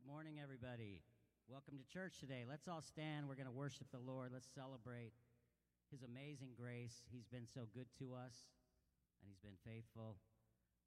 Good 0.00 0.08
morning, 0.08 0.40
everybody. 0.40 1.04
Welcome 1.44 1.76
to 1.76 1.84
church 1.84 2.24
today. 2.24 2.48
Let's 2.48 2.64
all 2.64 2.80
stand. 2.80 3.28
We're 3.28 3.36
going 3.36 3.52
to 3.52 3.52
worship 3.52 3.84
the 3.92 4.00
Lord. 4.00 4.32
Let's 4.32 4.48
celebrate 4.48 5.12
His 5.92 6.00
amazing 6.00 6.56
grace. 6.56 7.04
He's 7.12 7.28
been 7.28 7.44
so 7.44 7.68
good 7.76 7.84
to 8.00 8.16
us, 8.16 8.48
and 9.20 9.28
He's 9.28 9.44
been 9.44 9.60
faithful. 9.60 10.16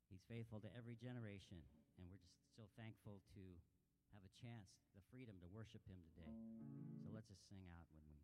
He's 0.10 0.26
faithful 0.26 0.66
to 0.66 0.70
every 0.74 0.98
generation, 0.98 1.62
and 2.02 2.10
we're 2.10 2.18
just 2.18 2.42
so 2.58 2.66
thankful 2.74 3.22
to 3.38 3.44
have 4.18 4.26
a 4.26 4.34
chance, 4.34 4.82
the 4.98 5.06
freedom 5.14 5.38
to 5.46 5.48
worship 5.54 5.86
Him 5.86 6.02
today. 6.02 6.34
So 7.06 7.14
let's 7.14 7.30
just 7.30 7.46
sing 7.46 7.70
out 7.70 7.86
when 7.94 8.02
we. 8.10 8.18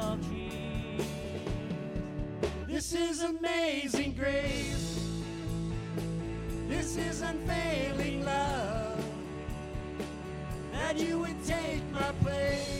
of 0.00 0.26
trees. 0.26 1.06
This 2.66 2.92
is 2.92 3.22
amazing 3.22 4.14
grace. 4.14 5.08
This 6.68 6.96
is 6.96 7.20
unfailing 7.20 8.24
love. 8.24 9.04
That 10.72 10.98
you 10.98 11.18
would 11.18 11.44
take 11.44 11.82
my 11.92 12.12
place. 12.22 12.79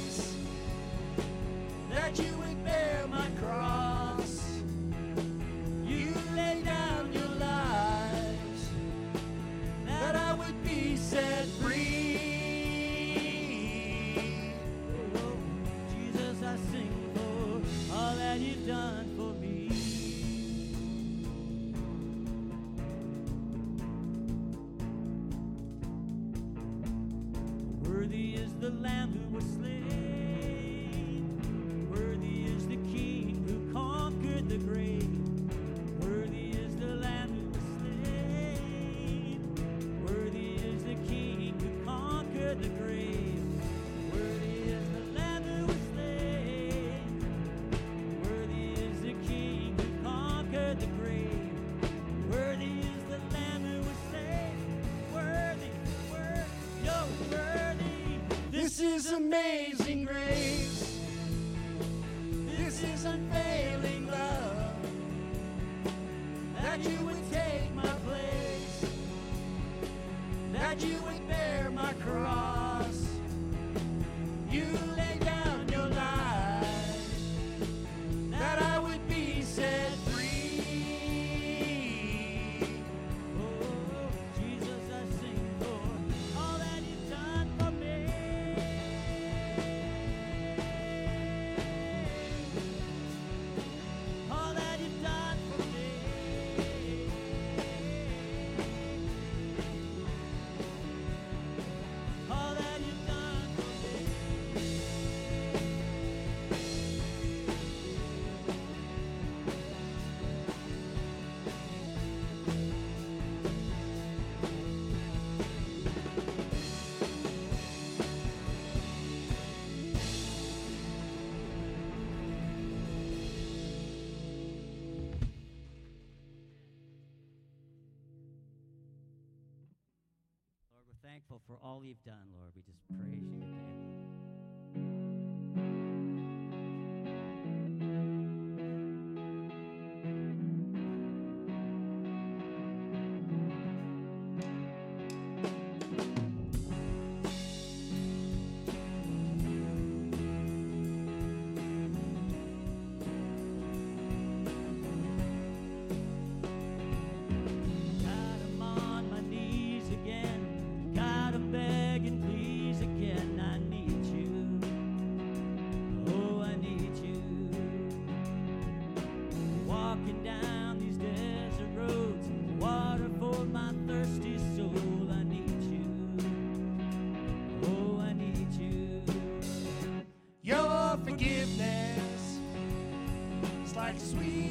Sweet. 183.98 184.49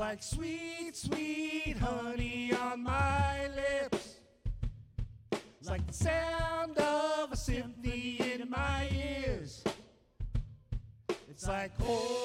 like 0.00 0.22
sweet, 0.22 0.92
sweet 0.96 1.76
honey 1.78 2.54
on 2.54 2.82
my 2.82 3.50
lips. 3.54 4.16
It's 5.60 5.68
like 5.68 5.86
the 5.86 5.92
sound 5.92 6.78
of 6.78 7.30
a 7.30 7.36
symphony 7.36 8.16
in 8.18 8.48
my 8.48 8.88
ears. 8.94 9.62
It's 11.28 11.46
like, 11.46 11.72
oh. 11.82 12.19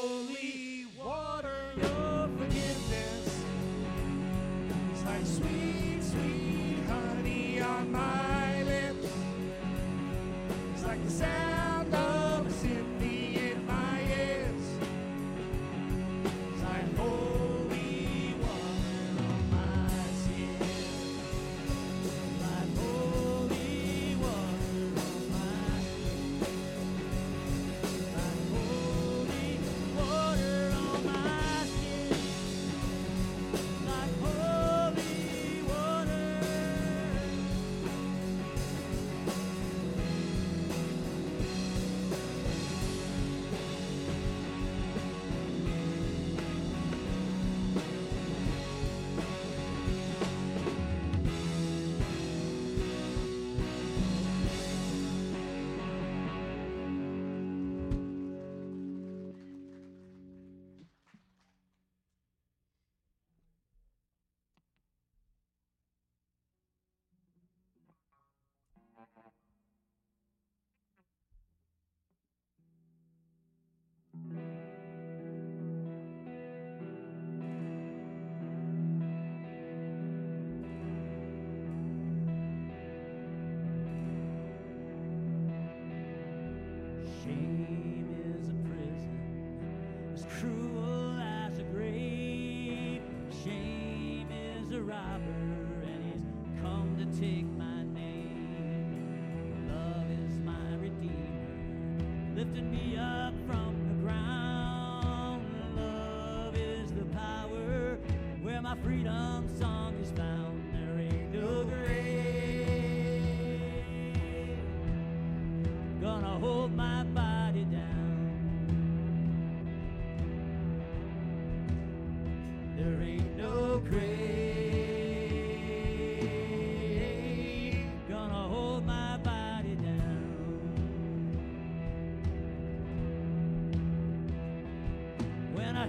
lifting 102.46 102.72
me 102.72 102.98
up 102.98 103.34
from 103.48 103.76
the 103.88 104.04
ground. 104.04 105.46
Love 105.76 106.56
is 106.56 106.92
the 106.92 107.06
power 107.06 107.98
where 108.42 108.62
my 108.62 108.76
freedom 108.84 109.48
song 109.58 109.96
is 110.02 110.12
found. 110.12 110.64
There 110.74 111.00
ain't 111.00 111.34
no 111.34 111.64
grave. 111.64 112.05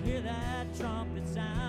hear 0.06 0.20
that 0.20 0.66
trumpet 0.78 1.26
sound. 1.26 1.65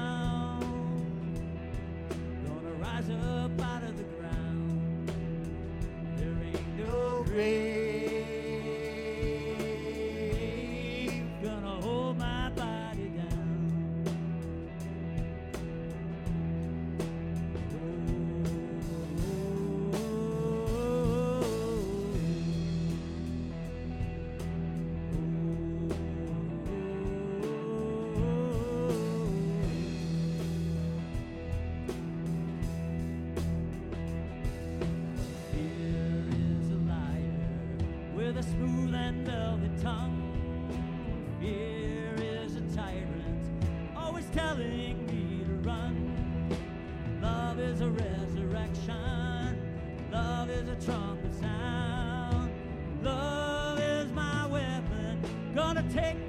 take 55.89 56.26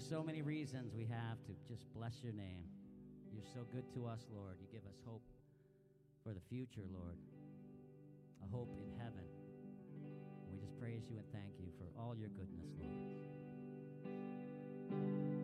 There's 0.00 0.08
so 0.08 0.22
many 0.22 0.40
reasons 0.40 0.94
we 0.96 1.04
have 1.04 1.36
to 1.44 1.52
just 1.68 1.84
bless 1.92 2.22
your 2.24 2.32
name. 2.32 2.64
You're 3.34 3.44
so 3.52 3.66
good 3.70 3.84
to 3.92 4.06
us, 4.06 4.24
Lord. 4.34 4.56
You 4.58 4.66
give 4.72 4.80
us 4.88 4.96
hope 5.04 5.20
for 6.24 6.32
the 6.32 6.40
future, 6.48 6.88
Lord, 6.90 7.18
a 8.42 8.48
hope 8.50 8.70
in 8.80 8.98
heaven. 8.98 9.28
We 10.50 10.58
just 10.58 10.80
praise 10.80 11.02
you 11.10 11.18
and 11.18 11.26
thank 11.34 11.52
you 11.60 11.66
for 11.76 11.84
all 12.00 12.16
your 12.16 12.30
goodness, 12.30 12.72
Lord. 14.90 15.39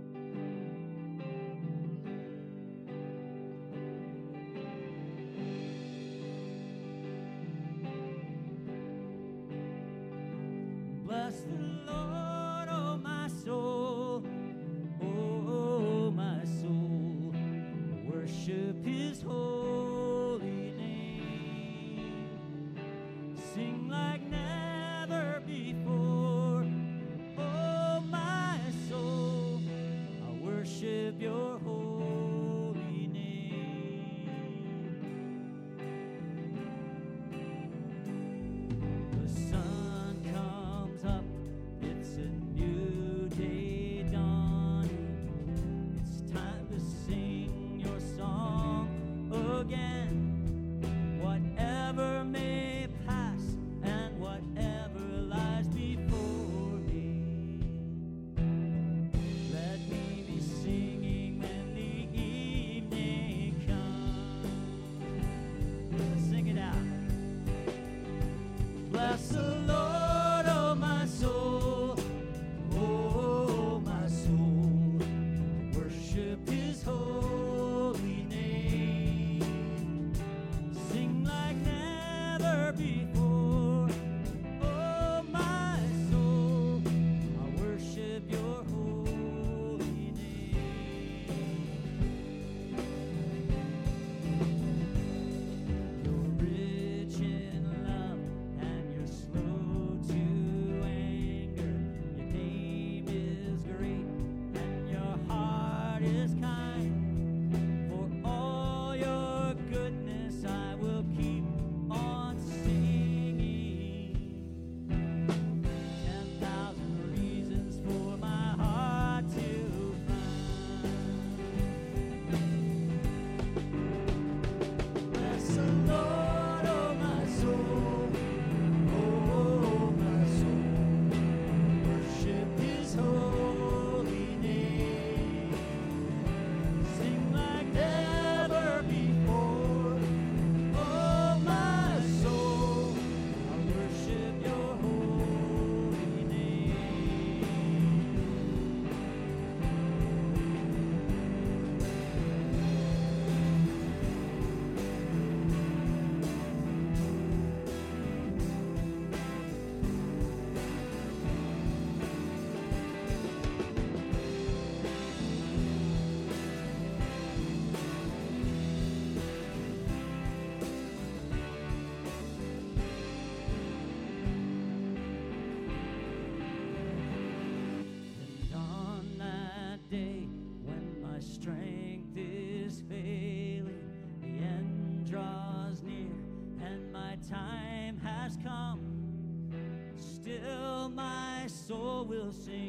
Will 192.26 192.32
sing 192.32 192.65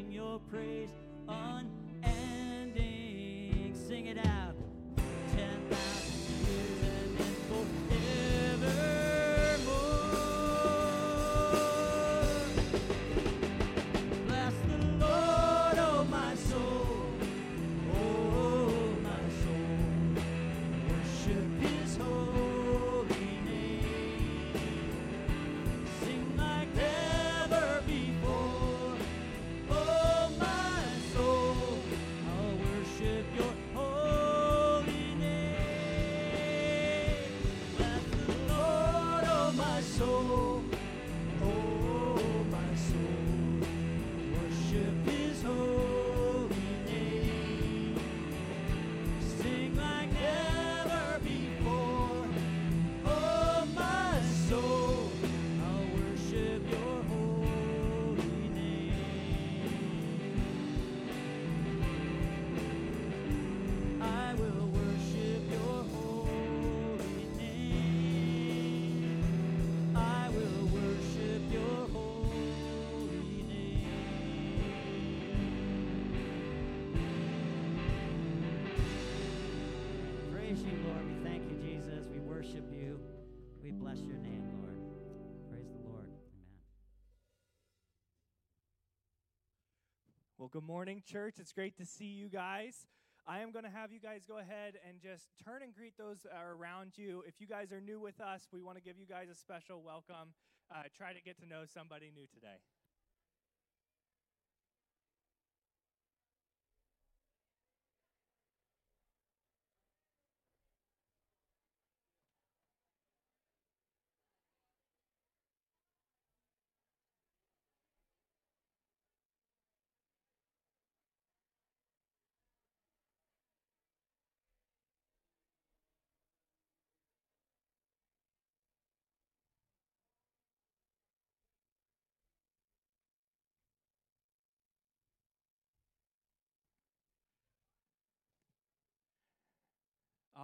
Well, 90.48 90.62
good 90.62 90.66
morning, 90.66 91.02
church. 91.04 91.34
It's 91.38 91.52
great 91.52 91.76
to 91.76 91.84
see 91.84 92.06
you 92.06 92.30
guys. 92.30 92.86
I 93.26 93.40
am 93.40 93.52
going 93.52 93.66
to 93.66 93.70
have 93.70 93.92
you 93.92 94.00
guys 94.00 94.24
go 94.26 94.38
ahead 94.38 94.80
and 94.88 94.96
just 94.98 95.28
turn 95.44 95.60
and 95.60 95.74
greet 95.74 95.92
those 95.98 96.22
that 96.22 96.32
are 96.32 96.54
around 96.54 96.92
you. 96.96 97.22
If 97.28 97.34
you 97.38 97.46
guys 97.46 97.70
are 97.70 97.82
new 97.82 98.00
with 98.00 98.18
us, 98.18 98.48
we 98.50 98.62
want 98.62 98.78
to 98.78 98.82
give 98.82 98.96
you 98.96 99.04
guys 99.04 99.28
a 99.28 99.34
special 99.34 99.82
welcome. 99.82 100.32
Uh, 100.72 100.84
try 100.96 101.12
to 101.12 101.20
get 101.20 101.38
to 101.40 101.46
know 101.46 101.64
somebody 101.68 102.10
new 102.16 102.24
today. 102.32 102.64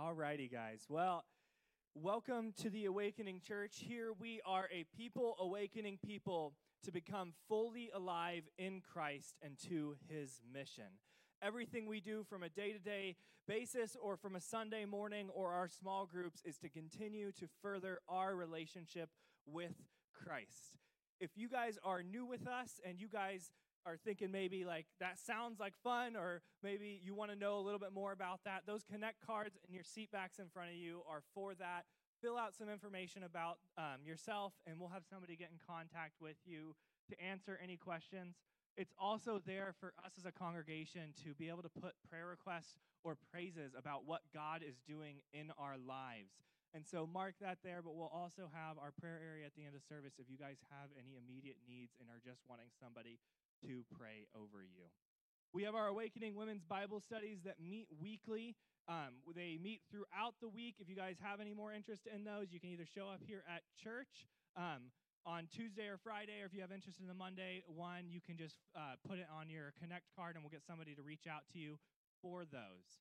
Alrighty, 0.04 0.52
guys. 0.52 0.84
Well, 0.90 1.24
welcome 1.94 2.52
to 2.60 2.68
the 2.68 2.84
Awakening 2.84 3.40
Church. 3.40 3.76
Here 3.78 4.12
we 4.20 4.42
are 4.44 4.68
a 4.70 4.84
people 4.94 5.34
awakening 5.40 5.98
people 6.04 6.52
to 6.82 6.92
become 6.92 7.32
fully 7.48 7.88
alive 7.94 8.42
in 8.58 8.82
Christ 8.82 9.36
and 9.40 9.56
to 9.70 9.96
his 10.06 10.42
mission. 10.52 10.98
Everything 11.42 11.86
we 11.86 12.00
do 12.00 12.22
from 12.28 12.42
a 12.42 12.50
day 12.50 12.72
to 12.72 12.78
day 12.78 13.16
basis 13.48 13.96
or 13.98 14.18
from 14.18 14.36
a 14.36 14.42
Sunday 14.42 14.84
morning 14.84 15.30
or 15.34 15.52
our 15.52 15.68
small 15.68 16.04
groups 16.04 16.42
is 16.44 16.58
to 16.58 16.68
continue 16.68 17.32
to 17.32 17.48
further 17.62 18.00
our 18.06 18.36
relationship 18.36 19.08
with 19.46 19.72
Christ. 20.12 20.76
If 21.18 21.30
you 21.34 21.48
guys 21.48 21.78
are 21.82 22.02
new 22.02 22.26
with 22.26 22.46
us 22.46 22.78
and 22.86 23.00
you 23.00 23.08
guys 23.08 23.52
are 23.86 23.96
thinking 23.96 24.30
maybe 24.30 24.64
like 24.64 24.86
that 25.00 25.18
sounds 25.18 25.60
like 25.60 25.74
fun 25.82 26.16
or 26.16 26.40
maybe 26.62 27.00
you 27.04 27.14
want 27.14 27.30
to 27.30 27.36
know 27.36 27.58
a 27.58 27.64
little 27.64 27.78
bit 27.78 27.92
more 27.92 28.12
about 28.12 28.40
that 28.44 28.62
those 28.66 28.82
connect 28.82 29.24
cards 29.24 29.56
and 29.66 29.74
your 29.74 29.84
seat 29.84 30.10
backs 30.10 30.38
in 30.38 30.46
front 30.48 30.70
of 30.70 30.76
you 30.76 31.02
are 31.08 31.22
for 31.34 31.54
that. 31.54 31.84
Fill 32.22 32.38
out 32.38 32.54
some 32.54 32.70
information 32.70 33.24
about 33.24 33.58
um, 33.76 34.00
yourself 34.04 34.54
and 34.66 34.80
we'll 34.80 34.88
have 34.88 35.04
somebody 35.08 35.36
get 35.36 35.50
in 35.52 35.60
contact 35.60 36.14
with 36.20 36.36
you 36.46 36.74
to 37.10 37.20
answer 37.20 37.60
any 37.62 37.76
questions. 37.76 38.36
It's 38.76 38.94
also 38.98 39.40
there 39.44 39.74
for 39.78 39.92
us 40.04 40.12
as 40.18 40.24
a 40.24 40.32
congregation 40.32 41.12
to 41.22 41.34
be 41.34 41.48
able 41.48 41.62
to 41.62 41.68
put 41.68 41.92
prayer 42.08 42.26
requests 42.26 42.74
or 43.04 43.16
praises 43.30 43.72
about 43.76 44.06
what 44.06 44.22
god 44.32 44.62
is 44.66 44.80
doing 44.88 45.20
in 45.32 45.52
our 45.58 45.76
lives. 45.76 46.32
And 46.72 46.82
so 46.82 47.06
mark 47.06 47.36
that 47.44 47.58
there 47.62 47.84
but 47.84 47.94
we'll 47.94 48.10
also 48.10 48.48
have 48.50 48.80
our 48.80 48.90
prayer 48.96 49.20
area 49.20 49.44
at 49.44 49.54
the 49.54 49.62
end 49.62 49.76
of 49.76 49.84
service 49.84 50.16
if 50.18 50.26
you 50.32 50.40
guys 50.40 50.58
have 50.72 50.88
any 50.96 51.20
immediate 51.20 51.60
needs 51.68 51.92
and 52.00 52.08
are 52.08 52.24
just 52.24 52.40
wanting 52.48 52.72
somebody 52.80 53.20
to 53.62 53.84
pray 53.96 54.26
over 54.34 54.62
you. 54.62 54.90
We 55.54 55.62
have 55.62 55.74
our 55.74 55.86
Awakening 55.86 56.34
Women's 56.34 56.64
Bible 56.64 57.00
studies 57.00 57.38
that 57.44 57.62
meet 57.62 57.86
weekly. 58.02 58.56
Um, 58.88 59.22
they 59.36 59.56
meet 59.62 59.82
throughout 59.90 60.34
the 60.42 60.48
week. 60.48 60.76
If 60.80 60.88
you 60.88 60.96
guys 60.96 61.16
have 61.22 61.40
any 61.40 61.54
more 61.54 61.72
interest 61.72 62.08
in 62.12 62.24
those, 62.24 62.50
you 62.50 62.58
can 62.58 62.70
either 62.70 62.84
show 62.84 63.06
up 63.06 63.20
here 63.24 63.44
at 63.48 63.62
church 63.80 64.26
um, 64.56 64.90
on 65.24 65.46
Tuesday 65.46 65.86
or 65.86 65.96
Friday, 65.96 66.42
or 66.42 66.46
if 66.46 66.52
you 66.52 66.60
have 66.60 66.72
interest 66.72 66.98
in 67.00 67.06
the 67.06 67.14
Monday 67.14 67.62
one, 67.66 68.10
you 68.10 68.20
can 68.20 68.36
just 68.36 68.58
uh, 68.74 68.98
put 69.06 69.18
it 69.18 69.26
on 69.32 69.48
your 69.48 69.72
Connect 69.80 70.04
card 70.14 70.34
and 70.34 70.44
we'll 70.44 70.50
get 70.50 70.66
somebody 70.66 70.94
to 70.94 71.02
reach 71.02 71.26
out 71.30 71.46
to 71.52 71.58
you 71.58 71.78
for 72.20 72.44
those. 72.44 72.98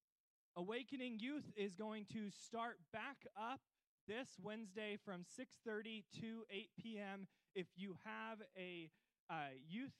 Awakening 0.55 1.17
Youth 1.19 1.51
is 1.57 1.73
going 1.73 2.05
to 2.13 2.29
start 2.29 2.77
back 2.93 3.25
up 3.35 3.61
this 4.07 4.37
Wednesday 4.41 4.97
from 5.03 5.25
6:30 5.25 6.03
to 6.21 6.43
8 6.51 6.69
p.m. 6.77 7.27
If 7.55 7.67
you 7.75 7.95
have 8.05 8.37
a 8.55 8.91
uh, 9.29 9.57
youth 9.67 9.93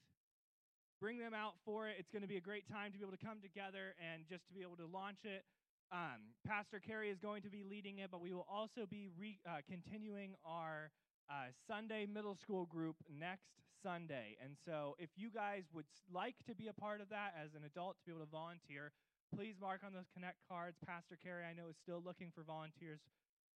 bring 1.00 1.18
them 1.18 1.34
out 1.34 1.54
for 1.64 1.88
it. 1.88 1.96
It's 1.98 2.10
going 2.10 2.22
to 2.22 2.28
be 2.28 2.36
a 2.36 2.44
great 2.44 2.68
time 2.68 2.92
to 2.92 2.98
be 2.98 3.04
able 3.04 3.16
to 3.16 3.24
come 3.24 3.38
together 3.42 3.94
and 4.00 4.24
just 4.28 4.46
to 4.48 4.54
be 4.54 4.62
able 4.62 4.76
to 4.78 4.86
launch 4.86 5.24
it. 5.24 5.44
Um, 5.92 6.34
Pastor 6.46 6.80
Carey 6.80 7.10
is 7.10 7.18
going 7.18 7.42
to 7.42 7.52
be 7.52 7.62
leading 7.62 7.98
it, 7.98 8.10
but 8.10 8.20
we 8.20 8.32
will 8.32 8.48
also 8.48 8.86
be 8.88 9.08
re, 9.18 9.38
uh, 9.46 9.60
continuing 9.68 10.34
our 10.44 10.90
uh, 11.30 11.52
Sunday 11.68 12.06
middle 12.06 12.34
school 12.34 12.66
group 12.66 12.96
next 13.06 13.62
Sunday. 13.82 14.36
And 14.42 14.56
so, 14.64 14.96
if 14.98 15.10
you 15.14 15.28
guys 15.28 15.68
would 15.76 15.88
like 16.08 16.34
to 16.48 16.54
be 16.56 16.68
a 16.68 16.76
part 16.76 17.00
of 17.00 17.12
that 17.12 17.36
as 17.36 17.52
an 17.52 17.68
adult 17.68 18.00
to 18.00 18.04
be 18.08 18.12
able 18.12 18.24
to 18.24 18.32
volunteer, 18.32 18.92
please 19.36 19.54
mark 19.60 19.84
on 19.84 19.92
those 19.92 20.08
Connect 20.16 20.40
cards. 20.48 20.80
Pastor 20.80 21.20
Carey, 21.20 21.44
I 21.44 21.52
know, 21.52 21.68
is 21.68 21.76
still 21.84 22.00
looking 22.00 22.32
for 22.32 22.42
volunteers 22.42 23.00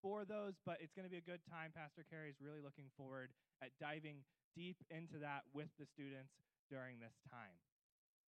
for 0.04 0.28
those, 0.28 0.54
but 0.68 0.78
it's 0.84 0.92
going 0.92 1.08
to 1.08 1.12
be 1.12 1.18
a 1.18 1.24
good 1.24 1.42
time. 1.48 1.72
Pastor 1.74 2.04
Carey 2.06 2.28
is 2.28 2.38
really 2.44 2.62
looking 2.62 2.92
forward 2.94 3.32
at 3.64 3.72
diving 3.80 4.22
deep 4.54 4.76
into 4.92 5.18
that 5.18 5.48
with 5.50 5.72
the 5.80 5.88
students 5.88 6.30
during 6.70 7.00
this 7.00 7.16
time. 7.32 7.56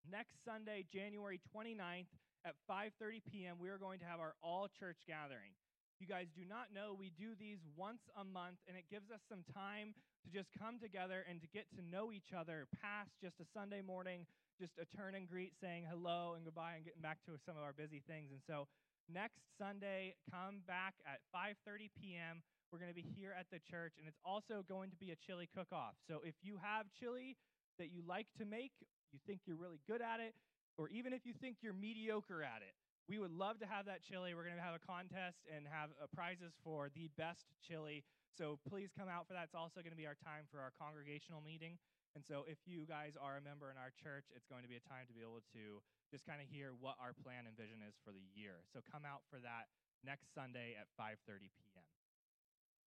Next 0.07 0.39
Sunday, 0.45 0.85
January 0.87 1.41
29th 1.51 2.07
at 2.45 2.55
5:30 2.69 3.21
p.m., 3.27 3.57
we 3.59 3.69
are 3.69 3.77
going 3.77 3.99
to 3.99 4.07
have 4.07 4.21
our 4.21 4.39
all 4.41 4.69
church 4.71 5.03
gathering. 5.03 5.51
You 5.99 6.05
guys 6.05 6.29
do 6.29 6.45
not 6.45 6.69
know, 6.69 6.93
we 6.93 7.09
do 7.09 7.33
these 7.33 7.57
once 7.75 8.05
a 8.13 8.23
month 8.23 8.61
and 8.69 8.77
it 8.77 8.85
gives 8.85 9.09
us 9.09 9.19
some 9.25 9.41
time 9.49 9.97
to 10.21 10.29
just 10.29 10.53
come 10.53 10.77
together 10.77 11.25
and 11.25 11.41
to 11.41 11.49
get 11.49 11.65
to 11.73 11.81
know 11.81 12.13
each 12.13 12.37
other 12.37 12.69
past 12.69 13.17
just 13.17 13.41
a 13.41 13.47
Sunday 13.49 13.81
morning, 13.81 14.29
just 14.61 14.77
a 14.77 14.85
turn 14.85 15.17
and 15.17 15.25
greet 15.25 15.57
saying 15.57 15.89
hello 15.89 16.37
and 16.37 16.45
goodbye 16.45 16.77
and 16.77 16.85
getting 16.85 17.01
back 17.01 17.17
to 17.25 17.33
some 17.41 17.57
of 17.57 17.65
our 17.65 17.73
busy 17.73 18.05
things. 18.05 18.29
And 18.29 18.45
so 18.45 18.69
next 19.09 19.41
Sunday, 19.57 20.13
come 20.29 20.61
back 20.69 20.93
at 21.09 21.25
5:30 21.33 21.89
p.m. 21.97 22.45
We're 22.69 22.77
going 22.79 22.93
to 22.93 22.97
be 22.97 23.09
here 23.17 23.33
at 23.33 23.49
the 23.49 23.57
church 23.57 23.97
and 23.97 24.05
it's 24.05 24.21
also 24.21 24.61
going 24.69 24.93
to 24.93 24.99
be 25.01 25.09
a 25.09 25.17
chili 25.17 25.49
cook-off. 25.49 25.97
So 26.05 26.21
if 26.21 26.35
you 26.45 26.61
have 26.61 26.85
chili 26.93 27.37
that 27.77 27.91
you 27.91 28.01
like 28.05 28.27
to 28.39 28.45
make, 28.45 28.71
you 29.11 29.19
think 29.25 29.41
you're 29.45 29.57
really 29.57 29.79
good 29.87 30.01
at 30.01 30.19
it, 30.19 30.33
or 30.77 30.89
even 30.89 31.13
if 31.13 31.25
you 31.25 31.33
think 31.33 31.57
you're 31.61 31.73
mediocre 31.73 32.43
at 32.43 32.61
it, 32.61 32.75
we 33.07 33.17
would 33.17 33.31
love 33.31 33.59
to 33.63 33.67
have 33.67 33.87
that 33.87 34.03
chili. 34.03 34.35
We're 34.35 34.43
going 34.43 34.59
to 34.59 34.67
have 34.67 34.75
a 34.75 34.83
contest 34.83 35.47
and 35.47 35.63
have 35.63 35.95
uh, 35.95 36.11
prizes 36.11 36.51
for 36.59 36.91
the 36.91 37.07
best 37.15 37.47
chili. 37.63 38.03
So 38.35 38.59
please 38.67 38.91
come 38.91 39.07
out 39.07 39.25
for 39.25 39.33
that. 39.33 39.47
It's 39.47 39.55
also 39.55 39.79
going 39.79 39.95
to 39.95 39.99
be 39.99 40.05
our 40.05 40.19
time 40.19 40.43
for 40.51 40.59
our 40.59 40.75
congregational 40.75 41.39
meeting. 41.39 41.79
And 42.15 42.25
so, 42.25 42.49
if 42.49 42.57
you 42.65 42.89
guys 42.89 43.13
are 43.13 43.37
a 43.37 43.43
member 43.45 43.69
in 43.69 43.77
our 43.77 43.93
church, 43.93 44.25
it's 44.33 44.49
going 44.49 44.65
to 44.65 44.71
be 44.71 44.73
a 44.73 44.85
time 44.89 45.05
to 45.05 45.13
be 45.13 45.21
able 45.21 45.45
to 45.53 45.85
just 46.09 46.25
kind 46.25 46.41
of 46.41 46.49
hear 46.49 46.73
what 46.73 46.97
our 46.97 47.13
plan 47.13 47.45
and 47.45 47.53
vision 47.53 47.77
is 47.85 47.93
for 48.01 48.09
the 48.09 48.25
year. 48.33 48.65
So, 48.73 48.81
come 48.81 49.05
out 49.05 49.21
for 49.29 49.37
that 49.45 49.69
next 50.01 50.33
Sunday 50.33 50.73
at 50.73 50.89
5:30 50.97 51.53
p.m. 51.53 51.85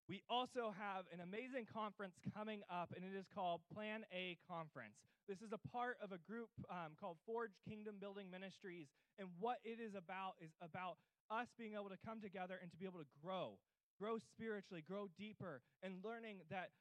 We 0.09 0.23
also 0.29 0.75
have 0.75 1.07
an 1.13 1.21
amazing 1.21 1.67
conference 1.71 2.15
coming 2.35 2.63
up, 2.71 2.91
and 2.97 3.05
it 3.05 3.17
is 3.17 3.27
called 3.31 3.61
Plan 3.73 4.03
A 4.11 4.39
Conference. 4.49 4.99
This 5.29 5.39
is 5.39 5.55
a 5.55 5.63
part 5.71 5.99
of 6.03 6.11
a 6.11 6.19
group 6.27 6.51
um, 6.67 6.99
called 6.99 7.19
Forge 7.27 7.55
Kingdom 7.63 8.03
Building 8.03 8.27
Ministries, 8.31 8.89
and 9.19 9.29
what 9.39 9.63
it 9.63 9.79
is 9.79 9.95
about 9.95 10.35
is 10.43 10.51
about 10.59 10.99
us 11.31 11.47
being 11.55 11.79
able 11.79 11.95
to 11.95 12.01
come 12.03 12.19
together 12.19 12.59
and 12.59 12.71
to 12.73 12.77
be 12.77 12.87
able 12.87 12.99
to 12.99 13.11
grow, 13.23 13.63
grow 14.03 14.19
spiritually, 14.19 14.83
grow 14.83 15.07
deeper, 15.15 15.63
and 15.83 16.03
learning 16.03 16.43
that 16.51 16.75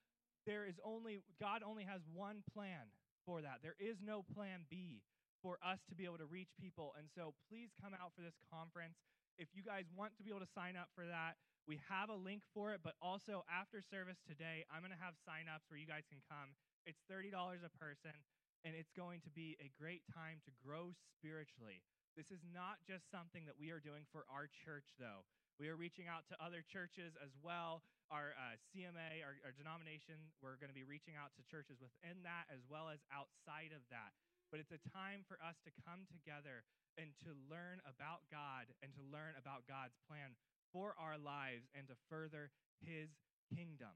there 0.50 0.66
is 0.66 0.82
only, 0.82 1.22
God 1.38 1.62
only 1.62 1.86
has 1.86 2.02
one 2.10 2.42
plan 2.50 2.90
for 3.30 3.46
that. 3.46 3.62
There 3.62 3.78
is 3.78 4.02
no 4.02 4.26
plan 4.34 4.66
B 4.72 5.06
for 5.46 5.62
us 5.62 5.78
to 5.90 5.94
be 5.94 6.10
able 6.10 6.18
to 6.18 6.26
reach 6.26 6.50
people. 6.58 6.98
And 6.98 7.08
so 7.14 7.38
please 7.48 7.70
come 7.78 7.94
out 7.94 8.12
for 8.18 8.26
this 8.26 8.36
conference. 8.50 8.98
If 9.38 9.54
you 9.54 9.62
guys 9.62 9.86
want 9.94 10.18
to 10.18 10.24
be 10.26 10.34
able 10.34 10.42
to 10.42 10.52
sign 10.58 10.76
up 10.76 10.90
for 10.98 11.06
that, 11.06 11.38
we 11.70 11.78
have 11.86 12.10
a 12.10 12.18
link 12.18 12.42
for 12.50 12.74
it, 12.74 12.82
but 12.82 12.98
also 12.98 13.46
after 13.46 13.78
service 13.78 14.18
today, 14.26 14.66
I'm 14.74 14.82
going 14.82 14.90
to 14.90 14.98
have 14.98 15.14
sign-ups 15.22 15.70
where 15.70 15.78
you 15.78 15.86
guys 15.86 16.10
can 16.10 16.18
come. 16.26 16.58
It's 16.90 16.98
$30 17.06 17.30
a 17.30 17.70
person, 17.78 18.18
and 18.66 18.74
it's 18.74 18.90
going 18.98 19.22
to 19.22 19.30
be 19.30 19.54
a 19.62 19.70
great 19.78 20.02
time 20.10 20.42
to 20.50 20.52
grow 20.66 20.98
spiritually. 21.14 21.86
This 22.18 22.34
is 22.34 22.42
not 22.42 22.82
just 22.90 23.06
something 23.14 23.46
that 23.46 23.54
we 23.62 23.70
are 23.70 23.78
doing 23.78 24.10
for 24.10 24.26
our 24.34 24.50
church, 24.50 24.98
though. 24.98 25.30
We 25.62 25.70
are 25.70 25.78
reaching 25.78 26.10
out 26.10 26.26
to 26.34 26.42
other 26.42 26.66
churches 26.66 27.14
as 27.22 27.38
well. 27.46 27.86
Our 28.10 28.34
uh, 28.34 28.58
CMA, 28.74 29.22
our, 29.22 29.38
our 29.46 29.54
denomination, 29.54 30.18
we're 30.42 30.58
going 30.58 30.74
to 30.74 30.76
be 30.76 30.88
reaching 30.88 31.22
out 31.22 31.38
to 31.38 31.46
churches 31.46 31.78
within 31.78 32.26
that 32.26 32.50
as 32.50 32.66
well 32.66 32.90
as 32.90 33.06
outside 33.14 33.78
of 33.78 33.86
that. 33.94 34.18
But 34.50 34.58
it's 34.58 34.74
a 34.74 34.82
time 34.90 35.22
for 35.30 35.38
us 35.46 35.62
to 35.70 35.72
come 35.86 36.10
together 36.10 36.66
and 36.98 37.14
to 37.22 37.38
learn 37.46 37.78
about 37.86 38.26
God 38.34 38.74
and 38.82 38.90
to 38.98 39.04
learn 39.06 39.38
about 39.38 39.70
God's 39.70 39.94
plan 40.10 40.34
for 40.72 40.96
our 41.00 41.18
lives 41.18 41.68
and 41.78 41.88
to 41.88 41.96
further 42.10 42.52
his 42.82 43.10
kingdom. 43.54 43.94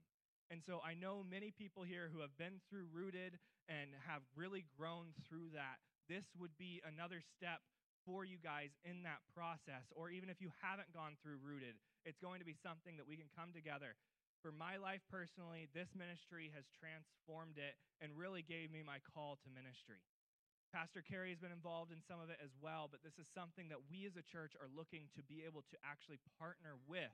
And 0.52 0.62
so 0.62 0.82
I 0.86 0.94
know 0.94 1.26
many 1.26 1.50
people 1.50 1.82
here 1.82 2.12
who 2.14 2.22
have 2.22 2.36
been 2.38 2.62
through 2.70 2.92
Rooted 2.94 3.40
and 3.66 3.96
have 4.06 4.22
really 4.36 4.66
grown 4.78 5.16
through 5.26 5.56
that. 5.56 5.82
This 6.12 6.28
would 6.38 6.54
be 6.60 6.84
another 6.84 7.24
step 7.24 7.64
for 8.04 8.28
you 8.28 8.36
guys 8.38 8.76
in 8.84 9.02
that 9.08 9.24
process. 9.32 9.88
Or 9.96 10.12
even 10.12 10.28
if 10.28 10.44
you 10.44 10.52
haven't 10.60 10.92
gone 10.92 11.16
through 11.24 11.40
Rooted, 11.40 11.80
it's 12.04 12.20
going 12.20 12.44
to 12.44 12.46
be 12.46 12.60
something 12.60 13.00
that 13.00 13.08
we 13.08 13.16
can 13.16 13.32
come 13.32 13.56
together. 13.56 13.96
For 14.44 14.52
my 14.52 14.76
life 14.76 15.00
personally, 15.08 15.72
this 15.72 15.88
ministry 15.96 16.52
has 16.52 16.68
transformed 16.76 17.56
it 17.56 17.80
and 18.04 18.12
really 18.12 18.44
gave 18.44 18.76
me 18.76 18.84
my 18.84 19.00
call 19.16 19.40
to 19.40 19.48
ministry. 19.56 20.04
Pastor 20.74 21.06
Kerry 21.06 21.30
has 21.30 21.38
been 21.38 21.54
involved 21.54 21.94
in 21.94 22.02
some 22.02 22.18
of 22.18 22.34
it 22.34 22.42
as 22.42 22.50
well, 22.58 22.90
but 22.90 23.06
this 23.06 23.22
is 23.22 23.30
something 23.30 23.70
that 23.70 23.78
we 23.94 24.10
as 24.10 24.18
a 24.18 24.26
church 24.26 24.58
are 24.58 24.74
looking 24.74 25.06
to 25.14 25.22
be 25.22 25.46
able 25.46 25.62
to 25.70 25.78
actually 25.86 26.18
partner 26.42 26.82
with 26.90 27.14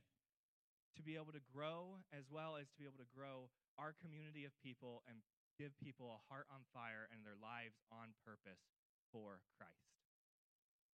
to 0.95 1.03
be 1.03 1.19
able 1.19 1.35
to 1.35 1.43
grow 1.51 1.99
as 2.15 2.23
well 2.31 2.55
as 2.55 2.71
to 2.71 2.79
be 2.79 2.87
able 2.87 3.03
to 3.03 3.11
grow 3.11 3.51
our 3.75 3.91
community 3.99 4.47
of 4.47 4.55
people 4.63 5.03
and 5.11 5.19
give 5.59 5.75
people 5.83 6.07
a 6.07 6.23
heart 6.31 6.47
on 6.47 6.63
fire 6.71 7.11
and 7.11 7.27
their 7.27 7.35
lives 7.35 7.83
on 7.91 8.15
purpose 8.23 8.63
for 9.11 9.43
Christ. 9.59 9.91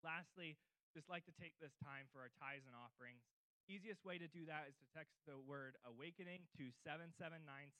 Lastly, 0.02 0.58
just 0.90 1.06
like 1.06 1.26
to 1.30 1.38
take 1.38 1.54
this 1.62 1.78
time 1.86 2.10
for 2.10 2.26
our 2.26 2.34
tithes 2.42 2.66
and 2.66 2.74
offerings. 2.74 3.22
Easiest 3.70 4.02
way 4.06 4.18
to 4.18 4.30
do 4.30 4.46
that 4.50 4.66
is 4.70 4.78
to 4.82 4.90
text 4.90 5.14
the 5.30 5.38
word 5.38 5.78
awakening 5.86 6.50
to 6.58 6.74
77977. 6.82 7.78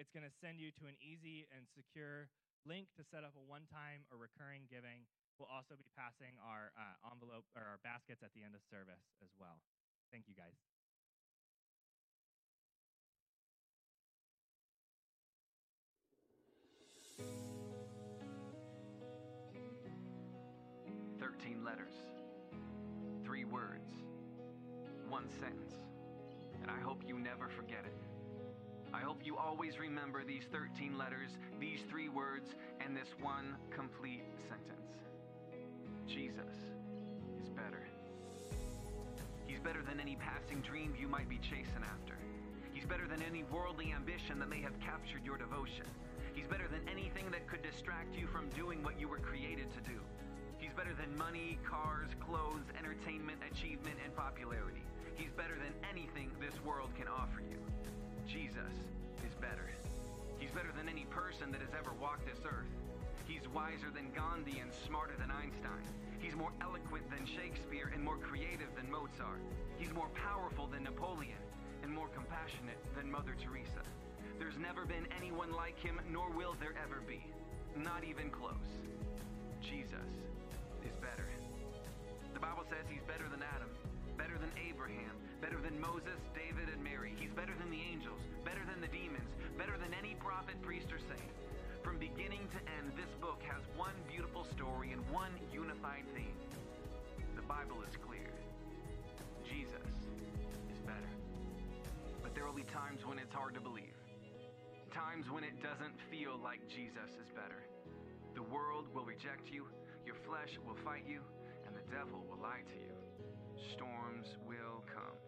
It's 0.00 0.12
going 0.12 0.24
to 0.24 0.32
send 0.40 0.60
you 0.60 0.72
to 0.80 0.88
an 0.88 0.96
easy 1.00 1.48
and 1.52 1.64
secure 1.72 2.28
link 2.66 2.90
to 2.98 3.06
set 3.06 3.22
up 3.22 3.38
a 3.38 3.44
one 3.46 3.64
time 3.70 4.04
or 4.10 4.18
recurring 4.18 4.66
giving. 4.66 5.06
We'll 5.38 5.50
also 5.52 5.78
be 5.78 5.86
passing 5.94 6.34
our 6.42 6.74
uh, 6.74 7.10
envelope 7.14 7.46
or 7.54 7.62
our 7.62 7.80
baskets 7.86 8.26
at 8.26 8.34
the 8.34 8.42
end 8.42 8.58
of 8.58 8.62
service 8.66 9.06
as 9.22 9.30
well. 9.38 9.62
Thank 10.10 10.26
you 10.26 10.34
guys. 10.34 10.75
Remember 29.86 30.24
these 30.26 30.42
13 30.50 30.98
letters, 30.98 31.30
these 31.60 31.80
three 31.88 32.08
words, 32.08 32.50
and 32.80 32.96
this 32.96 33.08
one 33.20 33.54
complete 33.70 34.24
sentence 34.48 34.98
Jesus 36.06 36.54
is 37.42 37.48
better. 37.50 37.86
He's 39.46 39.60
better 39.60 39.82
than 39.82 40.00
any 40.00 40.16
passing 40.16 40.60
dream 40.60 40.94
you 40.98 41.06
might 41.08 41.28
be 41.28 41.38
chasing 41.38 41.82
after. 41.82 42.14
He's 42.72 42.84
better 42.84 43.06
than 43.06 43.22
any 43.22 43.44
worldly 43.44 43.92
ambition 43.92 44.38
that 44.40 44.48
may 44.48 44.60
have 44.60 44.78
captured 44.80 45.24
your 45.24 45.38
devotion. 45.38 45.86
He's 46.34 46.46
better 46.46 46.68
than 46.68 46.82
anything 46.90 47.30
that 47.30 47.46
could 47.46 47.62
distract 47.62 48.14
you 48.16 48.26
from 48.26 48.48
doing 48.50 48.82
what 48.82 49.00
you 49.00 49.08
were 49.08 49.18
created 49.18 49.70
to 49.72 49.80
do. 49.88 49.98
He's 50.58 50.74
better 50.74 50.94
than 50.94 51.16
money, 51.16 51.58
cars, 51.68 52.10
clothes, 52.18 52.66
entertainment, 52.78 53.38
achievement, 53.50 53.96
and 54.04 54.14
popularity. 54.16 54.82
He's 55.14 55.32
better 55.36 55.54
than 55.54 55.74
anything 55.90 56.30
this 56.40 56.54
world 56.64 56.90
can 56.98 57.06
offer 57.08 57.40
you. 57.40 57.58
Jesus 58.26 58.74
is 59.26 59.34
better. 59.42 59.66
He's 60.38 60.54
better 60.54 60.70
than 60.78 60.88
any 60.88 61.04
person 61.10 61.50
that 61.50 61.60
has 61.60 61.74
ever 61.74 61.90
walked 61.98 62.26
this 62.26 62.46
earth. 62.46 62.70
He's 63.26 63.42
wiser 63.50 63.90
than 63.90 64.14
Gandhi 64.14 64.62
and 64.62 64.70
smarter 64.86 65.18
than 65.18 65.34
Einstein. 65.34 65.82
He's 66.22 66.38
more 66.38 66.54
eloquent 66.62 67.10
than 67.10 67.26
Shakespeare 67.26 67.90
and 67.92 68.02
more 68.02 68.16
creative 68.22 68.70
than 68.78 68.86
Mozart. 68.86 69.42
He's 69.78 69.92
more 69.92 70.08
powerful 70.14 70.70
than 70.70 70.84
Napoleon 70.84 71.42
and 71.82 71.90
more 71.90 72.06
compassionate 72.14 72.78
than 72.94 73.10
Mother 73.10 73.34
Teresa. 73.42 73.82
There's 74.38 74.56
never 74.62 74.86
been 74.86 75.10
anyone 75.18 75.50
like 75.50 75.78
him, 75.80 75.98
nor 76.08 76.30
will 76.30 76.54
there 76.60 76.78
ever 76.78 77.02
be. 77.02 77.26
Not 77.74 78.04
even 78.06 78.30
close. 78.30 78.70
Jesus 79.60 80.10
is 80.86 80.94
better. 81.02 81.26
The 82.32 82.40
Bible 82.40 82.62
says 82.70 82.86
he's 82.86 83.02
better 83.10 83.26
than 83.26 83.42
Adam, 83.42 83.70
better 84.16 84.38
than 84.38 84.52
Abraham, 84.54 85.18
better 85.40 85.60
than 85.60 85.80
Moses, 85.80 86.20
David, 86.32 86.72
and 86.72 86.82
Mary. 86.82 87.12
He's 87.18 87.32
better 87.32 87.52
than 87.58 87.70
the 87.70 87.82
angels, 87.92 88.20
better 88.44 88.62
than 88.64 88.80
the 88.80 88.88
demons, 88.88 89.28
better 89.58 89.76
than 89.76 89.92
any 89.92 90.16
prophet, 90.16 90.56
priest, 90.62 90.88
or 90.92 90.98
saint. 90.98 91.32
From 91.82 91.98
beginning 91.98 92.48
to 92.56 92.60
end, 92.80 92.92
this 92.96 93.12
book 93.20 93.42
has 93.46 93.62
one 93.76 93.94
beautiful 94.08 94.44
story 94.56 94.92
and 94.92 95.02
one 95.10 95.32
unified 95.52 96.04
theme. 96.16 96.36
The 97.36 97.44
Bible 97.44 97.82
is 97.84 97.94
clear. 98.00 98.32
Jesus 99.44 99.86
is 100.72 100.80
better. 100.82 101.12
But 102.22 102.34
there 102.34 102.44
will 102.46 102.56
be 102.56 102.66
times 102.66 103.04
when 103.06 103.18
it's 103.18 103.34
hard 103.34 103.54
to 103.54 103.60
believe. 103.60 103.96
Times 104.90 105.30
when 105.30 105.44
it 105.44 105.60
doesn't 105.62 105.94
feel 106.10 106.40
like 106.42 106.64
Jesus 106.68 107.12
is 107.20 107.28
better. 107.36 107.60
The 108.34 108.42
world 108.42 108.88
will 108.92 109.04
reject 109.04 109.52
you, 109.52 109.66
your 110.04 110.16
flesh 110.26 110.58
will 110.66 110.76
fight 110.84 111.04
you, 111.06 111.20
and 111.66 111.76
the 111.76 111.84
devil 111.92 112.24
will 112.28 112.40
lie 112.40 112.64
to 112.66 112.76
you. 112.76 112.92
Storms 113.72 114.36
will 114.46 114.84
come. 114.92 115.25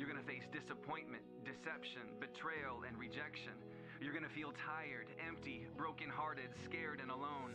You're 0.00 0.08
going 0.08 0.24
to 0.24 0.24
face 0.24 0.48
disappointment, 0.48 1.20
deception, 1.44 2.08
betrayal, 2.24 2.88
and 2.88 2.96
rejection. 2.96 3.52
You're 4.00 4.16
going 4.16 4.24
to 4.24 4.32
feel 4.32 4.56
tired, 4.56 5.12
empty, 5.20 5.68
brokenhearted, 5.76 6.48
scared, 6.64 7.04
and 7.04 7.12
alone. 7.12 7.52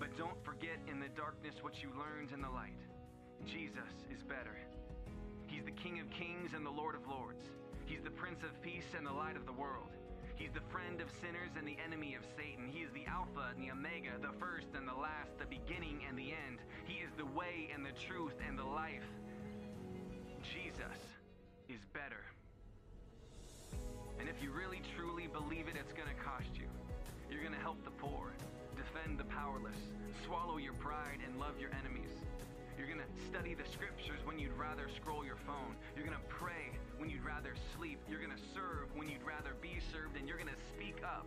But 0.00 0.16
don't 0.16 0.40
forget 0.48 0.80
in 0.88 0.96
the 0.96 1.12
darkness 1.12 1.60
what 1.60 1.84
you 1.84 1.92
learned 1.92 2.32
in 2.32 2.40
the 2.40 2.48
light. 2.48 2.80
Jesus 3.44 3.92
is 4.08 4.24
better. 4.24 4.56
He's 5.44 5.68
the 5.68 5.76
King 5.76 6.00
of 6.00 6.08
kings 6.08 6.56
and 6.56 6.64
the 6.64 6.72
Lord 6.72 6.96
of 6.96 7.04
lords. 7.04 7.44
He's 7.84 8.00
the 8.00 8.16
Prince 8.16 8.40
of 8.48 8.56
peace 8.64 8.96
and 8.96 9.04
the 9.04 9.12
light 9.12 9.36
of 9.36 9.44
the 9.44 9.52
world. 9.52 9.92
He's 10.40 10.56
the 10.56 10.64
friend 10.72 11.04
of 11.04 11.12
sinners 11.20 11.52
and 11.52 11.68
the 11.68 11.76
enemy 11.84 12.16
of 12.16 12.24
Satan. 12.32 12.64
He 12.64 12.80
is 12.80 12.96
the 12.96 13.04
Alpha 13.04 13.52
and 13.52 13.60
the 13.60 13.76
Omega, 13.76 14.16
the 14.24 14.32
first 14.40 14.72
and 14.72 14.88
the 14.88 14.96
last, 14.96 15.36
the 15.36 15.52
beginning 15.52 16.00
and 16.08 16.16
the 16.16 16.32
end. 16.32 16.64
He 16.88 17.04
is 17.04 17.12
the 17.20 17.28
way 17.36 17.68
and 17.76 17.84
the 17.84 17.92
truth 18.08 18.40
and 18.40 18.56
the 18.56 18.64
life. 18.64 19.04
Jesus 20.48 21.13
is 21.74 21.82
better. 21.90 22.22
And 24.22 24.30
if 24.30 24.38
you 24.38 24.54
really 24.54 24.78
truly 24.94 25.26
believe 25.26 25.66
it, 25.66 25.74
it's 25.74 25.90
to 25.90 26.14
cost 26.22 26.54
you. 26.54 26.70
You're 27.26 27.42
to 27.50 27.58
help 27.58 27.82
the 27.82 27.90
poor, 27.98 28.30
defend 28.78 29.18
the 29.18 29.26
powerless, 29.26 29.74
swallow 30.22 30.62
your 30.62 30.78
pride, 30.78 31.18
and 31.26 31.34
love 31.42 31.58
your 31.58 31.74
enemies. 31.82 32.14
You're 32.78 32.86
to 33.02 33.10
study 33.26 33.58
the 33.58 33.66
scriptures 33.66 34.22
when 34.22 34.38
you'd 34.38 34.54
rather 34.54 34.86
scroll 34.94 35.26
your 35.26 35.38
phone. 35.42 35.74
You're 35.98 36.06
to 36.06 36.22
pray 36.30 36.78
when 36.98 37.10
you'd 37.10 37.26
rather 37.26 37.58
sleep. 37.74 37.98
You're 38.06 38.22
to 38.22 38.42
serve 38.54 38.94
when 38.94 39.10
you'd 39.10 39.26
rather 39.26 39.58
be 39.58 39.82
served. 39.90 40.14
And 40.14 40.30
you're 40.30 40.38
to 40.38 40.60
speak 40.70 41.02
up 41.02 41.26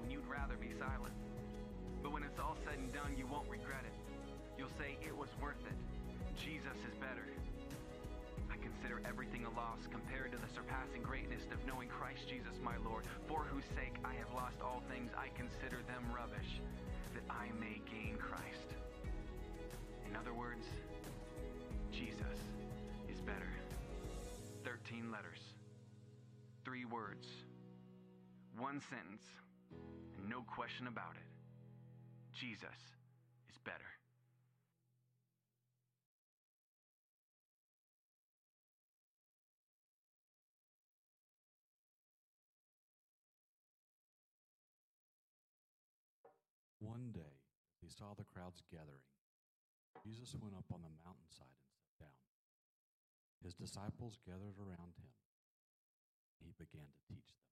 when 0.00 0.12
you'd 0.12 0.28
rather 0.28 0.56
be 0.60 0.72
silent. 0.76 1.16
But 2.04 2.12
when 2.12 2.24
it's 2.24 2.40
all 2.40 2.56
said 2.68 2.76
and 2.76 2.92
done, 2.92 3.16
you 3.16 3.24
won't 3.24 3.48
regret 3.48 3.88
it. 3.88 3.96
You'll 4.60 4.74
say, 4.76 5.00
It 5.00 5.16
was 5.16 5.32
worth 5.40 5.60
it. 5.64 5.76
Jesus 6.36 6.76
is 6.84 6.94
better. 7.00 7.24
Consider 8.82 9.06
everything 9.08 9.44
a 9.44 9.50
loss 9.54 9.78
compared 9.92 10.32
to 10.32 10.38
the 10.38 10.52
surpassing 10.52 11.02
greatness 11.02 11.42
of 11.52 11.64
knowing 11.68 11.86
Christ 11.86 12.26
Jesus 12.26 12.58
my 12.64 12.74
Lord, 12.82 13.04
for 13.28 13.44
whose 13.44 13.62
sake 13.78 13.94
I 14.04 14.14
have 14.14 14.34
lost 14.34 14.58
all 14.60 14.82
things. 14.90 15.12
I 15.16 15.28
consider 15.38 15.78
them 15.86 16.02
rubbish, 16.10 16.58
that 17.14 17.22
I 17.30 17.46
may 17.60 17.78
gain 17.86 18.18
Christ. 18.18 18.74
In 20.10 20.16
other 20.16 20.34
words, 20.34 20.66
Jesus 21.92 22.42
is 23.08 23.20
better. 23.20 23.54
13 24.64 25.12
letters, 25.12 25.38
three 26.64 26.84
words, 26.84 27.28
one 28.58 28.82
sentence, 28.90 29.22
and 30.18 30.28
no 30.28 30.42
question 30.42 30.88
about 30.88 31.14
it. 31.14 31.30
Jesus 32.34 32.82
is 33.48 33.58
better. 33.62 34.01
One 46.82 47.14
day, 47.14 47.38
he 47.78 47.86
saw 47.86 48.10
the 48.18 48.26
crowds 48.26 48.58
gathering, 48.66 49.06
Jesus 50.02 50.34
went 50.34 50.58
up 50.58 50.66
on 50.74 50.82
the 50.82 50.90
mountainside 51.06 51.46
and 51.46 51.70
sat 51.70 52.10
down. 52.10 52.18
His 53.38 53.54
disciples 53.54 54.18
gathered 54.26 54.58
around 54.58 54.98
him. 54.98 55.14
He 56.42 56.50
began 56.58 56.90
to 56.90 56.98
teach 57.06 57.30
them. 57.38 57.51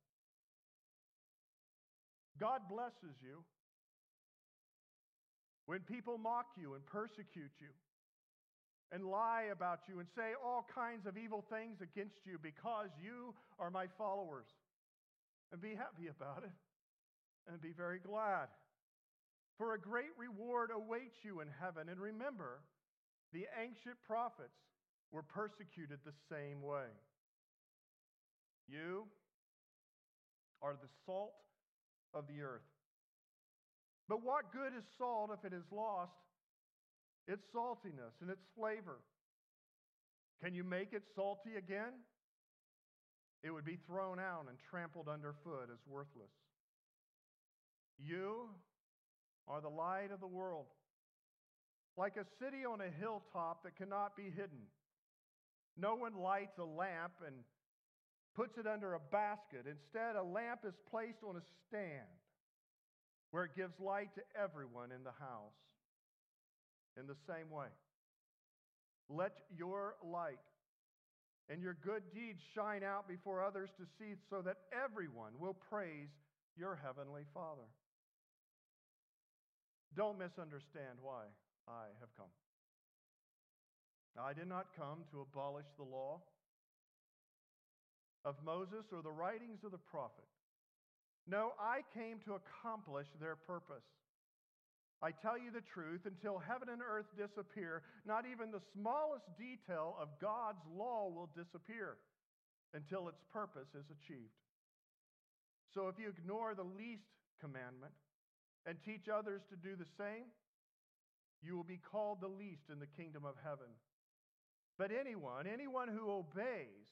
God 2.39 2.61
blesses 2.69 3.17
you 3.21 3.43
when 5.65 5.79
people 5.81 6.17
mock 6.17 6.47
you 6.57 6.73
and 6.73 6.85
persecute 6.85 7.51
you 7.59 7.73
and 8.91 9.05
lie 9.05 9.47
about 9.51 9.81
you 9.87 9.99
and 9.99 10.07
say 10.15 10.33
all 10.43 10.65
kinds 10.75 11.05
of 11.05 11.17
evil 11.17 11.45
things 11.49 11.79
against 11.81 12.25
you 12.25 12.37
because 12.41 12.89
you 13.01 13.33
are 13.59 13.71
my 13.71 13.87
followers. 13.97 14.47
And 15.51 15.61
be 15.61 15.75
happy 15.75 16.07
about 16.07 16.43
it 16.43 16.55
and 17.47 17.61
be 17.61 17.73
very 17.75 17.99
glad. 17.99 18.47
For 19.57 19.73
a 19.73 19.79
great 19.79 20.11
reward 20.17 20.71
awaits 20.73 21.23
you 21.23 21.41
in 21.41 21.47
heaven. 21.59 21.89
And 21.89 21.99
remember, 21.99 22.61
the 23.33 23.47
ancient 23.61 23.97
prophets 24.05 24.59
were 25.11 25.23
persecuted 25.23 25.99
the 26.03 26.15
same 26.29 26.61
way. 26.61 26.87
You 28.67 29.07
are 30.61 30.73
the 30.73 30.89
salt 31.05 31.33
of 32.13 32.27
the 32.27 32.41
earth. 32.41 32.67
But 34.07 34.23
what 34.23 34.51
good 34.51 34.73
is 34.77 34.83
salt 34.97 35.31
if 35.33 35.45
it 35.45 35.53
has 35.53 35.71
lost 35.71 36.11
its 37.27 37.43
saltiness 37.55 38.19
and 38.21 38.29
its 38.29 38.43
flavor? 38.57 38.99
Can 40.43 40.53
you 40.53 40.63
make 40.63 40.93
it 40.93 41.03
salty 41.15 41.55
again? 41.57 41.93
It 43.43 43.51
would 43.51 43.65
be 43.65 43.77
thrown 43.87 44.19
out 44.19 44.45
and 44.49 44.57
trampled 44.69 45.07
underfoot 45.07 45.69
as 45.71 45.79
worthless. 45.87 46.31
You 47.97 48.49
are 49.47 49.61
the 49.61 49.69
light 49.69 50.11
of 50.13 50.19
the 50.19 50.27
world, 50.27 50.65
like 51.97 52.17
a 52.17 52.25
city 52.43 52.65
on 52.65 52.81
a 52.81 52.89
hilltop 52.99 53.63
that 53.63 53.75
cannot 53.75 54.15
be 54.15 54.23
hidden. 54.23 54.67
No 55.77 55.95
one 55.95 56.15
lights 56.15 56.57
a 56.57 56.63
lamp 56.63 57.13
and 57.25 57.35
puts 58.35 58.57
it 58.57 58.67
under 58.67 58.93
a 58.93 58.99
basket. 59.11 59.65
Instead, 59.67 60.15
a 60.15 60.23
lamp 60.23 60.61
is 60.67 60.73
placed 60.89 61.23
on 61.27 61.35
a 61.35 61.43
stand 61.67 62.07
where 63.31 63.45
it 63.45 63.55
gives 63.55 63.79
light 63.79 64.13
to 64.15 64.21
everyone 64.41 64.91
in 64.91 65.03
the 65.03 65.15
house. 65.19 65.55
In 66.99 67.07
the 67.07 67.15
same 67.27 67.49
way, 67.49 67.67
let 69.09 69.31
your 69.55 69.95
light 70.03 70.43
and 71.49 71.61
your 71.61 71.75
good 71.83 72.03
deeds 72.13 72.39
shine 72.53 72.83
out 72.83 73.07
before 73.07 73.43
others 73.43 73.69
to 73.77 73.85
see 73.97 74.15
so 74.29 74.41
that 74.41 74.57
everyone 74.71 75.33
will 75.39 75.55
praise 75.69 76.11
your 76.57 76.79
heavenly 76.83 77.23
Father. 77.33 77.67
Don't 79.95 80.19
misunderstand 80.19 80.99
why 81.01 81.23
I 81.67 81.91
have 81.99 82.09
come. 82.15 82.31
I 84.19 84.33
did 84.33 84.47
not 84.47 84.67
come 84.75 85.03
to 85.11 85.21
abolish 85.21 85.67
the 85.77 85.83
law 85.83 86.21
of 88.23 88.35
Moses 88.45 88.85
or 88.91 89.01
the 89.01 89.11
writings 89.11 89.63
of 89.63 89.71
the 89.71 89.77
prophet. 89.77 90.27
No, 91.27 91.53
I 91.59 91.81
came 91.93 92.19
to 92.25 92.37
accomplish 92.37 93.07
their 93.19 93.35
purpose. 93.35 93.85
I 95.01 95.09
tell 95.09 95.37
you 95.37 95.49
the 95.49 95.65
truth, 95.65 96.05
until 96.05 96.37
heaven 96.37 96.69
and 96.69 96.81
earth 96.81 97.09
disappear, 97.17 97.81
not 98.05 98.25
even 98.29 98.51
the 98.51 98.61
smallest 98.73 99.25
detail 99.37 99.97
of 99.99 100.09
God's 100.21 100.61
law 100.69 101.09
will 101.09 101.29
disappear 101.33 101.97
until 102.73 103.09
its 103.09 103.21
purpose 103.33 103.73
is 103.73 103.89
achieved. 103.89 104.37
So 105.73 105.87
if 105.87 105.97
you 105.97 106.09
ignore 106.09 106.53
the 106.53 106.67
least 106.67 107.09
commandment 107.39 107.93
and 108.67 108.77
teach 108.85 109.09
others 109.09 109.41
to 109.49 109.55
do 109.57 109.75
the 109.75 109.89
same, 109.97 110.29
you 111.41 111.57
will 111.57 111.65
be 111.65 111.81
called 111.81 112.21
the 112.21 112.29
least 112.29 112.69
in 112.71 112.77
the 112.77 112.85
kingdom 112.85 113.25
of 113.25 113.33
heaven. 113.43 113.73
But 114.77 114.91
anyone, 114.93 115.47
anyone 115.47 115.87
who 115.87 116.11
obeys 116.11 116.85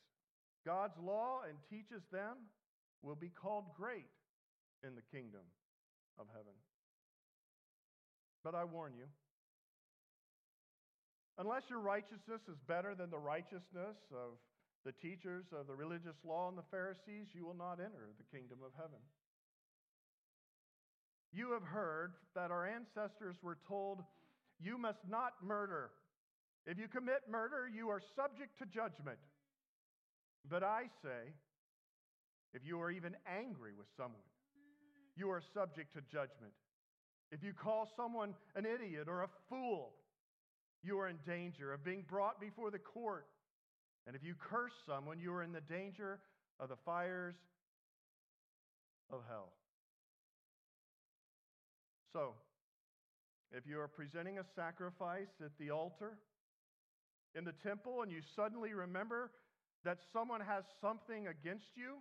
God's 0.66 0.98
law 1.02 1.42
and 1.48 1.58
teaches 1.70 2.04
them 2.12 2.36
will 3.02 3.16
be 3.16 3.30
called 3.30 3.66
great 3.78 4.10
in 4.84 4.96
the 4.96 5.06
kingdom 5.12 5.44
of 6.20 6.28
heaven. 6.32 6.56
But 8.44 8.56
I 8.56 8.64
warn 8.64 8.94
you, 8.98 9.06
unless 11.38 11.64
your 11.70 11.80
righteousness 11.80 12.42
is 12.48 12.58
better 12.68 12.96
than 12.96 13.10
the 13.10 13.20
righteousness 13.20 13.98
of 14.12 14.40
the 14.86 14.94
teachers 14.94 15.46
of 15.52 15.68
the 15.68 15.76
religious 15.76 16.16
law 16.24 16.48
and 16.48 16.58
the 16.58 16.70
Pharisees, 16.72 17.28
you 17.34 17.46
will 17.46 17.58
not 17.58 17.80
enter 17.80 18.12
the 18.18 18.38
kingdom 18.38 18.60
of 18.64 18.72
heaven. 18.76 19.00
You 21.32 21.52
have 21.52 21.64
heard 21.64 22.14
that 22.36 22.50
our 22.52 22.66
ancestors 22.66 23.36
were 23.44 23.58
told, 23.68 24.00
You 24.60 24.78
must 24.78 25.00
not 25.08 25.34
murder. 25.44 25.92
If 26.66 26.80
you 26.80 26.88
commit 26.88 27.30
murder, 27.30 27.70
you 27.74 27.90
are 27.90 28.02
subject 28.16 28.58
to 28.60 28.66
judgment. 28.66 29.20
But 30.48 30.64
I 30.64 30.84
say, 31.04 31.34
if 32.54 32.66
you 32.66 32.82
are 32.82 32.92
even 32.92 33.16
angry 33.28 33.72
with 33.78 33.88
someone, 33.98 34.22
you 35.16 35.30
are 35.30 35.42
subject 35.54 35.94
to 35.94 36.02
judgment. 36.02 36.54
If 37.32 37.44
you 37.44 37.54
call 37.54 37.88
someone 37.96 38.34
an 38.56 38.66
idiot 38.66 39.08
or 39.08 39.24
a 39.24 39.28
fool, 39.50 39.94
you 40.82 40.98
are 41.00 41.10
in 41.10 41.18
danger 41.26 41.74
of 41.74 41.84
being 41.84 42.04
brought 42.08 42.40
before 42.40 42.72
the 42.72 42.80
court. 42.80 43.28
And 44.08 44.16
if 44.16 44.24
you 44.24 44.34
curse 44.40 44.72
someone, 44.88 45.20
you 45.20 45.34
are 45.34 45.44
in 45.44 45.52
the 45.52 45.62
danger 45.62 46.20
of 46.60 46.70
the 46.70 46.78
fires 46.86 47.36
of 49.12 49.22
hell. 49.28 49.52
So, 52.14 52.34
if 53.52 53.68
you 53.68 53.80
are 53.80 53.88
presenting 53.88 54.40
a 54.40 54.44
sacrifice 54.56 55.28
at 55.44 55.52
the 55.60 55.70
altar, 55.70 56.18
in 57.36 57.44
the 57.44 57.54
temple 57.64 58.02
and 58.02 58.12
you 58.12 58.22
suddenly 58.36 58.74
remember 58.74 59.32
that 59.86 60.00
someone 60.14 60.42
has 60.42 60.64
something 60.82 61.28
against 61.28 61.72
you, 61.76 61.98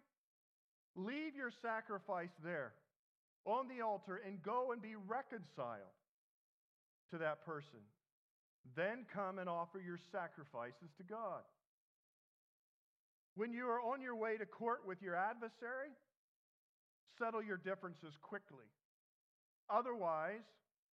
leave 0.97 1.37
your 1.37 1.51
sacrifice 1.62 2.35
there 2.43 2.72
on 3.45 3.68
the 3.68 3.83
altar 3.85 4.20
and 4.26 4.43
go 4.43 4.72
and 4.72 4.83
be 4.83 4.95
reconciled 4.97 5.97
to 7.11 7.18
that 7.18 7.45
person. 7.45 7.81
Then 8.76 9.07
come 9.12 9.39
and 9.39 9.49
offer 9.49 9.81
your 9.81 9.99
sacrifices 10.12 10.91
to 10.99 11.05
God. 11.05 11.43
When 13.35 13.53
you 13.53 13.66
are 13.68 13.81
on 13.81 14.03
your 14.03 14.16
way 14.16 14.37
to 14.37 14.45
court 14.45 14.83
with 14.85 15.01
your 15.01 15.14
adversary, 15.14 15.95
settle 17.18 17.43
your 17.43 17.57
differences 17.57 18.18
quickly. 18.20 18.66
Otherwise, 19.70 20.43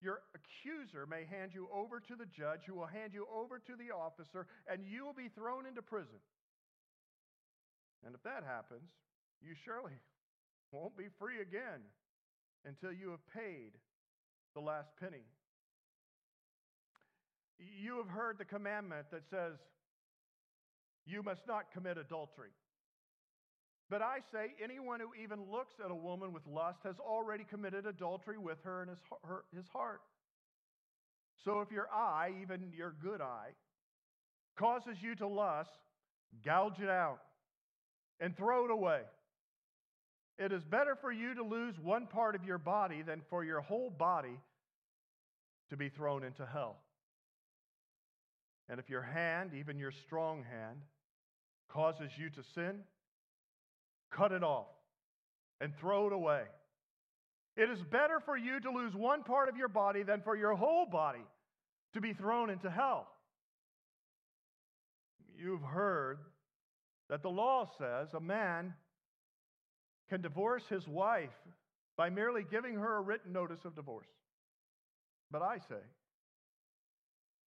your 0.03 0.23
accuser 0.35 1.07
may 1.07 1.25
hand 1.25 1.53
you 1.55 1.69
over 1.73 2.01
to 2.01 2.17
the 2.17 2.27
judge, 2.27 2.67
who 2.67 2.75
will 2.75 2.91
hand 2.91 3.15
you 3.15 3.27
over 3.33 3.61
to 3.61 3.73
the 3.79 3.95
officer, 3.95 4.47
and 4.67 4.83
you 4.85 5.07
will 5.07 5.15
be 5.15 5.29
thrown 5.29 5.65
into 5.67 5.81
prison. 5.81 6.19
And 8.05 8.15
if 8.15 8.23
that 8.23 8.45
happens, 8.47 8.91
you 9.41 9.55
surely 9.65 9.93
won't 10.73 10.97
be 10.97 11.07
free 11.19 11.41
again 11.41 11.81
until 12.65 12.93
you 12.93 13.11
have 13.11 13.27
paid 13.35 13.73
the 14.55 14.61
last 14.61 14.91
penny. 15.01 15.25
You 17.59 17.97
have 17.99 18.09
heard 18.09 18.39
the 18.39 18.45
commandment 18.45 19.07
that 19.13 19.23
says, 19.31 19.55
You 21.07 21.23
must 21.23 21.47
not 21.47 21.73
commit 21.73 21.99
adultery. 21.99 22.51
But 23.89 24.01
I 24.03 24.19
say, 24.33 24.55
anyone 24.63 25.01
who 25.01 25.11
even 25.23 25.51
looks 25.51 25.75
at 25.85 25.91
a 25.91 25.95
woman 25.95 26.33
with 26.33 26.47
lust 26.47 26.79
has 26.85 26.97
already 26.99 27.45
committed 27.45 27.87
adultery 27.87 28.39
with 28.39 28.59
her 28.65 28.83
in 28.83 28.89
his, 28.89 28.99
her, 29.23 29.45
his 29.55 29.67
heart. 29.69 30.01
So 31.45 31.61
if 31.61 31.71
your 31.71 31.89
eye, 31.93 32.31
even 32.41 32.73
your 32.75 32.95
good 33.03 33.21
eye, 33.21 33.51
causes 34.57 34.97
you 35.03 35.15
to 35.17 35.27
lust, 35.27 35.71
gouge 36.45 36.81
it 36.81 36.89
out 36.89 37.19
and 38.23 38.37
throw 38.37 38.65
it 38.65 38.71
away. 38.71 39.01
It 40.39 40.53
is 40.53 40.63
better 40.65 40.97
for 40.99 41.13
you 41.13 41.35
to 41.35 41.43
lose 41.43 41.75
one 41.79 42.07
part 42.07 42.37
of 42.37 42.45
your 42.45 42.57
body 42.57 43.03
than 43.03 43.21
for 43.29 43.45
your 43.45 43.61
whole 43.61 43.91
body 43.91 44.39
to 45.69 45.77
be 45.77 45.89
thrown 45.89 46.23
into 46.23 46.47
hell. 46.47 46.77
And 48.69 48.79
if 48.79 48.89
your 48.89 49.03
hand, 49.03 49.51
even 49.59 49.79
your 49.79 49.91
strong 49.91 50.45
hand, 50.45 50.79
causes 51.69 52.11
you 52.17 52.31
to 52.31 52.43
sin, 52.55 52.81
cut 54.11 54.31
it 54.31 54.45
off 54.45 54.69
and 55.61 55.75
throw 55.81 56.07
it 56.07 56.13
away. 56.13 56.43
It 57.57 57.69
is 57.71 57.83
better 57.91 58.21
for 58.25 58.37
you 58.37 58.61
to 58.61 58.71
lose 58.71 58.95
one 58.95 59.25
part 59.25 59.49
of 59.49 59.57
your 59.57 59.69
body 59.69 60.05
than 60.05 60.23
for 60.23 60.37
your 60.37 60.55
whole 60.55 60.87
body 60.87 61.27
to 61.93 62.01
be 62.01 62.13
thrown 62.13 62.51
into 62.51 62.71
hell. 62.71 63.09
You've 65.37 65.63
heard 65.63 66.19
that 67.13 67.23
the 67.23 67.29
law 67.29 67.69
says 67.77 68.09
a 68.15 68.21
man 68.21 68.73
can 70.09 70.23
divorce 70.23 70.63
his 70.71 70.89
wife 70.89 71.29
by 71.95 72.09
merely 72.09 72.43
giving 72.43 72.73
her 72.73 72.97
a 72.97 73.03
written 73.03 73.35
notice 73.35 73.67
of 73.67 73.77
divorce. 73.77 74.09
But 75.31 75.43
I 75.43 75.59
say 75.59 75.85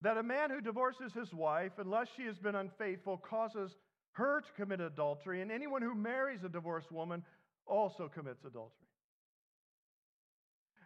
that 0.02 0.18
a 0.18 0.22
man 0.22 0.50
who 0.50 0.60
divorces 0.60 1.12
his 1.12 1.34
wife, 1.34 1.72
unless 1.78 2.06
she 2.16 2.26
has 2.26 2.38
been 2.38 2.54
unfaithful, 2.54 3.16
causes 3.16 3.72
her 4.12 4.40
to 4.40 4.62
commit 4.62 4.80
adultery, 4.80 5.42
and 5.42 5.50
anyone 5.50 5.82
who 5.82 5.96
marries 5.96 6.44
a 6.44 6.48
divorced 6.48 6.92
woman 6.92 7.24
also 7.66 8.08
commits 8.08 8.44
adultery. 8.44 8.86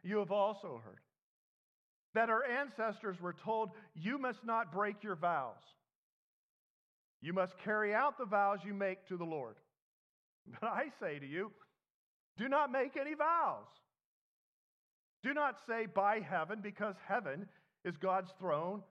You 0.03 0.21
have 0.21 0.33
also 0.33 0.81
heard 0.83 1.01
that 2.15 2.31
our 2.31 2.45
ancestors 2.47 3.21
were 3.21 3.35
told, 3.45 3.73
You 3.95 4.17
must 4.17 4.43
not 4.43 4.73
break 4.73 5.03
your 5.03 5.17
vows. 5.17 5.59
You 7.23 7.33
must 7.33 7.55
carry 7.65 7.95
out 7.95 8.19
the 8.19 8.25
vows 8.25 8.61
you 8.65 8.75
make 8.75 9.07
to 9.09 9.17
the 9.17 9.25
Lord. 9.25 9.57
But 10.61 10.69
I 10.69 10.87
say 11.01 11.19
to 11.19 11.27
you, 11.27 11.53
do 12.39 12.49
not 12.49 12.73
make 12.73 12.97
any 12.97 13.15
vows. 13.15 13.67
Do 15.23 15.35
not 15.35 15.57
say 15.67 15.87
by 15.87 16.21
heaven, 16.21 16.61
because 16.63 16.95
heaven 17.07 17.47
is 17.85 17.97
God's 17.99 18.31
throne. 18.39 18.83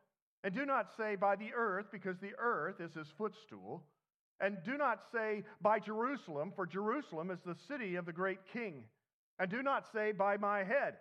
And 0.44 0.54
do 0.54 0.66
not 0.66 0.90
say 0.96 1.16
by 1.16 1.36
the 1.36 1.50
earth, 1.56 1.88
because 1.92 2.18
the 2.20 2.34
earth 2.38 2.80
is 2.80 2.94
his 2.94 3.08
footstool. 3.18 3.84
And 4.40 4.58
do 4.64 4.78
not 4.78 5.00
say 5.12 5.44
by 5.62 5.80
Jerusalem, 5.80 6.54
for 6.56 6.66
Jerusalem 6.66 7.32
is 7.32 7.40
the 7.46 7.58
city 7.68 7.96
of 7.96 8.06
the 8.06 8.14
great 8.14 8.40
king. 8.54 8.84
And 9.40 9.50
do 9.50 9.64
not 9.64 9.86
say 9.92 10.12
by 10.12 10.38
my 10.38 10.60
head, 10.64 10.96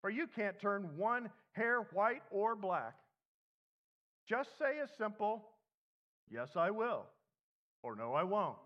for 0.00 0.10
you 0.10 0.26
can't 0.36 0.60
turn 0.60 0.96
one 0.96 1.30
hair 1.52 1.86
white 1.92 2.22
or 2.30 2.54
black. 2.54 2.94
Just 4.28 4.50
say 4.58 4.78
a 4.78 4.88
simple, 4.98 5.44
yes, 6.30 6.50
I 6.56 6.70
will, 6.70 7.06
or 7.82 7.96
no, 7.96 8.14
I 8.14 8.22
won't. 8.22 8.58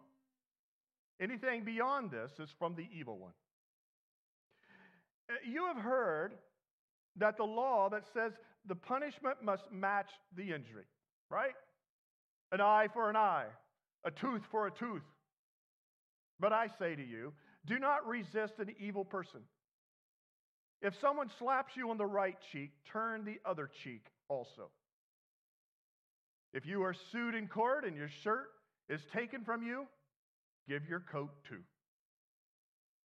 Anything 1.20 1.64
beyond 1.64 2.10
this 2.10 2.32
is 2.38 2.50
from 2.58 2.74
the 2.74 2.86
evil 2.92 3.18
one. 3.18 3.32
Uh, 5.30 5.34
you 5.48 5.66
have 5.66 5.76
heard 5.76 6.34
that 7.16 7.36
the 7.36 7.44
law 7.44 7.88
that 7.90 8.04
says 8.12 8.32
the 8.66 8.74
punishment 8.74 9.42
must 9.42 9.70
match 9.70 10.10
the 10.36 10.52
injury, 10.52 10.84
right? 11.30 11.54
An 12.50 12.60
eye 12.60 12.88
for 12.92 13.08
an 13.08 13.16
eye, 13.16 13.46
a 14.04 14.10
tooth 14.10 14.42
for 14.50 14.66
a 14.66 14.70
tooth. 14.70 15.02
But 16.40 16.52
I 16.52 16.68
say 16.78 16.96
to 16.96 17.04
you, 17.04 17.32
do 17.66 17.78
not 17.78 18.06
resist 18.06 18.54
an 18.58 18.74
evil 18.80 19.04
person. 19.04 19.40
If 20.80 20.98
someone 21.00 21.30
slaps 21.38 21.76
you 21.76 21.90
on 21.90 21.98
the 21.98 22.06
right 22.06 22.36
cheek, 22.50 22.72
turn 22.92 23.24
the 23.24 23.38
other 23.48 23.70
cheek 23.84 24.06
also. 24.28 24.70
If 26.52 26.66
you 26.66 26.82
are 26.82 26.94
sued 27.10 27.34
in 27.34 27.48
court 27.48 27.84
and 27.84 27.96
your 27.96 28.10
shirt 28.22 28.48
is 28.88 29.00
taken 29.12 29.44
from 29.44 29.62
you, 29.62 29.86
give 30.68 30.86
your 30.88 31.00
coat 31.00 31.30
too. 31.48 31.60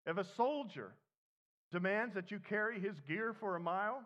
If 0.07 0.19
a 0.19 0.25
soldier 0.37 0.93
demands 1.73 2.15
that 2.15 2.31
you 2.31 2.39
carry 2.49 2.81
his 2.81 2.97
gear 3.09 3.35
for 3.39 3.57
a 3.57 3.61
mile, 3.61 4.03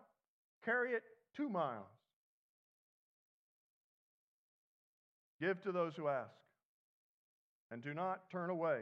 carry 0.63 0.91
it 0.91 1.03
two 1.35 1.49
miles. 1.49 1.85
Give 5.39 5.61
to 5.63 5.71
those 5.71 5.93
who 5.95 6.07
ask, 6.07 6.29
and 7.71 7.83
do 7.83 7.93
not 7.93 8.29
turn 8.31 8.51
away 8.51 8.81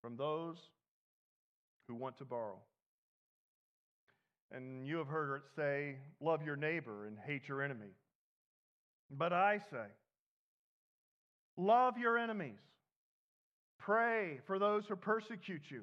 from 0.00 0.16
those 0.16 0.56
who 1.88 1.94
want 1.94 2.16
to 2.18 2.24
borrow. 2.24 2.58
And 4.52 4.86
you 4.86 4.98
have 4.98 5.08
heard 5.08 5.36
it 5.36 5.42
say, 5.56 5.96
Love 6.20 6.42
your 6.44 6.56
neighbor 6.56 7.06
and 7.06 7.16
hate 7.26 7.48
your 7.48 7.62
enemy. 7.62 7.90
But 9.16 9.32
I 9.32 9.58
say, 9.70 9.86
Love 11.56 11.98
your 11.98 12.18
enemies. 12.18 12.60
Pray 13.78 14.40
for 14.46 14.58
those 14.58 14.86
who 14.86 14.96
persecute 14.96 15.62
you. 15.68 15.82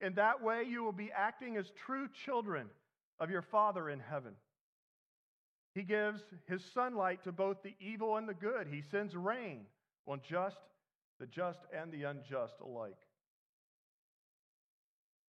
In 0.00 0.14
that 0.14 0.42
way, 0.42 0.64
you 0.68 0.82
will 0.84 0.92
be 0.92 1.10
acting 1.16 1.56
as 1.56 1.70
true 1.86 2.08
children 2.24 2.68
of 3.18 3.30
your 3.30 3.42
Father 3.42 3.88
in 3.88 4.00
heaven. 4.00 4.32
He 5.74 5.82
gives 5.82 6.22
his 6.46 6.62
sunlight 6.74 7.24
to 7.24 7.32
both 7.32 7.62
the 7.62 7.74
evil 7.80 8.16
and 8.16 8.28
the 8.28 8.34
good. 8.34 8.66
He 8.70 8.82
sends 8.82 9.14
rain 9.14 9.62
on 10.06 10.20
just, 10.28 10.60
the 11.18 11.26
just 11.26 11.60
and 11.74 11.92
the 11.92 12.04
unjust 12.04 12.56
alike. 12.62 12.96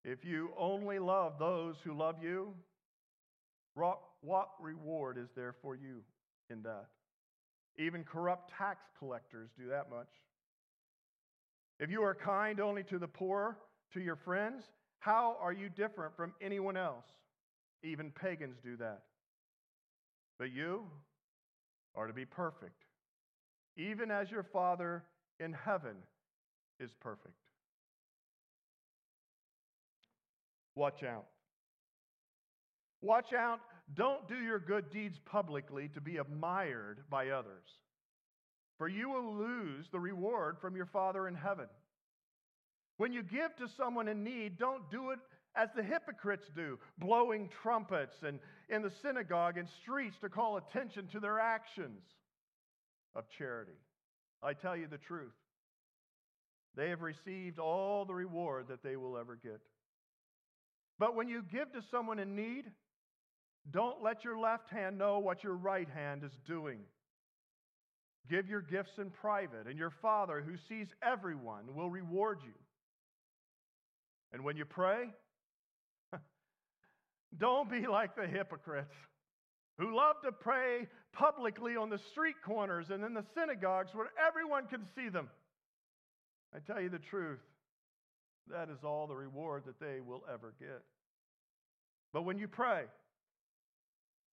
If 0.04 0.26
you 0.26 0.52
only 0.58 1.00
love 1.00 1.34
those 1.40 1.76
who 1.84 1.94
love 1.94 2.16
you, 2.22 2.54
what 3.74 4.50
reward 4.60 5.18
is 5.18 5.30
there 5.36 5.54
for 5.62 5.76
you 5.76 6.02
in 6.50 6.64
that? 6.64 6.88
Even 7.78 8.04
corrupt 8.04 8.52
tax 8.58 8.80
collectors 8.98 9.50
do 9.58 9.70
that 9.70 9.90
much. 9.90 10.08
If 11.80 11.92
you 11.92 12.02
are 12.04 12.16
kind 12.16 12.60
only 12.60 12.84
to 12.84 12.98
the 12.98 13.08
poor, 13.08 13.58
to 13.94 14.00
your 14.00 14.16
friends, 14.16 14.64
how 15.00 15.38
are 15.40 15.54
you 15.54 15.70
different 15.70 16.16
from 16.16 16.34
anyone 16.42 16.76
else? 16.76 17.06
Even 17.84 18.12
pagans 18.12 18.58
do 18.64 18.76
that. 18.78 19.04
But 20.40 20.52
you 20.52 20.86
are 21.96 22.08
to 22.08 22.14
be 22.14 22.26
perfect, 22.26 22.86
even 23.76 24.10
as 24.12 24.32
your 24.32 24.44
Father 24.44 25.04
in 25.40 25.54
heaven 25.54 25.96
is 26.80 26.92
perfect. 27.00 27.34
Watch 30.76 31.04
out. 31.04 31.26
Watch 33.02 33.34
out. 33.34 33.60
Don't 33.94 34.28
do 34.28 34.36
your 34.36 34.60
good 34.60 34.92
deeds 34.92 35.18
publicly 35.26 35.90
to 35.94 36.02
be 36.02 36.18
admired 36.18 37.00
by 37.10 37.30
others, 37.30 37.68
for 38.78 38.88
you 38.88 39.10
will 39.10 39.36
lose 39.36 39.86
the 39.92 40.00
reward 40.00 40.58
from 40.60 40.76
your 40.76 40.86
Father 40.86 41.28
in 41.28 41.36
heaven. 41.36 41.68
When 42.98 43.14
you 43.14 43.24
give 43.24 43.56
to 43.58 43.68
someone 43.78 44.08
in 44.08 44.24
need, 44.24 44.58
don't 44.58 44.90
do 44.92 45.12
it 45.12 45.20
as 45.56 45.70
the 45.76 45.84
hypocrites 45.84 46.46
do, 46.56 46.78
blowing 46.98 47.50
trumpets 47.62 48.18
and 48.24 48.40
in 48.70 48.82
the 48.82 48.92
synagogue 49.02 49.58
and 49.58 49.68
streets 49.82 50.18
to 50.22 50.30
call 50.30 50.58
attention 50.58 51.08
to 51.08 51.20
their 51.20 51.40
actions 51.40 52.04
of 53.16 53.26
charity. 53.38 53.80
I 54.44 54.54
tell 54.54 54.76
you 54.76 54.88
the 54.88 54.98
truth. 54.98 55.34
They 56.76 56.90
have 56.90 57.02
received 57.02 57.58
all 57.58 58.06
the 58.06 58.14
reward 58.14 58.68
that 58.68 58.84
they 58.84 58.96
will 58.96 59.18
ever 59.18 59.36
get. 59.36 59.62
But 61.00 61.16
when 61.16 61.28
you 61.28 61.42
give 61.42 61.72
to 61.74 61.82
someone 61.90 62.20
in 62.20 62.36
need, 62.36 62.66
don't 63.72 64.02
let 64.02 64.24
your 64.24 64.40
left 64.40 64.70
hand 64.70 64.98
know 64.98 65.20
what 65.20 65.44
your 65.44 65.56
right 65.56 65.88
hand 65.90 66.24
is 66.24 66.32
doing. 66.46 66.80
Give 68.30 68.48
your 68.48 68.62
gifts 68.62 68.98
in 68.98 69.10
private, 69.10 69.68
and 69.68 69.78
your 69.78 69.90
Father, 70.02 70.42
who 70.46 70.56
sees 70.70 70.88
everyone, 71.02 71.76
will 71.76 71.90
reward 71.90 72.40
you. 72.46 72.54
And 74.34 74.44
when 74.44 74.58
you 74.58 74.66
pray, 74.66 75.06
don't 77.38 77.70
be 77.70 77.88
like 77.88 78.16
the 78.16 78.28
hypocrites 78.28 78.94
who 79.78 79.96
love 79.96 80.16
to 80.24 80.32
pray 80.32 80.88
publicly 81.14 81.76
on 81.76 81.90
the 81.90 82.00
street 82.12 82.36
corners 82.46 82.90
and 82.90 83.04
in 83.04 83.14
the 83.14 83.24
synagogues 83.36 83.94
where 83.94 84.10
everyone 84.28 84.68
can 84.68 84.82
see 84.96 85.10
them. 85.10 85.30
I 86.54 86.60
tell 86.60 86.82
you 86.82 86.90
the 86.90 87.00
truth, 87.00 87.40
that 88.50 88.70
is 88.70 88.84
all 88.84 89.08
the 89.08 89.16
reward 89.16 89.64
that 89.66 89.80
they 89.80 90.00
will 90.00 90.24
ever 90.32 90.54
get. 90.60 90.82
But 92.14 92.24
when 92.24 92.38
you 92.40 92.48
pray, 92.48 92.84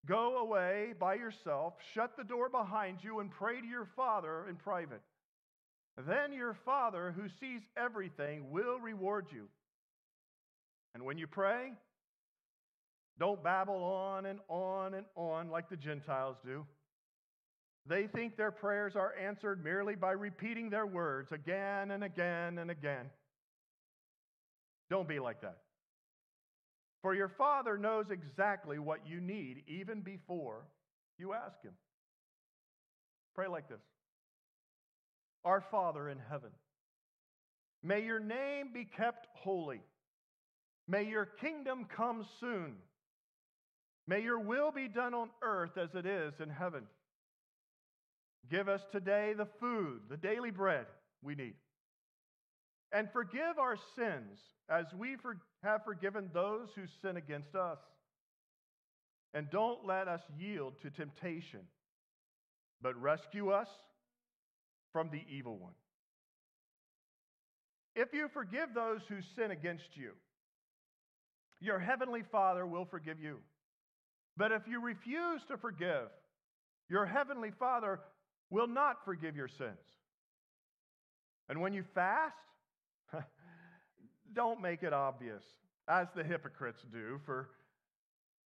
go 0.05 0.37
away 0.37 0.93
by 0.99 1.15
yourself, 1.15 1.73
shut 1.93 2.17
the 2.17 2.23
door 2.23 2.49
behind 2.49 2.99
you, 3.01 3.19
and 3.19 3.31
pray 3.31 3.61
to 3.61 3.67
your 3.67 3.87
Father 3.95 4.47
in 4.49 4.55
private. 4.55 5.01
Then 5.97 6.33
your 6.33 6.55
Father, 6.65 7.13
who 7.15 7.29
sees 7.39 7.61
everything, 7.77 8.51
will 8.51 8.79
reward 8.79 9.27
you. 9.31 9.47
And 10.93 11.03
when 11.03 11.17
you 11.17 11.27
pray, 11.27 11.73
don't 13.19 13.43
babble 13.43 13.83
on 13.83 14.25
and 14.25 14.39
on 14.49 14.93
and 14.95 15.05
on 15.15 15.49
like 15.49 15.69
the 15.69 15.77
Gentiles 15.77 16.37
do. 16.45 16.65
They 17.85 18.07
think 18.07 18.37
their 18.37 18.51
prayers 18.51 18.95
are 18.95 19.13
answered 19.15 19.63
merely 19.63 19.95
by 19.95 20.11
repeating 20.11 20.69
their 20.69 20.85
words 20.85 21.31
again 21.31 21.91
and 21.91 22.03
again 22.03 22.57
and 22.57 22.71
again. 22.71 23.05
Don't 24.89 25.07
be 25.07 25.19
like 25.19 25.41
that. 25.41 25.57
For 27.03 27.13
your 27.13 27.27
Father 27.27 27.77
knows 27.77 28.05
exactly 28.09 28.79
what 28.79 29.05
you 29.05 29.19
need 29.19 29.63
even 29.67 30.01
before 30.01 30.65
you 31.19 31.33
ask 31.33 31.61
Him. 31.61 31.73
Pray 33.35 33.47
like 33.47 33.67
this 33.67 33.81
Our 35.43 35.61
Father 35.69 36.09
in 36.09 36.17
heaven, 36.29 36.49
may 37.83 38.03
your 38.03 38.21
name 38.21 38.69
be 38.73 38.85
kept 38.85 39.27
holy. 39.35 39.81
May 40.87 41.03
your 41.03 41.25
kingdom 41.25 41.85
come 41.95 42.25
soon. 42.39 42.75
May 44.07 44.21
your 44.21 44.39
will 44.39 44.71
be 44.71 44.87
done 44.87 45.13
on 45.13 45.29
earth 45.41 45.77
as 45.77 45.89
it 45.95 46.05
is 46.05 46.33
in 46.41 46.49
heaven. 46.49 46.83
Give 48.49 48.67
us 48.67 48.81
today 48.91 49.33
the 49.37 49.47
food, 49.59 50.01
the 50.09 50.17
daily 50.17 50.51
bread 50.51 50.85
we 51.21 51.35
need. 51.35 51.55
And 52.93 53.09
forgive 53.11 53.57
our 53.59 53.75
sins 53.95 54.39
as 54.69 54.85
we 54.97 55.15
for, 55.15 55.37
have 55.63 55.83
forgiven 55.83 56.29
those 56.33 56.69
who 56.75 56.83
sin 57.01 57.17
against 57.17 57.55
us. 57.55 57.79
And 59.33 59.49
don't 59.49 59.85
let 59.85 60.07
us 60.07 60.21
yield 60.37 60.75
to 60.83 60.91
temptation, 60.91 61.61
but 62.81 62.95
rescue 63.01 63.49
us 63.49 63.67
from 64.91 65.09
the 65.09 65.23
evil 65.27 65.57
one. 65.57 65.73
If 67.95 68.13
you 68.13 68.27
forgive 68.31 68.69
those 68.75 69.01
who 69.09 69.15
sin 69.35 69.49
against 69.49 69.95
you, 69.95 70.11
your 71.59 71.79
heavenly 71.79 72.23
Father 72.31 72.65
will 72.65 72.85
forgive 72.85 73.19
you. 73.19 73.39
But 74.37 74.51
if 74.51 74.67
you 74.67 74.81
refuse 74.81 75.41
to 75.47 75.57
forgive, 75.57 76.09
your 76.89 77.05
heavenly 77.05 77.51
Father 77.57 77.99
will 78.49 78.67
not 78.67 78.97
forgive 79.05 79.35
your 79.35 79.47
sins. 79.47 79.77
And 81.49 81.59
when 81.61 81.73
you 81.73 81.83
fast, 81.95 82.35
don't 84.33 84.61
make 84.61 84.83
it 84.83 84.93
obvious, 84.93 85.43
as 85.87 86.07
the 86.15 86.23
hypocrites 86.23 86.81
do, 86.91 87.19
for 87.25 87.49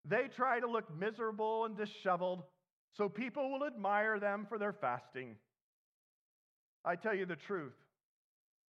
they 0.05 0.27
try 0.35 0.59
to 0.59 0.67
look 0.67 0.85
miserable 0.97 1.65
and 1.65 1.77
disheveled 1.77 2.43
so 2.93 3.09
people 3.09 3.51
will 3.51 3.65
admire 3.65 4.19
them 4.19 4.45
for 4.47 4.57
their 4.57 4.73
fasting. 4.73 5.35
I 6.85 6.95
tell 6.95 7.13
you 7.13 7.25
the 7.25 7.35
truth, 7.35 7.75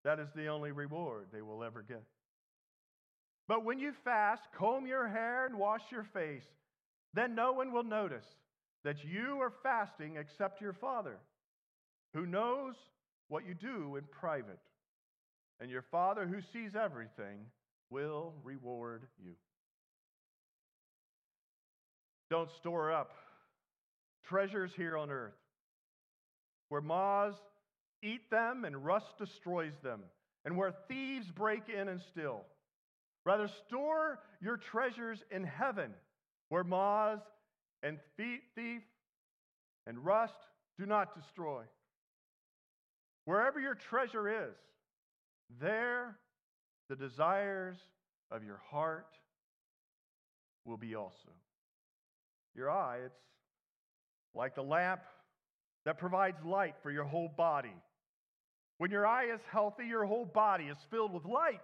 that 0.04 0.18
is 0.18 0.28
the 0.34 0.46
only 0.46 0.72
reward 0.72 1.26
they 1.32 1.42
will 1.42 1.62
ever 1.62 1.82
get. 1.82 2.02
But 3.48 3.64
when 3.64 3.78
you 3.78 3.92
fast, 4.04 4.42
comb 4.56 4.86
your 4.86 5.06
hair 5.06 5.46
and 5.46 5.56
wash 5.56 5.82
your 5.92 6.04
face 6.12 6.46
then 7.16 7.34
no 7.34 7.52
one 7.52 7.72
will 7.72 7.82
notice 7.82 8.26
that 8.84 9.02
you 9.02 9.38
are 9.40 9.52
fasting 9.62 10.16
except 10.16 10.60
your 10.60 10.74
Father, 10.74 11.16
who 12.12 12.26
knows 12.26 12.74
what 13.28 13.46
you 13.46 13.54
do 13.54 13.96
in 13.96 14.04
private. 14.04 14.60
And 15.60 15.70
your 15.70 15.82
Father, 15.82 16.26
who 16.26 16.40
sees 16.52 16.76
everything, 16.76 17.38
will 17.90 18.34
reward 18.42 19.02
you. 19.22 19.32
Don't 22.28 22.50
store 22.50 22.92
up 22.92 23.12
treasures 24.24 24.72
here 24.76 24.96
on 24.96 25.10
earth 25.10 25.34
where 26.68 26.80
moths 26.80 27.38
eat 28.02 28.30
them 28.30 28.64
and 28.64 28.84
rust 28.84 29.16
destroys 29.18 29.72
them, 29.82 30.02
and 30.44 30.56
where 30.56 30.72
thieves 30.88 31.30
break 31.30 31.68
in 31.68 31.88
and 31.88 32.00
steal. 32.00 32.44
Rather, 33.24 33.48
store 33.66 34.20
your 34.40 34.56
treasures 34.56 35.22
in 35.30 35.44
heaven 35.44 35.92
where 36.48 36.64
moths 36.64 37.26
and 37.82 37.98
thief 38.16 38.82
and 39.86 40.04
rust 40.04 40.34
do 40.78 40.86
not 40.86 41.20
destroy. 41.20 41.62
Wherever 43.24 43.58
your 43.58 43.74
treasure 43.74 44.28
is, 44.28 44.54
there 45.60 46.16
the 46.88 46.96
desires 46.96 47.76
of 48.30 48.44
your 48.44 48.60
heart 48.70 49.08
will 50.64 50.76
be 50.76 50.94
also. 50.94 51.30
Your 52.54 52.70
eye, 52.70 52.98
it's 53.04 53.20
like 54.34 54.54
the 54.54 54.62
lamp 54.62 55.00
that 55.84 55.98
provides 55.98 56.38
light 56.44 56.74
for 56.82 56.90
your 56.90 57.04
whole 57.04 57.28
body. 57.28 57.74
When 58.78 58.90
your 58.90 59.06
eye 59.06 59.32
is 59.32 59.40
healthy, 59.50 59.86
your 59.86 60.04
whole 60.04 60.24
body 60.24 60.64
is 60.64 60.78
filled 60.90 61.12
with 61.12 61.24
light. 61.24 61.60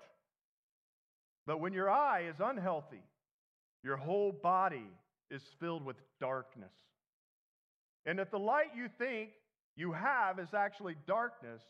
But 1.46 1.60
when 1.60 1.72
your 1.72 1.90
eye 1.90 2.28
is 2.28 2.36
unhealthy, 2.42 3.02
your 3.82 3.96
whole 3.96 4.32
body 4.32 4.86
is 5.30 5.42
filled 5.60 5.84
with 5.84 5.96
darkness. 6.20 6.72
And 8.06 8.20
if 8.20 8.30
the 8.30 8.38
light 8.38 8.70
you 8.76 8.88
think 8.98 9.30
you 9.76 9.92
have 9.92 10.38
is 10.38 10.54
actually 10.54 10.96
darkness, 11.06 11.62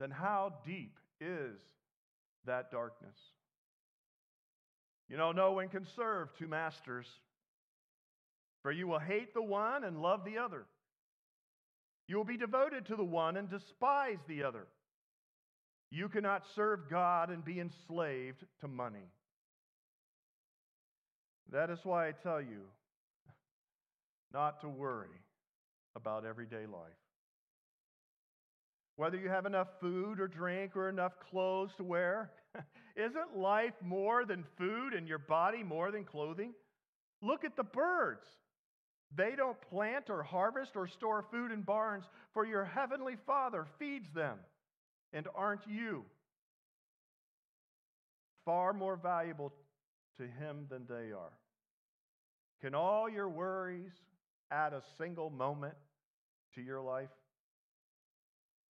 then 0.00 0.10
how 0.10 0.54
deep 0.66 0.96
is 1.20 1.58
that 2.46 2.70
darkness? 2.70 3.16
You 5.08 5.16
know, 5.16 5.32
no 5.32 5.52
one 5.52 5.68
can 5.68 5.86
serve 5.96 6.28
two 6.38 6.46
masters, 6.46 7.06
for 8.62 8.70
you 8.70 8.86
will 8.86 8.98
hate 8.98 9.32
the 9.32 9.42
one 9.42 9.84
and 9.84 10.02
love 10.02 10.24
the 10.24 10.38
other. 10.38 10.66
You 12.06 12.16
will 12.16 12.24
be 12.24 12.36
devoted 12.36 12.86
to 12.86 12.96
the 12.96 13.04
one 13.04 13.36
and 13.36 13.48
despise 13.50 14.18
the 14.26 14.42
other. 14.42 14.66
You 15.90 16.08
cannot 16.08 16.42
serve 16.54 16.90
God 16.90 17.30
and 17.30 17.44
be 17.44 17.60
enslaved 17.60 18.44
to 18.60 18.68
money. 18.68 19.10
That 21.50 21.70
is 21.70 21.78
why 21.82 22.08
I 22.08 22.12
tell 22.12 22.40
you 22.40 22.64
not 24.32 24.60
to 24.60 24.68
worry 24.68 25.08
about 25.96 26.26
everyday 26.26 26.66
life. 26.66 27.07
Whether 28.98 29.16
you 29.16 29.28
have 29.28 29.46
enough 29.46 29.68
food 29.80 30.18
or 30.18 30.26
drink 30.26 30.74
or 30.74 30.88
enough 30.88 31.12
clothes 31.30 31.70
to 31.76 31.84
wear, 31.84 32.32
isn't 32.96 33.38
life 33.38 33.74
more 33.80 34.24
than 34.24 34.44
food 34.56 34.92
and 34.92 35.06
your 35.06 35.20
body 35.20 35.62
more 35.62 35.92
than 35.92 36.02
clothing? 36.02 36.52
Look 37.22 37.44
at 37.44 37.56
the 37.56 37.62
birds. 37.62 38.26
They 39.14 39.36
don't 39.36 39.56
plant 39.70 40.10
or 40.10 40.24
harvest 40.24 40.72
or 40.74 40.88
store 40.88 41.24
food 41.30 41.52
in 41.52 41.62
barns, 41.62 42.06
for 42.34 42.44
your 42.44 42.64
heavenly 42.64 43.14
Father 43.24 43.66
feeds 43.78 44.10
them. 44.12 44.38
And 45.12 45.28
aren't 45.32 45.66
you 45.68 46.04
far 48.44 48.72
more 48.72 48.96
valuable 48.96 49.52
to 50.16 50.24
him 50.24 50.66
than 50.68 50.84
they 50.88 51.12
are. 51.12 51.38
Can 52.60 52.74
all 52.74 53.08
your 53.08 53.28
worries 53.28 53.92
add 54.50 54.72
a 54.72 54.82
single 54.98 55.30
moment 55.30 55.74
to 56.54 56.62
your 56.62 56.80
life? 56.80 57.10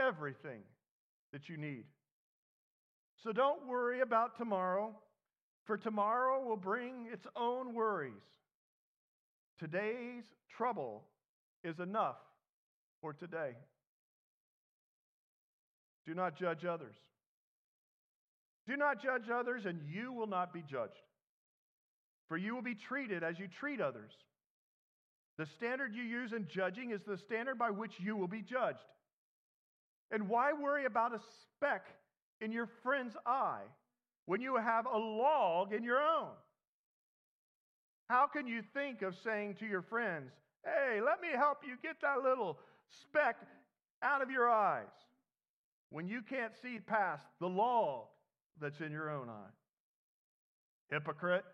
everything 0.00 0.60
that 1.32 1.48
you 1.48 1.56
need. 1.56 1.84
So 3.22 3.32
don't 3.32 3.66
worry 3.66 4.00
about 4.00 4.38
tomorrow, 4.38 4.94
for 5.66 5.76
tomorrow 5.76 6.42
will 6.42 6.56
bring 6.56 7.08
its 7.12 7.26
own 7.36 7.74
worries. 7.74 8.12
Today's 9.58 10.24
trouble 10.56 11.04
is 11.62 11.78
enough 11.78 12.16
for 13.02 13.12
today. 13.12 13.52
Do 16.06 16.14
not 16.14 16.38
judge 16.38 16.64
others. 16.64 16.96
Do 18.66 18.76
not 18.76 19.02
judge 19.02 19.28
others, 19.32 19.64
and 19.66 19.80
you 19.92 20.12
will 20.12 20.26
not 20.26 20.52
be 20.52 20.62
judged. 20.62 20.94
For 22.28 22.36
you 22.36 22.54
will 22.54 22.62
be 22.62 22.74
treated 22.74 23.22
as 23.22 23.38
you 23.38 23.48
treat 23.48 23.80
others. 23.80 24.12
The 25.36 25.46
standard 25.58 25.94
you 25.94 26.02
use 26.02 26.32
in 26.32 26.46
judging 26.48 26.90
is 26.90 27.00
the 27.06 27.18
standard 27.18 27.58
by 27.58 27.70
which 27.70 27.92
you 27.98 28.16
will 28.16 28.28
be 28.28 28.42
judged. 28.42 28.78
And 30.10 30.28
why 30.28 30.52
worry 30.52 30.86
about 30.86 31.14
a 31.14 31.20
speck 31.42 31.86
in 32.40 32.52
your 32.52 32.68
friend's 32.82 33.16
eye 33.26 33.62
when 34.26 34.40
you 34.40 34.56
have 34.56 34.86
a 34.86 34.98
log 34.98 35.72
in 35.72 35.84
your 35.84 36.00
own? 36.00 36.30
How 38.08 38.26
can 38.26 38.46
you 38.46 38.62
think 38.74 39.02
of 39.02 39.14
saying 39.22 39.54
to 39.60 39.66
your 39.66 39.82
friends, 39.82 40.32
Hey, 40.64 41.00
let 41.00 41.20
me 41.20 41.28
help 41.34 41.58
you 41.66 41.76
get 41.82 41.96
that 42.02 42.22
little 42.22 42.58
speck 42.88 43.36
out 44.02 44.20
of 44.20 44.30
your 44.30 44.50
eyes 44.50 44.86
when 45.90 46.06
you 46.06 46.20
can't 46.22 46.52
see 46.60 46.78
past 46.84 47.24
the 47.40 47.46
log 47.48 48.06
that's 48.60 48.80
in 48.80 48.92
your 48.92 49.10
own 49.10 49.28
eye? 49.28 49.52
Hypocrite. 50.90 51.44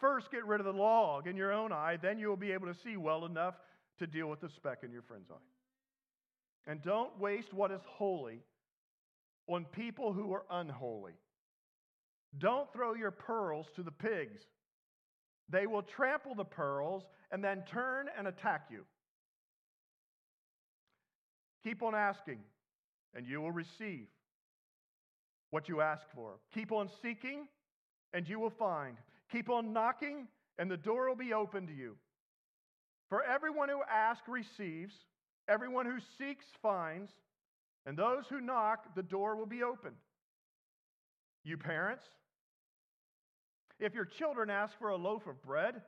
First, 0.00 0.30
get 0.30 0.46
rid 0.46 0.60
of 0.60 0.66
the 0.66 0.72
log 0.72 1.26
in 1.26 1.36
your 1.36 1.52
own 1.52 1.72
eye, 1.72 1.98
then 2.00 2.18
you 2.18 2.28
will 2.28 2.36
be 2.36 2.52
able 2.52 2.68
to 2.68 2.74
see 2.74 2.96
well 2.96 3.26
enough 3.26 3.54
to 3.98 4.06
deal 4.06 4.28
with 4.28 4.40
the 4.40 4.48
speck 4.48 4.78
in 4.82 4.92
your 4.92 5.02
friend's 5.02 5.30
eye. 5.30 5.57
And 6.66 6.82
don't 6.82 7.18
waste 7.18 7.52
what 7.54 7.70
is 7.70 7.80
holy 7.86 8.40
on 9.46 9.64
people 9.64 10.12
who 10.12 10.32
are 10.32 10.44
unholy. 10.50 11.14
Don't 12.36 12.70
throw 12.72 12.94
your 12.94 13.10
pearls 13.10 13.66
to 13.76 13.82
the 13.82 13.90
pigs. 13.90 14.42
They 15.48 15.66
will 15.66 15.82
trample 15.82 16.34
the 16.34 16.44
pearls 16.44 17.04
and 17.30 17.42
then 17.42 17.64
turn 17.70 18.08
and 18.18 18.28
attack 18.28 18.66
you. 18.70 18.84
Keep 21.64 21.82
on 21.82 21.94
asking, 21.94 22.38
and 23.14 23.26
you 23.26 23.40
will 23.40 23.50
receive 23.50 24.06
what 25.50 25.68
you 25.68 25.80
ask 25.80 26.02
for. 26.14 26.34
Keep 26.54 26.72
on 26.72 26.90
seeking, 27.02 27.48
and 28.12 28.28
you 28.28 28.38
will 28.38 28.50
find. 28.50 28.96
Keep 29.32 29.48
on 29.50 29.72
knocking, 29.72 30.28
and 30.58 30.70
the 30.70 30.76
door 30.76 31.08
will 31.08 31.16
be 31.16 31.32
open 31.32 31.66
to 31.66 31.72
you. 31.72 31.96
For 33.08 33.22
everyone 33.22 33.70
who 33.70 33.80
asks 33.90 34.28
receives, 34.28 34.94
everyone 35.48 35.86
who 35.86 35.98
seeks 36.18 36.44
finds, 36.62 37.10
and 37.86 37.96
those 37.96 38.24
who 38.28 38.40
knock, 38.40 38.94
the 38.94 39.02
door 39.02 39.36
will 39.36 39.46
be 39.46 39.62
opened. 39.62 39.96
You 41.44 41.56
parents, 41.56 42.04
if 43.80 43.94
your 43.94 44.04
children 44.04 44.50
ask 44.50 44.76
for 44.78 44.90
a 44.90 44.96
loaf 44.96 45.26
of 45.26 45.42
bread, 45.42 45.80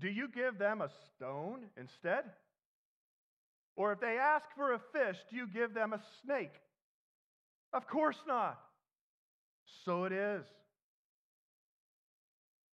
do 0.00 0.08
you 0.08 0.28
give 0.28 0.58
them 0.58 0.82
a 0.82 0.90
stone 1.16 1.66
instead? 1.76 2.24
Or 3.76 3.92
if 3.92 4.00
they 4.00 4.18
ask 4.18 4.44
for 4.54 4.72
a 4.72 4.80
fish, 4.92 5.16
do 5.30 5.36
you 5.36 5.46
give 5.46 5.74
them 5.74 5.92
a 5.92 6.00
snake? 6.22 6.54
Of 7.72 7.86
course 7.86 8.16
not. 8.26 8.58
So 9.84 10.04
it 10.04 10.12
is. 10.12 10.44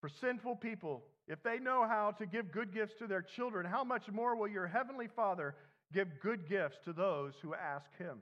For 0.02 0.10
sinful 0.22 0.58
people, 0.58 1.04
if 1.28 1.42
they 1.44 1.58
know 1.60 1.86
how 1.88 2.12
to 2.18 2.26
give 2.26 2.52
good 2.52 2.74
gifts 2.74 2.94
to 3.00 3.08
their 3.08 3.22
children, 3.22 3.66
how 3.66 3.84
much 3.84 4.04
more 4.12 4.36
will 4.36 4.48
your 4.48 4.68
heavenly 4.68 5.08
Father 5.16 5.56
give 5.94 6.08
good 6.22 6.48
gifts 6.50 6.78
to 6.86 6.94
those 6.94 7.34
who 7.42 7.54
ask 7.54 7.86
him? 7.98 8.18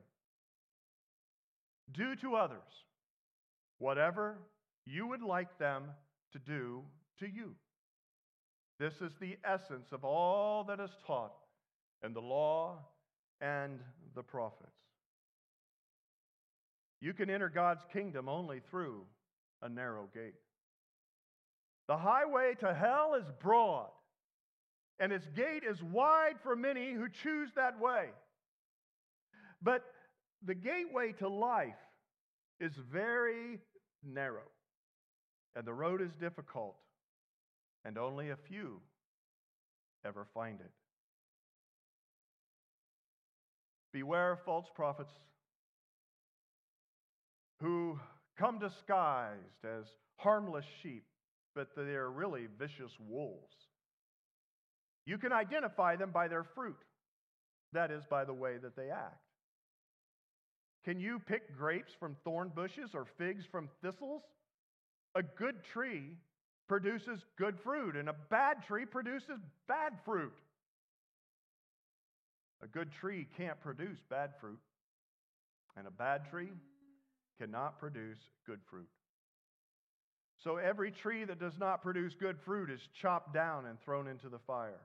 Do 1.91 2.15
to 2.17 2.35
others 2.35 2.59
whatever 3.79 4.37
you 4.85 5.07
would 5.07 5.23
like 5.23 5.57
them 5.57 5.83
to 6.33 6.39
do 6.39 6.83
to 7.19 7.25
you. 7.25 7.55
This 8.79 8.93
is 9.01 9.11
the 9.19 9.37
essence 9.43 9.87
of 9.91 10.03
all 10.03 10.63
that 10.65 10.79
is 10.79 10.91
taught 11.05 11.33
in 12.03 12.13
the 12.13 12.21
law 12.21 12.79
and 13.39 13.79
the 14.15 14.23
prophets. 14.23 14.71
You 16.99 17.13
can 17.13 17.29
enter 17.29 17.49
God's 17.49 17.83
kingdom 17.91 18.29
only 18.29 18.61
through 18.69 19.01
a 19.61 19.69
narrow 19.69 20.07
gate. 20.13 20.35
The 21.91 21.97
highway 21.97 22.55
to 22.61 22.73
hell 22.73 23.15
is 23.19 23.25
broad, 23.41 23.89
and 25.01 25.11
its 25.11 25.27
gate 25.35 25.63
is 25.69 25.83
wide 25.83 26.35
for 26.41 26.55
many 26.55 26.93
who 26.93 27.09
choose 27.09 27.49
that 27.57 27.81
way. 27.81 28.05
But 29.61 29.83
the 30.41 30.55
gateway 30.55 31.11
to 31.19 31.27
life 31.27 31.83
is 32.61 32.71
very 32.93 33.59
narrow. 34.05 34.47
And 35.53 35.67
the 35.67 35.73
road 35.73 36.01
is 36.01 36.15
difficult, 36.15 36.77
and 37.83 37.97
only 37.97 38.29
a 38.29 38.37
few 38.37 38.79
ever 40.05 40.25
find 40.33 40.61
it. 40.61 40.71
Beware 43.91 44.31
of 44.31 44.39
false 44.45 44.67
prophets 44.73 45.11
who 47.59 47.99
come 48.37 48.59
disguised 48.59 49.65
as 49.65 49.83
harmless 50.15 50.63
sheep, 50.81 51.03
but 51.55 51.69
they 51.75 51.95
are 51.95 52.09
really 52.09 52.47
vicious 52.57 52.91
wolves. 53.07 53.55
You 55.05 55.17
can 55.17 55.31
identify 55.31 55.95
them 55.95 56.11
by 56.11 56.27
their 56.27 56.43
fruit, 56.43 56.77
that 57.73 57.91
is, 57.91 58.03
by 58.09 58.25
the 58.25 58.33
way 58.33 58.57
that 58.57 58.75
they 58.75 58.89
act. 58.89 59.21
Can 60.83 60.99
you 60.99 61.19
pick 61.19 61.55
grapes 61.57 61.91
from 61.99 62.15
thorn 62.23 62.51
bushes 62.53 62.91
or 62.93 63.05
figs 63.17 63.45
from 63.51 63.69
thistles? 63.83 64.23
A 65.15 65.21
good 65.21 65.63
tree 65.73 66.17
produces 66.67 67.19
good 67.37 67.59
fruit, 67.59 67.95
and 67.95 68.09
a 68.09 68.15
bad 68.29 68.63
tree 68.65 68.85
produces 68.85 69.39
bad 69.67 69.93
fruit. 70.05 70.33
A 72.63 72.67
good 72.67 72.91
tree 72.91 73.27
can't 73.37 73.59
produce 73.59 73.97
bad 74.09 74.31
fruit, 74.39 74.59
and 75.75 75.87
a 75.87 75.91
bad 75.91 76.29
tree 76.29 76.51
cannot 77.39 77.79
produce 77.79 78.19
good 78.45 78.59
fruit. 78.69 78.87
So 80.43 80.57
every 80.57 80.91
tree 80.91 81.23
that 81.25 81.39
does 81.39 81.57
not 81.59 81.83
produce 81.83 82.15
good 82.19 82.37
fruit 82.45 82.71
is 82.71 82.79
chopped 82.99 83.33
down 83.33 83.65
and 83.67 83.79
thrown 83.81 84.07
into 84.07 84.27
the 84.27 84.39
fire. 84.39 84.81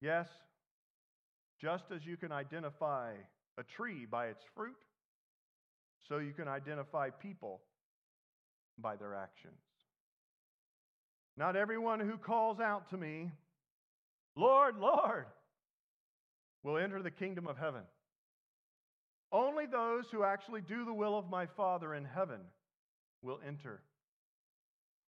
Yes, 0.00 0.26
just 1.60 1.84
as 1.94 2.04
you 2.04 2.16
can 2.16 2.32
identify 2.32 3.12
a 3.56 3.62
tree 3.76 4.04
by 4.04 4.26
its 4.26 4.42
fruit, 4.54 4.76
so 6.08 6.18
you 6.18 6.32
can 6.32 6.48
identify 6.48 7.10
people 7.10 7.60
by 8.78 8.96
their 8.96 9.14
actions. 9.14 9.54
Not 11.36 11.54
everyone 11.54 12.00
who 12.00 12.16
calls 12.16 12.58
out 12.58 12.90
to 12.90 12.96
me, 12.96 13.30
Lord, 14.34 14.76
Lord, 14.78 15.26
will 16.64 16.78
enter 16.78 17.02
the 17.02 17.10
kingdom 17.10 17.46
of 17.46 17.56
heaven. 17.56 17.82
Only 19.30 19.66
those 19.66 20.04
who 20.10 20.24
actually 20.24 20.62
do 20.62 20.84
the 20.84 20.94
will 20.94 21.16
of 21.16 21.30
my 21.30 21.46
Father 21.56 21.94
in 21.94 22.04
heaven 22.04 22.40
will 23.22 23.40
enter. 23.46 23.80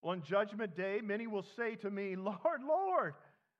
On 0.03 0.23
judgment 0.23 0.75
day, 0.75 0.99
many 1.03 1.27
will 1.27 1.45
say 1.55 1.75
to 1.77 1.91
me, 1.91 2.15
Lord, 2.15 2.61
Lord, 2.67 3.13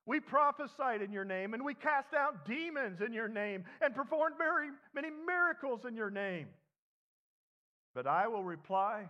we 0.06 0.20
prophesied 0.20 1.02
in 1.02 1.12
your 1.12 1.26
name, 1.26 1.54
and 1.54 1.64
we 1.64 1.76
cast 1.76 2.14
out 2.14 2.46
demons 2.46 3.02
in 3.06 3.14
your 3.14 3.28
name, 3.28 3.64
and 3.82 3.94
performed 3.94 4.36
very 4.38 4.70
many 4.96 5.10
miracles 5.10 5.82
in 5.88 5.96
your 5.96 6.10
name. 6.10 6.48
But 7.94 8.08
I 8.08 8.28
will 8.28 8.44
reply, 8.44 9.06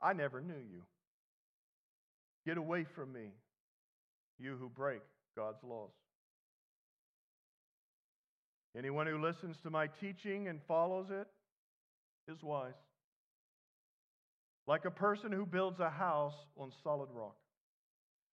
I 0.00 0.12
never 0.12 0.40
knew 0.40 0.54
you. 0.54 0.82
Get 2.46 2.56
away 2.56 2.84
from 2.94 3.12
me, 3.12 3.32
you 4.38 4.56
who 4.56 4.68
break 4.68 5.02
God's 5.36 5.62
laws. 5.64 5.90
Anyone 8.76 9.08
who 9.08 9.20
listens 9.20 9.56
to 9.64 9.70
my 9.70 9.88
teaching 9.88 10.46
and 10.46 10.60
follows 10.68 11.06
it 11.10 11.26
is 12.30 12.42
wise. 12.42 12.72
Like 14.66 14.84
a 14.84 14.90
person 14.90 15.32
who 15.32 15.44
builds 15.44 15.80
a 15.80 15.90
house 15.90 16.34
on 16.56 16.70
solid 16.82 17.08
rock. 17.12 17.36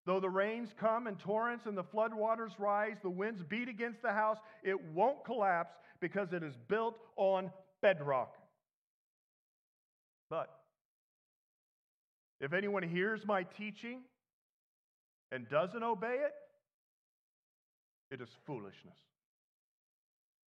Though 0.05 0.19
the 0.19 0.29
rains 0.29 0.69
come 0.79 1.07
and 1.07 1.19
torrents 1.19 1.65
and 1.65 1.77
the 1.77 1.83
floodwaters 1.83 2.57
rise, 2.57 2.95
the 3.01 3.09
winds 3.09 3.43
beat 3.49 3.67
against 3.67 4.01
the 4.01 4.13
house, 4.13 4.37
it 4.63 4.79
won't 4.93 5.25
collapse 5.25 5.73
because 5.99 6.31
it 6.31 6.43
is 6.43 6.53
built 6.69 6.97
on 7.17 7.51
bedrock. 7.81 8.35
But 10.29 10.49
if 12.39 12.53
anyone 12.53 12.83
hears 12.83 13.25
my 13.25 13.43
teaching 13.43 14.01
and 15.31 15.49
doesn't 15.49 15.83
obey 15.83 16.19
it, 16.25 16.33
it 18.11 18.21
is 18.21 18.29
foolishness. 18.45 18.95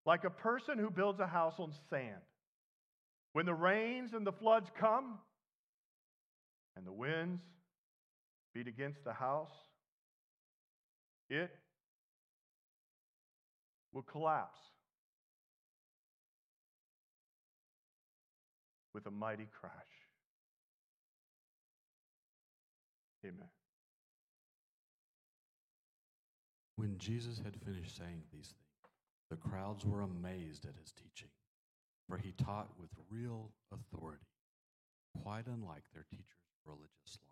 Like 0.06 0.24
a 0.24 0.30
person 0.30 0.78
who 0.78 0.90
builds 0.90 1.20
a 1.20 1.26
house 1.26 1.54
on 1.58 1.72
sand. 1.90 2.22
When 3.32 3.46
the 3.46 3.54
rains 3.54 4.12
and 4.12 4.26
the 4.26 4.32
floods 4.32 4.70
come, 4.78 5.18
and 6.76 6.86
the 6.86 6.92
winds 6.92 7.42
beat 8.54 8.66
against 8.66 9.04
the 9.04 9.12
house, 9.12 9.52
it 11.28 11.50
will 13.92 14.02
collapse 14.02 14.58
with 18.94 19.06
a 19.06 19.10
mighty 19.10 19.48
crash. 19.60 19.72
Amen. 23.24 23.48
When 26.76 26.96
Jesus 26.98 27.40
had 27.44 27.56
finished 27.60 27.96
saying 27.96 28.22
these 28.32 28.46
things, 28.46 28.56
the 29.28 29.36
crowds 29.36 29.84
were 29.84 30.00
amazed 30.00 30.64
at 30.64 30.74
his 30.80 30.92
teaching, 30.92 31.28
for 32.10 32.18
he 32.18 32.32
taught 32.44 32.68
with 32.76 32.90
real 33.08 33.52
authority, 33.72 34.26
quite 35.22 35.46
unlike 35.46 35.84
their 35.94 36.04
teachers 36.10 36.26
religious 36.66 37.18
law. 37.22 37.30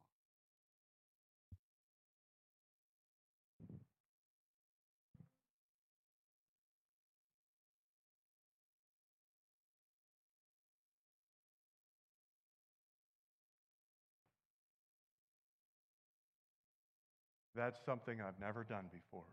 That's 17.56 17.84
something 17.84 18.20
I've 18.20 18.38
never 18.40 18.62
done 18.62 18.84
before. 18.92 19.24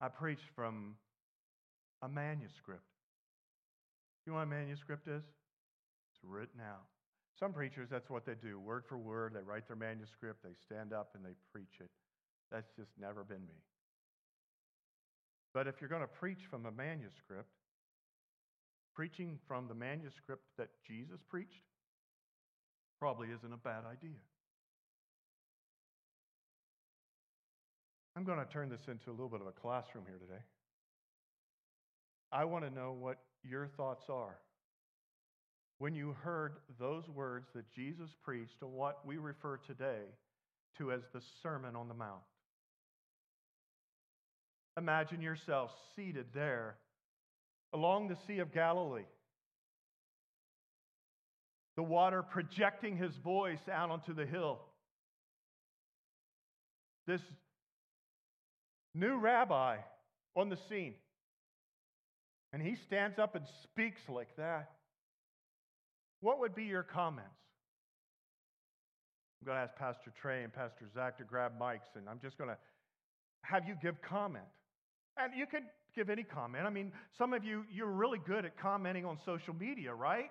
I 0.00 0.08
preached 0.08 0.48
from 0.54 0.94
a 2.02 2.08
manuscript. 2.08 2.84
You 4.26 4.32
know 4.32 4.38
what 4.38 4.44
a 4.44 4.46
manuscript 4.46 5.08
is? 5.08 5.22
It's 5.22 6.20
written 6.22 6.60
out. 6.60 6.84
Some 7.38 7.52
preachers, 7.52 7.88
that's 7.90 8.08
what 8.08 8.24
they 8.24 8.34
do. 8.34 8.58
Word 8.58 8.84
for 8.88 8.98
word, 8.98 9.34
they 9.34 9.42
write 9.42 9.68
their 9.68 9.76
manuscript, 9.76 10.42
they 10.42 10.54
stand 10.64 10.92
up 10.92 11.10
and 11.14 11.24
they 11.24 11.34
preach 11.52 11.80
it. 11.80 11.90
That's 12.50 12.70
just 12.76 12.90
never 12.98 13.24
been 13.24 13.42
me. 13.46 13.60
But 15.52 15.66
if 15.66 15.80
you're 15.80 15.90
going 15.90 16.02
to 16.02 16.06
preach 16.06 16.40
from 16.50 16.66
a 16.66 16.70
manuscript, 16.70 17.48
preaching 18.94 19.38
from 19.46 19.68
the 19.68 19.74
manuscript 19.74 20.42
that 20.58 20.68
Jesus 20.86 21.20
preached 21.28 21.64
probably 22.98 23.28
isn't 23.28 23.52
a 23.52 23.58
bad 23.58 23.84
idea. 23.90 24.20
I'm 28.16 28.24
going 28.24 28.38
to 28.38 28.46
turn 28.46 28.70
this 28.70 28.88
into 28.88 29.10
a 29.10 29.12
little 29.12 29.28
bit 29.28 29.42
of 29.42 29.46
a 29.46 29.52
classroom 29.52 30.04
here 30.08 30.16
today. 30.18 30.40
I 32.32 32.46
want 32.46 32.64
to 32.64 32.70
know 32.70 32.96
what 32.98 33.18
your 33.44 33.66
thoughts 33.76 34.04
are. 34.08 34.38
When 35.78 35.94
you 35.94 36.16
heard 36.22 36.54
those 36.80 37.06
words 37.10 37.48
that 37.54 37.70
Jesus 37.70 38.08
preached 38.24 38.62
and 38.62 38.72
what 38.72 39.06
we 39.06 39.18
refer 39.18 39.58
today 39.58 40.00
to 40.78 40.92
as 40.92 41.02
the 41.12 41.20
Sermon 41.42 41.76
on 41.76 41.88
the 41.88 41.94
Mount, 41.94 42.22
imagine 44.78 45.20
yourself 45.20 45.70
seated 45.94 46.26
there 46.34 46.76
along 47.74 48.08
the 48.08 48.16
Sea 48.26 48.38
of 48.38 48.50
Galilee, 48.50 49.02
the 51.76 51.82
water 51.82 52.22
projecting 52.22 52.96
his 52.96 53.14
voice 53.16 53.68
out 53.70 53.90
onto 53.90 54.14
the 54.14 54.24
hill. 54.24 54.60
This 57.06 57.20
new 58.96 59.16
rabbi 59.16 59.76
on 60.34 60.48
the 60.48 60.56
scene. 60.68 60.94
And 62.52 62.62
he 62.62 62.76
stands 62.86 63.18
up 63.18 63.34
and 63.34 63.44
speaks 63.64 64.00
like 64.08 64.34
that. 64.36 64.70
What 66.20 66.40
would 66.40 66.54
be 66.54 66.64
your 66.64 66.82
comments? 66.82 67.30
I'm 69.40 69.46
going 69.46 69.56
to 69.58 69.62
ask 69.62 69.76
Pastor 69.76 70.12
Trey 70.20 70.42
and 70.42 70.52
Pastor 70.52 70.86
Zach 70.94 71.18
to 71.18 71.24
grab 71.24 71.52
mics, 71.60 71.94
and 71.94 72.08
I'm 72.08 72.18
just 72.20 72.38
going 72.38 72.50
to 72.50 72.56
have 73.42 73.68
you 73.68 73.74
give 73.82 74.00
comment. 74.00 74.44
And 75.18 75.32
you 75.36 75.46
can 75.46 75.64
give 75.94 76.10
any 76.10 76.22
comment. 76.22 76.64
I 76.66 76.70
mean, 76.70 76.92
some 77.16 77.32
of 77.32 77.44
you, 77.44 77.64
you're 77.72 77.86
really 77.86 78.18
good 78.18 78.44
at 78.44 78.58
commenting 78.58 79.04
on 79.04 79.18
social 79.24 79.54
media, 79.54 79.94
right? 79.94 80.30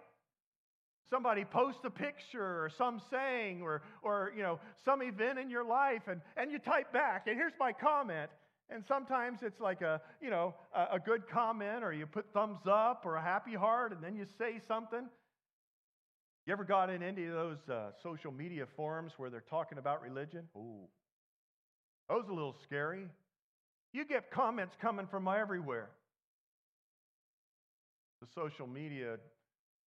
Somebody 1.09 1.45
posts 1.45 1.82
a 1.86 1.89
picture 1.89 2.63
or 2.63 2.70
some 2.78 2.99
saying 3.11 3.61
or, 3.61 3.84
or 4.01 4.34
you 4.36 4.41
know, 4.41 4.59
some 4.84 5.01
event 5.03 5.38
in 5.38 5.49
your 5.49 5.63
life, 5.63 6.03
and, 6.07 6.22
and 6.36 6.51
you 6.51 6.59
type 6.59 6.91
back, 6.91 7.28
and 7.28 7.36
here's 7.38 7.53
my 7.59 7.72
comment. 7.72 8.30
And 8.70 8.84
sometimes 8.88 9.39
it's 9.43 9.59
like 9.59 9.82
a, 9.82 10.01
you 10.22 10.30
know, 10.30 10.55
a, 10.74 10.99
good 10.99 11.30
comment, 11.30 11.84
or 11.84 11.93
you 11.93 12.07
put 12.07 12.26
thumbs 12.34 12.61
up 12.68 13.03
or 13.05 13.16
a 13.16 13.22
happy 13.22 13.53
heart, 13.53 13.91
and 13.91 14.03
then 14.03 14.16
you 14.16 14.26
say 14.39 14.59
something. 14.68 15.07
You 16.47 16.53
ever 16.53 16.63
got 16.63 16.89
in 16.89 17.03
any 17.03 17.26
of 17.26 17.34
those 17.34 17.70
uh, 17.72 17.91
social 18.01 18.32
media 18.32 18.66
forums 18.76 19.13
where 19.18 19.30
they're 19.30 19.43
talking 19.49 19.78
about 19.78 20.01
religion? 20.01 20.47
Ooh, 20.55 20.88
those 22.09 22.26
a 22.28 22.34
little 22.34 22.55
scary. 22.63 23.07
You 23.93 24.05
get 24.05 24.32
comments 24.32 24.76
coming 24.82 25.07
from 25.07 25.28
everywhere. 25.28 25.89
The 28.22 28.28
social 28.34 28.68
media 28.68 29.18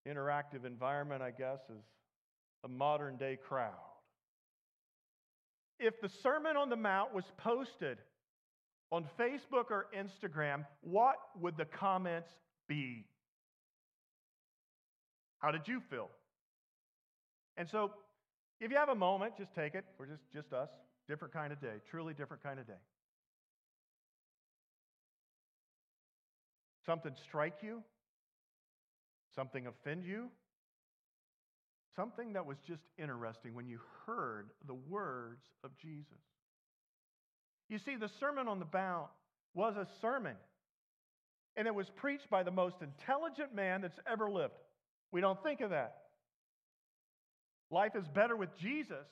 interactive 0.07 0.65
environment, 0.65 1.21
I 1.21 1.31
guess, 1.31 1.59
is 1.69 1.83
a 2.63 2.67
modern 2.67 3.17
day 3.17 3.37
crowd. 3.37 3.73
If 5.79 6.01
the 6.01 6.09
Sermon 6.23 6.57
on 6.57 6.69
the 6.69 6.75
Mount 6.75 7.13
was 7.13 7.25
posted 7.37 7.99
on 8.91 9.05
Facebook 9.19 9.69
or 9.69 9.87
Instagram, 9.95 10.65
what 10.81 11.15
would 11.39 11.57
the 11.57 11.65
comments 11.65 12.29
be? 12.67 13.05
How 15.39 15.51
did 15.51 15.67
you 15.67 15.81
feel? 15.89 16.09
And 17.57 17.69
so, 17.69 17.91
if 18.59 18.71
you 18.71 18.77
have 18.77 18.89
a 18.89 18.95
moment, 18.95 19.37
just 19.37 19.53
take 19.53 19.75
it. 19.75 19.85
We're 19.97 20.07
just, 20.07 20.23
just 20.33 20.53
us. 20.53 20.69
Different 21.07 21.33
kind 21.33 21.51
of 21.53 21.61
day, 21.61 21.75
truly 21.89 22.13
different 22.13 22.43
kind 22.43 22.59
of 22.59 22.67
day. 22.67 22.73
Something 26.85 27.13
strike 27.27 27.57
you? 27.61 27.83
Something 29.35 29.67
offend 29.67 30.05
you? 30.05 30.29
Something 31.95 32.33
that 32.33 32.45
was 32.45 32.57
just 32.67 32.83
interesting 32.97 33.53
when 33.53 33.67
you 33.67 33.79
heard 34.05 34.49
the 34.67 34.73
words 34.73 35.43
of 35.63 35.71
Jesus. 35.77 36.17
You 37.69 37.77
see, 37.77 37.95
the 37.95 38.09
Sermon 38.19 38.47
on 38.47 38.59
the 38.59 38.65
Mount 38.73 39.07
was 39.53 39.75
a 39.77 39.87
sermon, 40.01 40.35
and 41.55 41.67
it 41.67 41.75
was 41.75 41.89
preached 41.95 42.29
by 42.29 42.43
the 42.43 42.51
most 42.51 42.77
intelligent 42.81 43.53
man 43.53 43.81
that's 43.81 43.99
ever 44.11 44.29
lived. 44.29 44.53
We 45.11 45.21
don't 45.21 45.41
think 45.43 45.61
of 45.61 45.69
that. 45.69 45.95
Life 47.71 47.95
is 47.95 48.07
better 48.07 48.35
with 48.35 48.49
Jesus. 48.57 49.05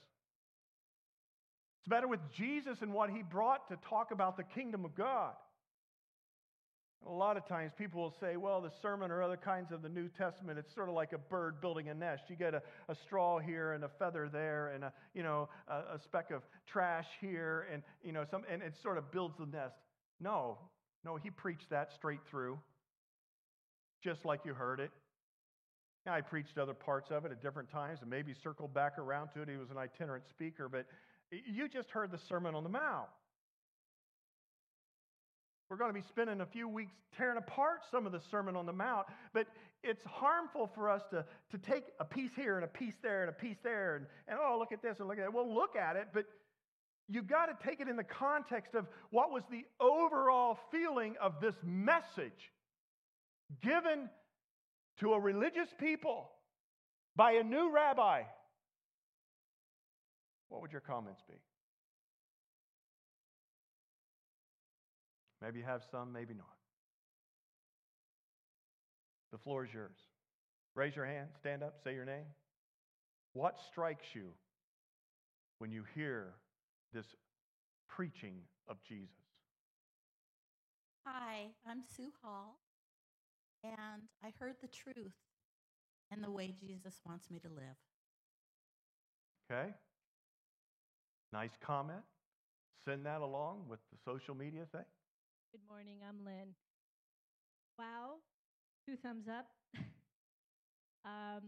It's 1.79 1.87
better 1.87 2.07
with 2.07 2.19
Jesus 2.35 2.79
and 2.81 2.91
what 2.91 3.11
he 3.11 3.21
brought 3.21 3.67
to 3.69 3.77
talk 3.89 4.11
about 4.11 4.37
the 4.37 4.43
kingdom 4.43 4.83
of 4.83 4.95
God. 4.95 5.33
A 7.05 7.11
lot 7.11 7.37
of 7.37 7.47
times 7.47 7.71
people 7.77 8.01
will 8.01 8.13
say, 8.19 8.37
well, 8.37 8.59
the 8.59 8.71
sermon 8.81 9.11
or 9.11 9.23
other 9.23 9.37
kinds 9.37 9.71
of 9.71 9.81
the 9.81 9.89
New 9.89 10.09
Testament, 10.09 10.59
it's 10.59 10.73
sort 10.73 10.89
of 10.89 10.95
like 10.95 11.13
a 11.13 11.17
bird 11.17 11.61
building 11.61 11.89
a 11.89 11.93
nest. 11.93 12.23
You 12.27 12.35
get 12.35 12.53
a, 12.53 12.61
a 12.89 12.95
straw 12.95 13.39
here 13.39 13.73
and 13.73 13.83
a 13.83 13.89
feather 13.99 14.29
there 14.31 14.69
and 14.69 14.83
a, 14.83 14.93
you 15.13 15.23
know, 15.23 15.47
a, 15.67 15.95
a 15.95 15.99
speck 16.03 16.31
of 16.31 16.41
trash 16.65 17.07
here 17.21 17.67
and, 17.71 17.83
you 18.03 18.11
know, 18.11 18.25
some, 18.29 18.43
and 18.51 18.61
it 18.61 18.73
sort 18.81 18.97
of 18.97 19.09
builds 19.11 19.35
the 19.37 19.45
nest. 19.45 19.75
No, 20.19 20.57
no, 21.05 21.15
he 21.15 21.29
preached 21.29 21.69
that 21.69 21.93
straight 21.93 22.19
through, 22.29 22.59
just 24.03 24.25
like 24.25 24.41
you 24.43 24.53
heard 24.53 24.79
it. 24.79 24.91
Now, 26.05 26.13
I 26.13 26.21
preached 26.21 26.57
other 26.57 26.73
parts 26.73 27.11
of 27.11 27.25
it 27.25 27.31
at 27.31 27.41
different 27.41 27.69
times 27.69 27.99
and 28.01 28.09
maybe 28.09 28.33
circled 28.33 28.73
back 28.73 28.97
around 28.97 29.29
to 29.35 29.41
it. 29.41 29.49
He 29.49 29.57
was 29.57 29.69
an 29.69 29.77
itinerant 29.77 30.25
speaker, 30.29 30.67
but 30.67 30.85
you 31.31 31.67
just 31.67 31.89
heard 31.89 32.11
the 32.11 32.17
Sermon 32.17 32.55
on 32.55 32.63
the 32.63 32.69
Mount. 32.69 33.09
We're 35.69 35.77
going 35.77 35.93
to 35.93 35.99
be 35.99 36.05
spending 36.07 36.39
a 36.39 36.45
few 36.45 36.69
weeks 36.69 36.93
tearing 37.17 37.37
apart 37.37 37.81
some 37.91 38.05
of 38.05 38.13
the 38.13 38.21
Sermon 38.31 38.55
on 38.55 38.65
the 38.65 38.73
Mount, 38.73 39.07
but 39.33 39.47
it's 39.83 40.03
harmful 40.05 40.71
for 40.73 40.89
us 40.89 41.01
to, 41.11 41.25
to 41.51 41.57
take 41.57 41.83
a 41.99 42.05
piece 42.05 42.31
here 42.35 42.55
and 42.55 42.63
a 42.63 42.69
piece 42.69 42.93
there 43.03 43.21
and 43.21 43.29
a 43.29 43.33
piece 43.33 43.57
there 43.63 43.97
and, 43.97 44.05
and 44.29 44.39
oh, 44.41 44.55
look 44.57 44.71
at 44.71 44.81
this 44.81 44.99
and 44.99 45.07
look 45.07 45.17
at 45.17 45.25
that. 45.25 45.33
Well, 45.33 45.53
look 45.53 45.75
at 45.75 45.97
it, 45.97 46.07
but 46.13 46.25
you've 47.09 47.27
got 47.27 47.47
to 47.47 47.67
take 47.67 47.81
it 47.81 47.89
in 47.89 47.97
the 47.97 48.03
context 48.03 48.75
of 48.75 48.87
what 49.09 49.31
was 49.31 49.43
the 49.51 49.65
overall 49.79 50.57
feeling 50.71 51.15
of 51.21 51.41
this 51.41 51.55
message 51.63 52.51
given 53.61 54.09
to 54.99 55.13
a 55.13 55.19
religious 55.19 55.69
people 55.79 56.29
by 57.15 57.33
a 57.33 57.43
new 57.43 57.73
rabbi. 57.73 58.21
What 60.47 60.61
would 60.61 60.71
your 60.71 60.81
comments 60.81 61.21
be? 61.27 61.35
Maybe 65.41 65.59
you 65.59 65.65
have 65.65 65.83
some, 65.91 66.11
maybe 66.11 66.33
not. 66.33 66.47
The 69.31 69.37
floor 69.37 69.65
is 69.65 69.73
yours. 69.73 69.97
Raise 70.75 70.95
your 70.95 71.05
hand, 71.05 71.29
stand 71.39 71.63
up, 71.63 71.75
say 71.83 71.93
your 71.93 72.05
name. 72.05 72.25
What 73.33 73.59
strikes 73.71 74.07
you 74.13 74.29
when 75.59 75.71
you 75.71 75.83
hear 75.95 76.33
this 76.93 77.05
preaching 77.87 78.35
of 78.67 78.77
Jesus. 78.83 79.09
Hi, 81.05 81.47
I'm 81.67 81.81
Sue 81.95 82.11
Hall, 82.21 82.59
and 83.63 84.03
I 84.23 84.31
heard 84.39 84.55
the 84.61 84.67
truth 84.67 85.15
and 86.11 86.23
the 86.23 86.31
way 86.31 86.53
Jesus 86.59 87.01
wants 87.05 87.29
me 87.31 87.39
to 87.39 87.47
live. 87.49 87.77
Okay? 89.49 89.73
Nice 91.33 91.57
comment. 91.65 92.03
Send 92.85 93.05
that 93.05 93.21
along 93.21 93.63
with 93.69 93.79
the 93.91 93.97
social 94.05 94.35
media 94.35 94.65
thing. 94.71 94.85
Good 95.57 95.73
morning, 95.73 95.97
I'm 96.07 96.23
Lynn. 96.23 96.53
Wow, 97.79 98.17
two 98.85 98.95
thumbs 98.95 99.25
up. 99.27 99.47
um, 101.03 101.41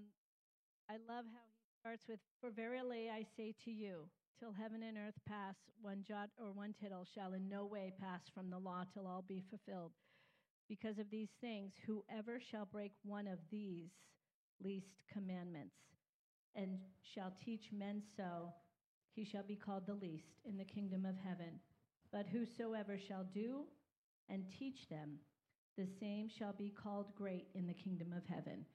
I 0.89 0.93
love 1.07 1.26
how 1.30 1.45
he 1.45 1.70
starts 1.80 2.05
with, 2.10 2.20
For 2.41 2.49
verily 2.49 3.12
I 3.12 3.24
say 3.38 3.53
to 3.66 3.72
you, 3.72 4.10
till 4.39 4.51
heaven 4.51 4.82
and 4.82 4.97
earth 4.97 5.20
pass, 5.28 5.57
one 5.80 6.03
jot 6.07 6.32
or 6.39 6.51
one 6.51 6.74
tittle 6.82 7.05
shall 7.14 7.34
in 7.34 7.47
no 7.47 7.66
way 7.66 7.93
pass 8.01 8.22
from 8.34 8.49
the 8.49 8.57
law 8.57 8.84
till 8.91 9.05
all 9.05 9.24
be 9.28 9.43
fulfilled. 9.47 9.91
Because 10.68 10.97
of 10.97 11.12
these 11.12 11.30
things, 11.39 11.74
whoever 11.86 12.39
shall 12.39 12.66
break 12.66 12.93
one 13.03 13.28
of 13.28 13.38
these 13.51 13.91
least 14.64 15.03
commandments 15.14 15.76
and 16.55 16.80
shall 17.03 17.34
teach 17.45 17.70
men 17.72 18.01
so, 18.18 18.53
he 19.14 19.24
shall 19.24 19.43
be 19.43 19.55
called 19.55 19.86
the 19.86 19.93
least 19.93 20.41
in 20.45 20.57
the 20.57 20.66
kingdom 20.66 21.05
of 21.05 21.16
heaven. 21.24 21.60
But 22.12 22.26
whosoever 22.26 22.97
shall 22.97 23.28
do 23.32 23.66
and 24.30 24.43
teach 24.57 24.88
them, 24.89 25.19
the 25.77 25.88
same 25.99 26.27
shall 26.30 26.53
be 26.53 26.69
called 26.69 27.15
great 27.15 27.47
in 27.55 27.65
the 27.65 27.73
kingdom 27.73 28.13
of 28.15 28.25
heaven. 28.25 28.65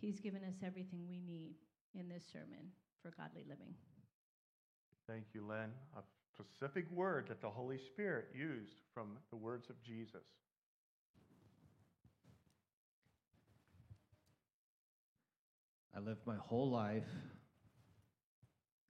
He's 0.00 0.20
given 0.20 0.42
us 0.44 0.54
everything 0.64 1.06
we 1.08 1.20
need 1.20 1.56
in 1.94 2.08
this 2.08 2.22
sermon 2.32 2.70
for 3.02 3.12
godly 3.16 3.44
living. 3.48 3.74
Thank 5.08 5.24
you, 5.32 5.44
Len. 5.46 5.70
A 5.96 6.02
specific 6.34 6.84
word 6.92 7.26
that 7.28 7.40
the 7.40 7.48
Holy 7.48 7.78
Spirit 7.78 8.26
used 8.34 8.82
from 8.94 9.16
the 9.30 9.36
words 9.36 9.68
of 9.70 9.82
Jesus. 9.82 10.22
I 15.96 16.00
lived 16.00 16.20
my 16.26 16.36
whole 16.36 16.70
life 16.70 17.08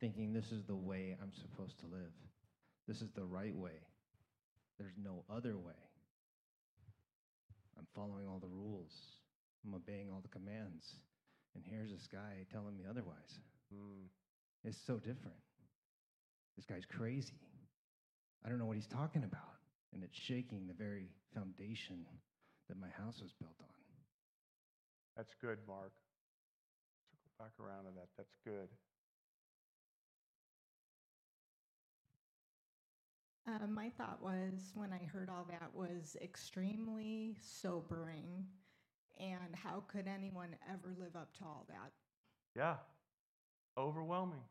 thinking 0.01 0.33
this 0.33 0.53
is 0.53 0.65
the 0.65 0.77
way 0.77 1.17
I'm 1.23 1.33
supposed 1.33 1.79
to 1.81 1.87
live. 1.87 2.13
This 2.87 3.01
is 3.01 3.11
the 3.13 3.25
right 3.25 3.55
way. 3.55 3.81
There's 4.79 4.97
no 5.03 5.25
other 5.31 5.57
way. 5.57 5.73
I'm 7.79 7.87
following 7.95 8.27
all 8.27 8.41
the 8.41 8.51
rules. 8.51 8.93
I'm 9.65 9.75
obeying 9.75 10.11
all 10.11 10.21
the 10.21 10.29
commands. 10.29 10.99
And 11.55 11.65
here's 11.65 11.91
this 11.91 12.09
guy 12.11 12.45
telling 12.51 12.77
me 12.77 12.85
otherwise. 12.89 13.41
Hmm. 13.73 14.11
It's 14.65 14.79
so 14.87 14.99
different. 14.99 15.39
This 16.57 16.67
guy's 16.67 16.85
crazy. 16.85 17.39
I 18.45 18.49
don't 18.49 18.59
know 18.59 18.67
what 18.67 18.77
he's 18.77 18.91
talking 18.91 19.23
about. 19.23 19.63
And 19.95 20.03
it's 20.03 20.19
shaking 20.19 20.67
the 20.67 20.75
very 20.75 21.09
foundation 21.35 22.05
that 22.69 22.77
my 22.77 22.91
house 22.99 23.23
was 23.23 23.33
built 23.33 23.57
on. 23.61 23.79
That's 25.17 25.35
good, 25.41 25.59
Mark. 25.67 25.93
Circle 27.11 27.33
back 27.39 27.55
around 27.59 27.85
to 27.85 27.93
that. 27.97 28.09
That's 28.17 28.37
good. 28.45 28.69
Uh, 33.49 33.67
my 33.67 33.89
thought 33.97 34.19
was 34.23 34.73
when 34.75 34.93
I 34.93 34.99
heard 35.07 35.31
all 35.31 35.47
that 35.49 35.71
was 35.75 36.17
extremely 36.21 37.35
sobering, 37.41 38.45
and 39.19 39.55
how 39.55 39.85
could 39.89 40.07
anyone 40.07 40.55
ever 40.71 40.95
live 40.99 41.17
up 41.17 41.33
to 41.39 41.45
all 41.45 41.65
that? 41.71 41.93
Yeah. 42.55 42.75
Overwhelming. 43.79 44.43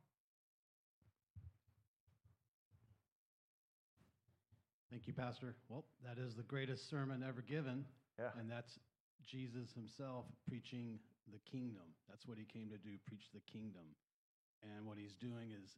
Thank 4.89 5.05
you, 5.05 5.13
Pastor. 5.13 5.55
Well, 5.69 5.85
that 6.03 6.17
is 6.17 6.33
the 6.33 6.43
greatest 6.43 6.89
sermon 6.89 7.23
ever 7.27 7.41
given, 7.43 7.85
Yeah. 8.17 8.31
and 8.39 8.49
that's 8.49 8.79
Jesus 9.23 9.73
himself 9.73 10.25
preaching 10.47 10.99
the 11.31 11.39
kingdom. 11.39 11.93
That's 12.09 12.25
what 12.25 12.39
he 12.39 12.45
came 12.45 12.69
to 12.69 12.77
do, 12.79 12.97
preach 13.05 13.29
the 13.31 13.41
kingdom. 13.41 13.95
And 14.63 14.87
what 14.87 14.97
he's 14.97 15.13
doing 15.13 15.51
is 15.51 15.77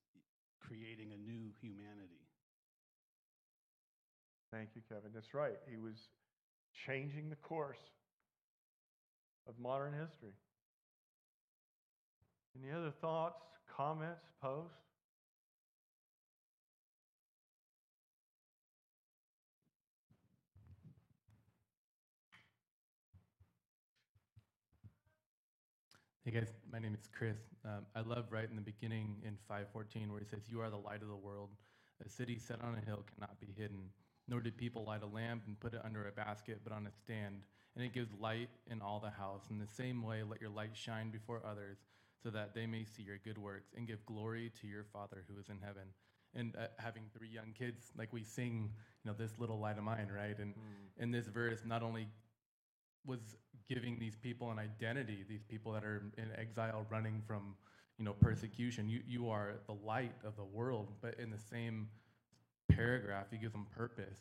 creating 0.61 1.11
a 1.11 1.17
new 1.17 1.51
humanity. 1.59 2.28
Thank 4.51 4.69
you, 4.75 4.81
Kevin. 4.89 5.11
That's 5.13 5.33
right. 5.33 5.57
He 5.69 5.77
was 5.77 6.09
changing 6.87 7.29
the 7.29 7.35
course 7.35 7.77
of 9.47 9.53
modern 9.59 9.93
history. 9.93 10.33
Any 12.61 12.71
other 12.71 12.91
thoughts, 12.99 13.43
comments, 13.75 14.25
posts? 14.41 14.73
Hey 26.25 26.31
guys, 26.31 26.49
my 26.71 26.77
name 26.77 26.93
is 26.93 27.09
Chris. 27.17 27.37
Um, 27.65 27.85
I 27.95 28.01
love 28.01 28.25
right 28.29 28.47
in 28.47 28.55
the 28.55 28.61
beginning 28.61 29.15
in 29.23 29.35
514 29.47 30.11
where 30.11 30.19
he 30.19 30.27
says, 30.27 30.41
You 30.47 30.61
are 30.61 30.69
the 30.69 30.77
light 30.77 31.01
of 31.01 31.07
the 31.07 31.15
world. 31.15 31.49
A 32.05 32.09
city 32.09 32.37
set 32.37 32.61
on 32.61 32.75
a 32.75 32.85
hill 32.85 33.03
cannot 33.15 33.39
be 33.39 33.47
hidden. 33.57 33.89
Nor 34.29 34.41
did 34.41 34.57
people 34.57 34.85
light 34.85 35.01
a 35.01 35.07
lamp 35.07 35.43
and 35.47 35.59
put 35.59 35.73
it 35.73 35.81
under 35.83 36.07
a 36.07 36.11
basket, 36.11 36.61
but 36.63 36.71
on 36.71 36.85
a 36.85 36.91
stand. 36.91 37.41
And 37.75 37.83
it 37.83 37.93
gives 37.93 38.11
light 38.19 38.49
in 38.69 38.81
all 38.81 38.99
the 38.99 39.09
house. 39.09 39.43
In 39.49 39.57
the 39.57 39.67
same 39.67 40.03
way, 40.03 40.21
let 40.23 40.39
your 40.39 40.51
light 40.51 40.71
shine 40.73 41.09
before 41.09 41.41
others, 41.45 41.79
so 42.21 42.29
that 42.29 42.53
they 42.53 42.67
may 42.67 42.83
see 42.83 43.03
your 43.03 43.17
good 43.23 43.37
works 43.37 43.71
and 43.75 43.87
give 43.87 44.05
glory 44.05 44.51
to 44.61 44.67
your 44.67 44.85
Father 44.93 45.23
who 45.27 45.39
is 45.39 45.49
in 45.49 45.57
heaven. 45.63 45.83
And 46.35 46.55
uh, 46.55 46.67
having 46.77 47.03
three 47.17 47.29
young 47.29 47.53
kids, 47.57 47.91
like 47.97 48.13
we 48.13 48.23
sing, 48.23 48.69
you 49.03 49.11
know, 49.11 49.15
this 49.17 49.39
little 49.39 49.59
light 49.59 49.77
of 49.77 49.83
mine, 49.83 50.09
right? 50.13 50.37
And 50.37 50.53
in 50.97 51.11
this 51.11 51.27
verse, 51.27 51.61
not 51.65 51.81
only 51.81 52.07
was 53.05 53.19
giving 53.67 53.97
these 53.99 54.15
people 54.15 54.51
an 54.51 54.59
identity, 54.59 55.23
these 55.27 55.43
people 55.43 55.71
that 55.71 55.83
are 55.83 56.03
in 56.17 56.27
exile 56.37 56.85
running 56.89 57.23
from, 57.25 57.55
you 57.97 58.05
know, 58.05 58.13
persecution. 58.13 58.89
You, 58.89 59.01
you 59.07 59.29
are 59.29 59.53
the 59.65 59.75
light 59.85 60.13
of 60.23 60.35
the 60.35 60.43
world, 60.43 60.89
but 61.01 61.19
in 61.19 61.31
the 61.31 61.39
same 61.39 61.87
Mm-hmm. 62.79 62.87
paragraph, 62.87 63.25
he 63.31 63.37
gives 63.37 63.53
them 63.53 63.67
purpose. 63.75 64.19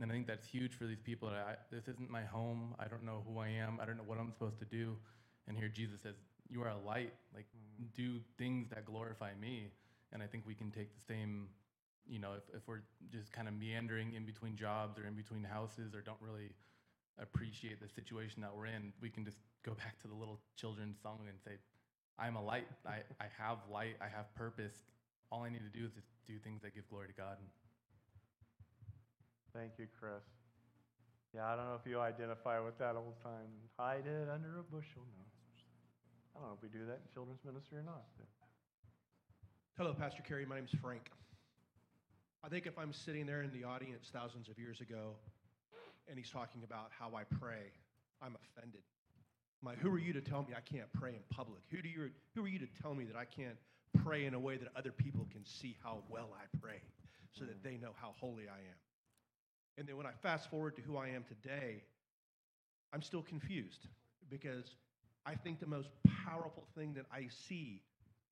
And 0.00 0.10
I 0.10 0.14
think 0.14 0.26
that's 0.26 0.46
huge 0.46 0.74
for 0.74 0.84
these 0.84 1.00
people. 1.02 1.30
That 1.30 1.46
I, 1.48 1.74
this 1.74 1.88
isn't 1.88 2.10
my 2.10 2.22
home. 2.22 2.74
I 2.78 2.86
don't 2.86 3.04
know 3.04 3.24
who 3.26 3.38
I 3.38 3.48
am. 3.48 3.78
I 3.80 3.86
don't 3.86 3.96
know 3.96 4.04
what 4.04 4.18
I'm 4.18 4.30
supposed 4.30 4.58
to 4.58 4.66
do. 4.66 4.96
And 5.48 5.56
here 5.56 5.68
Jesus 5.68 6.02
says, 6.02 6.16
You 6.50 6.62
are 6.62 6.68
a 6.68 6.78
light. 6.78 7.14
Like, 7.34 7.46
mm-hmm. 7.46 7.86
do 7.94 8.20
things 8.36 8.68
that 8.70 8.84
glorify 8.84 9.30
me. 9.40 9.70
And 10.12 10.22
I 10.22 10.26
think 10.26 10.44
we 10.46 10.54
can 10.54 10.70
take 10.70 10.94
the 10.94 11.00
same, 11.08 11.48
you 12.06 12.18
know, 12.18 12.32
if, 12.36 12.42
if 12.54 12.68
we're 12.68 12.82
just 13.10 13.32
kind 13.32 13.48
of 13.48 13.54
meandering 13.54 14.14
in 14.14 14.24
between 14.24 14.54
jobs 14.56 14.98
or 14.98 15.06
in 15.06 15.14
between 15.14 15.42
houses 15.42 15.94
or 15.94 16.00
don't 16.00 16.20
really 16.20 16.52
appreciate 17.18 17.80
the 17.80 17.88
situation 17.88 18.42
that 18.42 18.54
we're 18.54 18.66
in, 18.66 18.92
we 19.00 19.08
can 19.08 19.24
just 19.24 19.38
go 19.64 19.72
back 19.74 19.98
to 20.02 20.08
the 20.08 20.14
little 20.14 20.40
children's 20.56 21.00
song 21.02 21.20
and 21.28 21.38
say, 21.42 21.52
I'm 22.18 22.36
a 22.36 22.42
light. 22.42 22.68
I, 22.86 23.00
I 23.20 23.26
have 23.38 23.58
light. 23.70 23.96
I 24.00 24.08
have 24.14 24.32
purpose. 24.34 24.74
All 25.32 25.42
I 25.42 25.48
need 25.48 25.64
to 25.64 25.78
do 25.78 25.84
is 25.86 25.92
just 25.92 26.06
do 26.26 26.34
things 26.38 26.62
that 26.62 26.74
give 26.74 26.88
glory 26.88 27.08
to 27.08 27.14
God. 27.14 27.36
Thank 29.56 29.78
you, 29.78 29.86
Chris. 29.98 30.20
Yeah, 31.32 31.48
I 31.48 31.56
don't 31.56 31.64
know 31.64 31.80
if 31.80 31.88
you 31.88 31.98
identify 31.98 32.60
with 32.60 32.76
that 32.76 32.94
old 32.94 33.16
time, 33.24 33.48
hide 33.78 34.04
it 34.04 34.28
under 34.28 34.60
a 34.60 34.62
bushel. 34.62 35.00
No. 35.16 35.24
I 36.36 36.40
don't 36.40 36.48
know 36.48 36.56
if 36.56 36.62
we 36.62 36.68
do 36.68 36.84
that 36.84 37.00
in 37.00 37.08
children's 37.14 37.40
ministry 37.40 37.78
or 37.78 37.82
not. 37.82 38.04
Hello, 39.78 39.94
Pastor 39.94 40.20
Kerry. 40.20 40.44
My 40.44 40.56
name's 40.56 40.76
Frank. 40.82 41.08
I 42.44 42.48
think 42.48 42.66
if 42.66 42.78
I'm 42.78 42.92
sitting 42.92 43.24
there 43.24 43.40
in 43.40 43.50
the 43.50 43.64
audience 43.64 44.10
thousands 44.12 44.50
of 44.50 44.58
years 44.58 44.82
ago 44.82 45.16
and 46.06 46.18
he's 46.18 46.30
talking 46.30 46.60
about 46.62 46.92
how 46.92 47.16
I 47.16 47.24
pray, 47.24 47.72
I'm 48.20 48.36
offended. 48.36 48.84
I'm 49.62 49.68
like, 49.72 49.78
who 49.78 49.88
are 49.88 49.98
you 49.98 50.12
to 50.12 50.20
tell 50.20 50.42
me 50.42 50.52
I 50.52 50.60
can't 50.60 50.92
pray 50.92 51.16
in 51.16 51.24
public? 51.34 51.62
Who, 51.70 51.80
do 51.80 51.88
you, 51.88 52.10
who 52.34 52.44
are 52.44 52.48
you 52.48 52.58
to 52.58 52.68
tell 52.82 52.94
me 52.94 53.04
that 53.04 53.16
I 53.16 53.24
can't 53.24 53.56
pray 54.04 54.26
in 54.26 54.34
a 54.34 54.38
way 54.38 54.58
that 54.58 54.68
other 54.76 54.92
people 54.92 55.26
can 55.32 55.46
see 55.46 55.76
how 55.82 56.04
well 56.10 56.28
I 56.36 56.44
pray 56.60 56.82
so 57.32 57.46
that 57.46 57.64
they 57.64 57.78
know 57.78 57.96
how 57.96 58.12
holy 58.20 58.44
I 58.52 58.60
am? 58.60 58.76
And 59.78 59.86
then 59.86 59.96
when 59.96 60.06
I 60.06 60.12
fast 60.22 60.50
forward 60.50 60.76
to 60.76 60.82
who 60.82 60.96
I 60.96 61.08
am 61.08 61.24
today, 61.24 61.82
I'm 62.92 63.02
still 63.02 63.22
confused 63.22 63.88
because 64.30 64.76
I 65.26 65.34
think 65.34 65.60
the 65.60 65.66
most 65.66 65.88
powerful 66.24 66.64
thing 66.76 66.94
that 66.94 67.06
I 67.12 67.28
see 67.48 67.82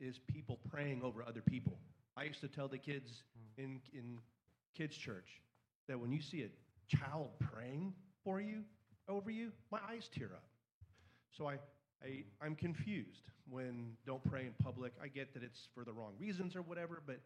is 0.00 0.18
people 0.18 0.58
praying 0.70 1.02
over 1.02 1.22
other 1.22 1.42
people. 1.42 1.78
I 2.16 2.24
used 2.24 2.40
to 2.40 2.48
tell 2.48 2.68
the 2.68 2.78
kids 2.78 3.22
hmm. 3.56 3.62
in, 3.62 3.80
in 3.92 4.18
kids' 4.76 4.96
church 4.96 5.40
that 5.88 5.98
when 5.98 6.12
you 6.12 6.20
see 6.20 6.42
a 6.44 6.96
child 6.96 7.30
praying 7.40 7.92
for 8.24 8.40
you, 8.40 8.62
over 9.08 9.30
you, 9.30 9.52
my 9.70 9.78
eyes 9.88 10.08
tear 10.12 10.30
up. 10.34 10.44
So 11.30 11.46
I, 11.48 11.58
I, 12.02 12.24
I'm 12.40 12.54
confused 12.54 13.24
when 13.50 13.92
don't 14.06 14.24
pray 14.24 14.42
in 14.46 14.54
public. 14.62 14.92
I 15.02 15.08
get 15.08 15.34
that 15.34 15.42
it's 15.42 15.68
for 15.74 15.84
the 15.84 15.92
wrong 15.92 16.12
reasons 16.18 16.56
or 16.56 16.62
whatever, 16.62 17.02
but 17.06 17.20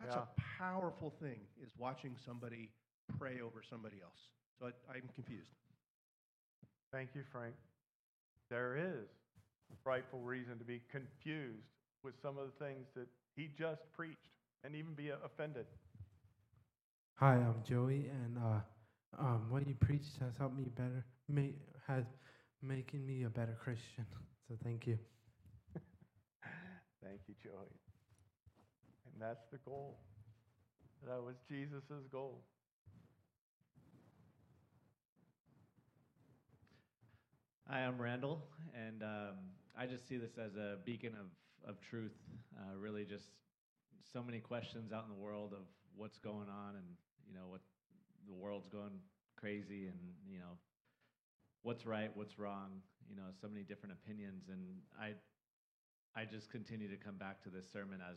that's 0.00 0.14
Yeah. 0.14 0.22
a 0.22 0.40
powerful 0.58 1.10
thing 1.20 1.40
is 1.62 1.70
watching 1.76 2.16
somebody 2.24 2.70
pray 3.18 3.40
over 3.40 3.62
somebody 3.68 3.96
else. 4.02 4.20
So 4.58 4.66
I, 4.66 4.70
I'm 4.94 5.08
confused. 5.14 5.50
Thank 6.92 7.10
you, 7.14 7.22
Frank. 7.30 7.54
There 8.50 8.76
is 8.76 9.08
rightful 9.84 10.20
reason 10.20 10.58
to 10.58 10.64
be 10.64 10.80
confused 10.90 11.68
with 12.02 12.14
some 12.22 12.38
of 12.38 12.46
the 12.46 12.64
things 12.64 12.86
that 12.94 13.06
he 13.36 13.48
just 13.58 13.82
preached. 13.96 14.30
and 14.64 14.74
even 14.74 14.92
be 14.94 15.10
offended. 15.24 15.66
Hi, 17.14 17.34
I'm 17.34 17.62
Joey, 17.66 18.10
and 18.10 18.38
uh, 18.38 18.60
um, 19.18 19.46
what 19.50 19.66
you 19.66 19.74
preached 19.74 20.18
has 20.20 20.36
helped 20.36 20.56
me 20.56 20.64
better, 20.76 21.04
ma- 21.28 21.54
has 21.86 22.04
making 22.62 23.06
me 23.06 23.24
a 23.24 23.28
better 23.30 23.56
Christian. 23.62 24.06
So 24.48 24.54
thank 24.64 24.86
you. 24.86 24.98
Thank 27.04 27.20
you, 27.28 27.34
Joey. 27.42 27.76
And 29.04 29.20
that's 29.20 29.44
the 29.52 29.58
goal. 29.58 29.98
That 31.06 31.22
was 31.22 31.34
Jesus' 31.48 31.82
goal. 32.10 32.40
Hi, 37.70 37.80
I'm 37.80 38.00
Randall, 38.00 38.40
and 38.72 39.02
um, 39.02 39.36
I 39.76 39.84
just 39.84 40.08
see 40.08 40.16
this 40.16 40.38
as 40.38 40.56
a 40.56 40.78
beacon 40.86 41.12
of, 41.20 41.68
of 41.68 41.78
truth. 41.82 42.16
Uh, 42.56 42.74
really, 42.78 43.04
just 43.04 43.26
so 44.10 44.22
many 44.22 44.38
questions 44.38 44.90
out 44.90 45.04
in 45.04 45.14
the 45.14 45.22
world 45.22 45.52
of 45.52 45.68
what's 45.94 46.16
going 46.16 46.48
on, 46.48 46.76
and 46.76 46.86
you 47.28 47.34
know 47.34 47.44
what 47.46 47.60
the 48.26 48.32
world's 48.32 48.68
going 48.68 48.96
crazy, 49.36 49.84
and 49.84 49.98
you 50.26 50.38
know 50.38 50.56
what's 51.60 51.84
right, 51.84 52.10
what's 52.14 52.38
wrong. 52.38 52.80
You 53.10 53.16
know, 53.16 53.28
so 53.38 53.48
many 53.48 53.64
different 53.64 53.96
opinions, 54.02 54.44
and 54.48 54.62
I, 54.98 55.12
I 56.18 56.24
just 56.24 56.50
continue 56.50 56.88
to 56.88 56.96
come 56.96 57.16
back 57.18 57.42
to 57.42 57.50
this 57.50 57.70
sermon 57.70 58.00
as 58.00 58.16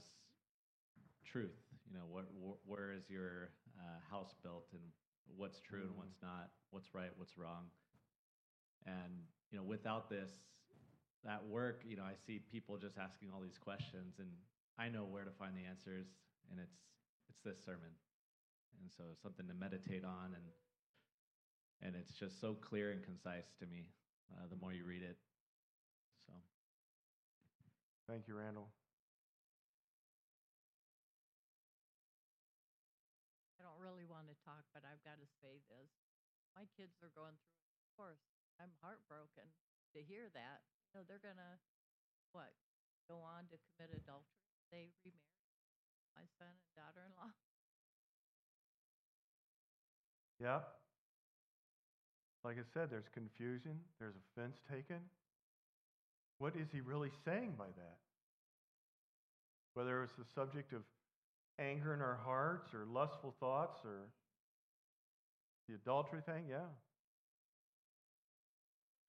truth. 1.26 1.60
You 1.92 1.98
know, 1.98 2.06
what, 2.10 2.24
wh- 2.40 2.70
where 2.70 2.94
is 2.94 3.10
your 3.10 3.50
uh, 3.78 4.00
house 4.10 4.34
built, 4.44 4.68
and 4.72 4.82
what's 5.36 5.60
true 5.60 5.84
and 5.92 5.98
what's 5.98 6.16
not, 6.24 6.52
what's 6.70 6.96
right, 6.96 7.12
what's 7.18 7.38
wrong. 7.38 7.68
And 8.88 9.28
you 9.52 9.58
know, 9.58 9.64
without 9.64 10.10
this, 10.10 10.32
that 11.24 11.44
work, 11.46 11.84
you 11.86 11.98
know, 11.98 12.04
I 12.04 12.16
see 12.26 12.40
people 12.52 12.78
just 12.78 12.98
asking 12.98 13.30
all 13.34 13.42
these 13.42 13.58
questions, 13.60 14.16
and 14.20 14.30
I 14.80 14.90
know 14.90 15.04
where 15.04 15.24
to 15.24 15.32
find 15.32 15.54
the 15.56 15.68
answers, 15.70 16.08
and 16.50 16.60
it's 16.60 16.80
it's 17.30 17.40
this 17.44 17.64
sermon, 17.64 17.94
and 18.82 18.90
so 18.90 19.04
something 19.22 19.48
to 19.48 19.54
meditate 19.54 20.04
on, 20.04 20.34
and 20.34 20.48
and 21.84 21.96
it's 21.96 22.18
just 22.18 22.40
so 22.40 22.56
clear 22.56 22.92
and 22.92 23.04
concise 23.04 23.52
to 23.60 23.66
me. 23.68 23.92
Uh, 24.32 24.48
the 24.50 24.56
more 24.56 24.72
you 24.72 24.86
read 24.86 25.04
it, 25.04 25.18
so 26.26 26.32
Thank 28.08 28.28
you, 28.28 28.36
Randall. 28.36 28.68
I 33.56 33.64
don't 33.64 33.80
really 33.80 34.04
want 34.04 34.28
to 34.28 34.36
talk, 34.44 34.68
but 34.74 34.84
I've 34.84 35.00
got 35.08 35.16
to 35.22 35.30
say 35.40 35.64
this. 35.72 35.92
My 36.58 36.68
kids 36.76 37.00
are 37.06 37.14
going 37.16 37.40
through 37.40 37.64
a 37.64 37.76
divorce. 37.88 38.31
I'm 38.62 38.70
heartbroken 38.86 39.50
to 39.98 40.00
hear 40.06 40.30
that. 40.38 40.62
Know, 40.94 41.02
they're 41.10 41.18
to, 41.18 41.58
what, 42.30 42.54
go 43.10 43.18
on 43.26 43.50
to 43.50 43.58
commit 43.74 43.90
adultery? 43.98 44.38
They 44.70 44.94
remarry 45.02 45.34
my 46.14 46.30
son 46.38 46.54
and 46.54 46.72
daughter 46.78 47.02
in 47.02 47.12
law. 47.18 47.34
Yeah. 50.38 50.62
Like 52.44 52.58
I 52.58 52.66
said, 52.74 52.90
there's 52.90 53.10
confusion, 53.14 53.82
there's 54.00 54.16
offense 54.16 54.62
taken. 54.70 55.02
What 56.38 56.56
is 56.56 56.68
he 56.72 56.82
really 56.82 57.12
saying 57.26 57.54
by 57.58 57.70
that? 57.74 57.98
Whether 59.74 60.04
it's 60.04 60.14
the 60.14 60.26
subject 60.36 60.74
of 60.74 60.82
anger 61.58 61.94
in 61.94 62.02
our 62.02 62.20
hearts 62.24 62.74
or 62.74 62.86
lustful 62.86 63.34
thoughts 63.40 63.80
or 63.86 64.10
the 65.70 65.76
adultery 65.76 66.22
thing, 66.26 66.46
yeah. 66.50 66.70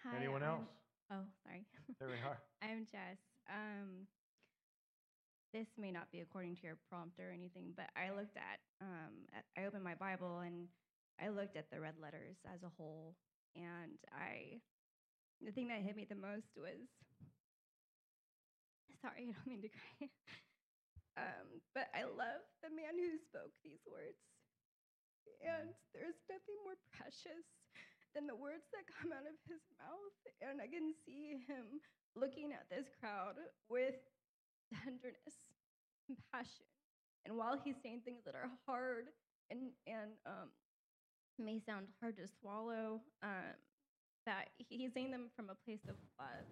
Hi, 0.05 0.17
Anyone 0.17 0.43
I'm- 0.43 0.67
else? 0.67 0.69
Oh, 1.11 1.25
sorry. 1.45 1.67
There 1.99 2.09
we 2.09 2.19
are. 2.19 2.39
I'm 2.63 2.87
Jess. 2.87 3.19
Um, 3.49 4.09
this 5.53 5.69
may 5.77 5.91
not 5.93 6.11
be 6.11 6.21
according 6.21 6.57
to 6.57 6.63
your 6.63 6.77
prompt 6.89 7.21
or 7.21 7.31
anything, 7.31 7.75
but 7.77 7.91
I 7.95 8.11
looked 8.11 8.37
at, 8.37 8.59
um, 8.81 9.29
I 9.57 9.65
opened 9.67 9.85
my 9.85 9.95
Bible 9.95 10.41
and 10.41 10.69
I 11.21 11.29
looked 11.29 11.57
at 11.57 11.71
the 11.71 11.79
red 11.81 11.99
letters 11.99 12.37
as 12.47 12.63
a 12.65 12.71
whole, 12.71 13.15
and 13.55 13.99
I, 14.11 14.63
the 15.45 15.53
thing 15.53 15.69
that 15.69 15.83
hit 15.83 15.95
me 15.95 16.07
the 16.09 16.17
most 16.17 16.57
was, 16.57 16.89
sorry, 19.03 19.29
I 19.29 19.33
don't 19.33 19.47
mean 19.47 19.63
to 19.63 19.69
cry. 19.69 20.09
um, 21.19 21.61
but 21.75 21.87
I 21.95 22.05
love 22.05 22.43
the 22.63 22.71
man 22.71 22.97
who 22.97 23.19
spoke 23.19 23.53
these 23.63 23.85
words, 23.87 24.19
and 25.45 25.75
there's 25.93 26.19
nothing 26.31 26.57
more 26.65 26.79
precious 26.97 27.45
than 28.15 28.27
the 28.29 28.37
words 28.37 28.69
that 28.73 28.85
come 28.89 29.13
out 29.13 29.25
of 29.25 29.37
his 29.49 29.61
mouth. 29.81 30.17
And 30.41 30.61
I 30.61 30.69
can 30.69 30.93
see 31.05 31.43
him 31.49 31.81
looking 32.15 32.53
at 32.53 32.69
this 32.69 32.87
crowd 33.01 33.41
with 33.69 33.97
tenderness, 34.73 35.37
compassion. 36.07 36.69
And 37.25 37.37
while 37.37 37.61
he's 37.63 37.77
saying 37.83 38.03
things 38.05 38.23
that 38.25 38.35
are 38.35 38.51
hard 38.67 39.09
and, 39.51 39.73
and 39.87 40.13
um, 40.27 40.51
may 41.39 41.61
sound 41.65 41.87
hard 42.01 42.17
to 42.17 42.27
swallow, 42.41 43.01
um, 43.23 43.57
that 44.27 44.49
he's 44.57 44.93
saying 44.93 45.11
them 45.11 45.31
from 45.35 45.51
a 45.51 45.57
place 45.67 45.83
of 45.89 45.97
love, 46.19 46.47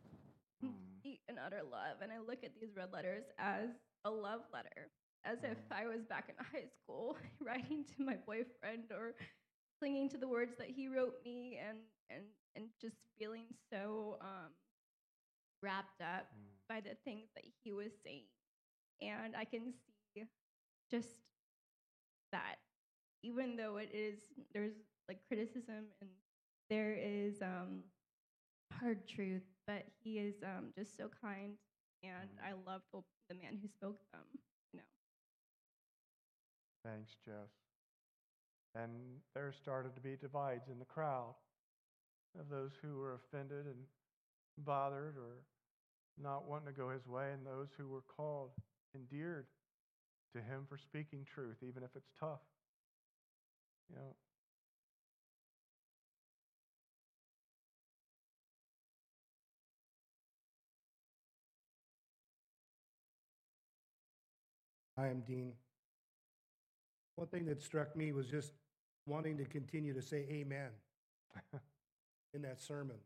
complete 0.59 1.21
and 1.29 1.39
utter 1.39 1.63
love. 1.63 2.03
And 2.03 2.13
I 2.13 2.19
look 2.19 2.43
at 2.45 2.53
these 2.61 2.75
red 2.77 2.93
letters 2.93 3.25
as 3.39 3.69
a 4.05 4.11
love 4.11 4.41
letter, 4.53 4.91
as 5.25 5.39
if 5.43 5.59
I 5.71 5.87
was 5.87 6.03
back 6.09 6.29
in 6.29 6.35
high 6.39 6.67
school 6.83 7.17
writing 7.41 7.85
to 7.97 8.05
my 8.05 8.17
boyfriend 8.27 8.91
or 8.91 9.15
clinging 9.81 10.11
to 10.11 10.19
the 10.19 10.29
words 10.29 10.57
that 10.59 10.69
he 10.69 10.89
wrote 10.89 11.17
me 11.25 11.59
and 11.67 11.79
and 12.11 12.25
and 12.57 12.67
just 12.83 12.97
feeling 13.19 13.47
so 13.73 14.19
um 14.23 14.53
wrapped 15.63 16.01
up 16.03 16.27
by 16.69 16.81
the 16.81 16.97
things 17.05 17.29
that 17.35 17.45
he 17.65 17.73
was 17.73 17.93
saying. 18.05 18.27
And 19.03 19.37
i 19.37 19.45
can 19.45 19.73
see 20.15 20.25
just 20.91 21.09
that. 22.33 22.57
Even 23.23 23.57
though 23.57 23.77
it 23.79 23.91
is 23.95 24.21
there's 24.55 24.75
like 25.09 25.19
criticism 25.29 25.87
and 26.01 26.11
there 26.71 26.95
is 26.95 27.43
um 27.43 27.85
hard 28.73 29.07
truth 29.09 29.43
but 29.67 29.85
he 30.03 30.19
is 30.19 30.37
um 30.45 30.73
just 30.79 30.97
so 30.97 31.11
kind 31.23 31.55
and 32.05 32.31
i 32.45 32.53
love 32.67 32.83
the, 32.93 33.01
the 33.29 33.35
man 33.35 33.59
who 33.61 33.69
spoke 33.69 34.01
them 34.13 34.23
you 34.73 34.79
know. 34.79 34.85
Thanks, 36.85 37.17
Jess. 37.25 37.60
And 38.75 38.93
there 39.35 39.53
started 39.53 39.95
to 39.97 40.01
be 40.01 40.17
divides 40.17 40.69
in 40.71 40.79
the 40.79 40.85
crowd 40.85 41.35
of 42.39 42.49
those 42.49 42.71
who 42.81 42.97
were 42.97 43.15
offended 43.15 43.67
and 43.67 43.77
bothered 44.59 45.17
or 45.17 45.43
not 46.23 46.49
wanting 46.49 46.67
to 46.67 46.73
go 46.73 46.91
his 46.91 47.07
way, 47.07 47.33
and 47.33 47.45
those 47.47 47.69
who 47.77 47.89
were 47.89 48.03
called, 48.17 48.51
endeared 48.95 49.47
to 50.35 50.41
him 50.41 50.67
for 50.69 50.77
speaking 50.79 51.25
truth, 51.25 51.57
even 51.63 51.83
if 51.83 51.91
it's 51.97 52.11
tough. 52.19 52.41
You 53.89 53.97
know, 53.97 54.15
I'm 64.97 65.23
Dean. 65.27 65.55
One 67.21 67.29
thing 67.29 67.45
that 67.49 67.61
struck 67.61 67.95
me 67.95 68.13
was 68.13 68.29
just 68.29 68.51
wanting 69.05 69.37
to 69.37 69.45
continue 69.45 69.93
to 69.93 70.01
say 70.01 70.27
amen 70.31 70.71
in 72.33 72.41
that 72.41 72.63
sermon. 72.63 72.97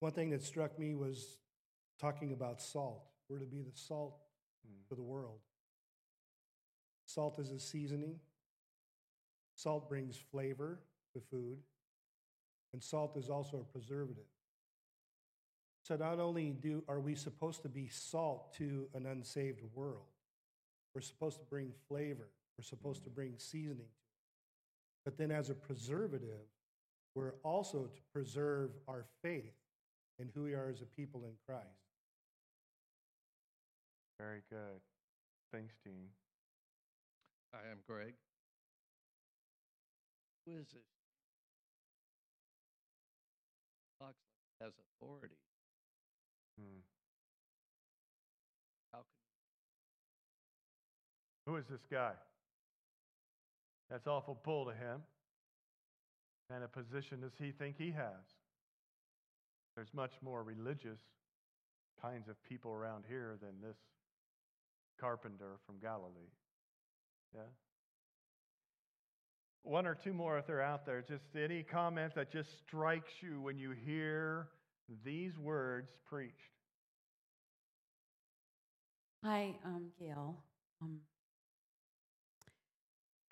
One 0.00 0.12
thing 0.12 0.30
that 0.30 0.42
struck 0.42 0.78
me 0.78 0.94
was 0.94 1.36
talking 2.00 2.32
about 2.32 2.62
salt. 2.62 3.02
We're 3.28 3.40
to 3.40 3.44
be 3.44 3.60
the 3.60 3.74
salt 3.74 4.16
mm. 4.66 4.88
to 4.88 4.94
the 4.94 5.02
world. 5.02 5.40
Salt 7.04 7.38
is 7.38 7.50
a 7.50 7.60
seasoning. 7.60 8.20
Salt 9.54 9.86
brings 9.86 10.16
flavor 10.16 10.80
to 11.12 11.20
food. 11.20 11.58
And 12.72 12.82
salt 12.82 13.18
is 13.18 13.28
also 13.28 13.58
a 13.58 13.70
preservative. 13.70 14.24
So 15.82 15.96
not 15.96 16.20
only 16.20 16.52
do 16.58 16.84
are 16.88 17.00
we 17.00 17.14
supposed 17.14 17.60
to 17.64 17.68
be 17.68 17.88
salt 17.88 18.54
to 18.54 18.88
an 18.94 19.04
unsaved 19.04 19.60
world, 19.74 20.06
we're 20.98 21.02
supposed 21.02 21.38
to 21.38 21.44
bring 21.44 21.70
flavor. 21.88 22.28
We're 22.58 22.64
supposed 22.64 23.04
to 23.04 23.10
bring 23.10 23.34
seasoning 23.36 23.76
to 23.76 23.82
it. 23.82 25.04
But 25.04 25.16
then 25.16 25.30
as 25.30 25.48
a 25.48 25.54
preservative, 25.54 26.50
we're 27.14 27.34
also 27.44 27.84
to 27.84 28.00
preserve 28.12 28.70
our 28.88 29.04
faith 29.22 29.54
in 30.18 30.28
who 30.34 30.42
we 30.42 30.54
are 30.54 30.68
as 30.68 30.82
a 30.82 30.86
people 30.86 31.22
in 31.24 31.34
Christ. 31.46 31.62
very 34.18 34.42
good. 34.50 34.80
Thanks, 35.52 35.76
Dean. 35.84 36.08
Hi, 37.54 37.60
I'm 37.70 37.78
Greg. 37.86 38.14
Who 40.46 40.56
is 40.56 40.66
this? 40.66 40.82
Talks 44.00 44.18
like 44.60 44.66
has 44.66 44.72
authority. 45.00 45.38
Hmm. 46.58 46.82
How 48.92 48.98
can 48.98 49.18
Who 51.48 51.56
is 51.56 51.64
this 51.70 51.80
guy? 51.90 52.12
That's 53.90 54.06
awful 54.06 54.34
pull 54.34 54.66
to 54.66 54.72
him. 54.72 55.00
And 56.50 56.62
a 56.62 56.68
position 56.68 57.22
does 57.22 57.32
he 57.38 57.52
think 57.52 57.76
he 57.78 57.90
has? 57.92 58.22
There's 59.74 59.88
much 59.94 60.12
more 60.20 60.42
religious 60.42 61.00
kinds 62.02 62.28
of 62.28 62.36
people 62.42 62.72
around 62.72 63.04
here 63.08 63.38
than 63.40 63.66
this 63.66 63.78
carpenter 65.00 65.56
from 65.64 65.76
Galilee. 65.80 66.34
Yeah? 67.34 67.40
One 69.62 69.86
or 69.86 69.94
two 69.94 70.12
more 70.12 70.36
if 70.36 70.46
they're 70.46 70.60
out 70.60 70.84
there. 70.84 71.00
Just 71.00 71.24
any 71.34 71.62
comment 71.62 72.14
that 72.14 72.30
just 72.30 72.50
strikes 72.66 73.22
you 73.22 73.40
when 73.40 73.58
you 73.58 73.70
hear 73.86 74.48
these 75.02 75.38
words 75.38 75.88
preached. 76.06 76.34
Hi, 79.24 79.54
I'm 79.64 79.86
Gail. 79.98 80.36
Um, 80.82 80.98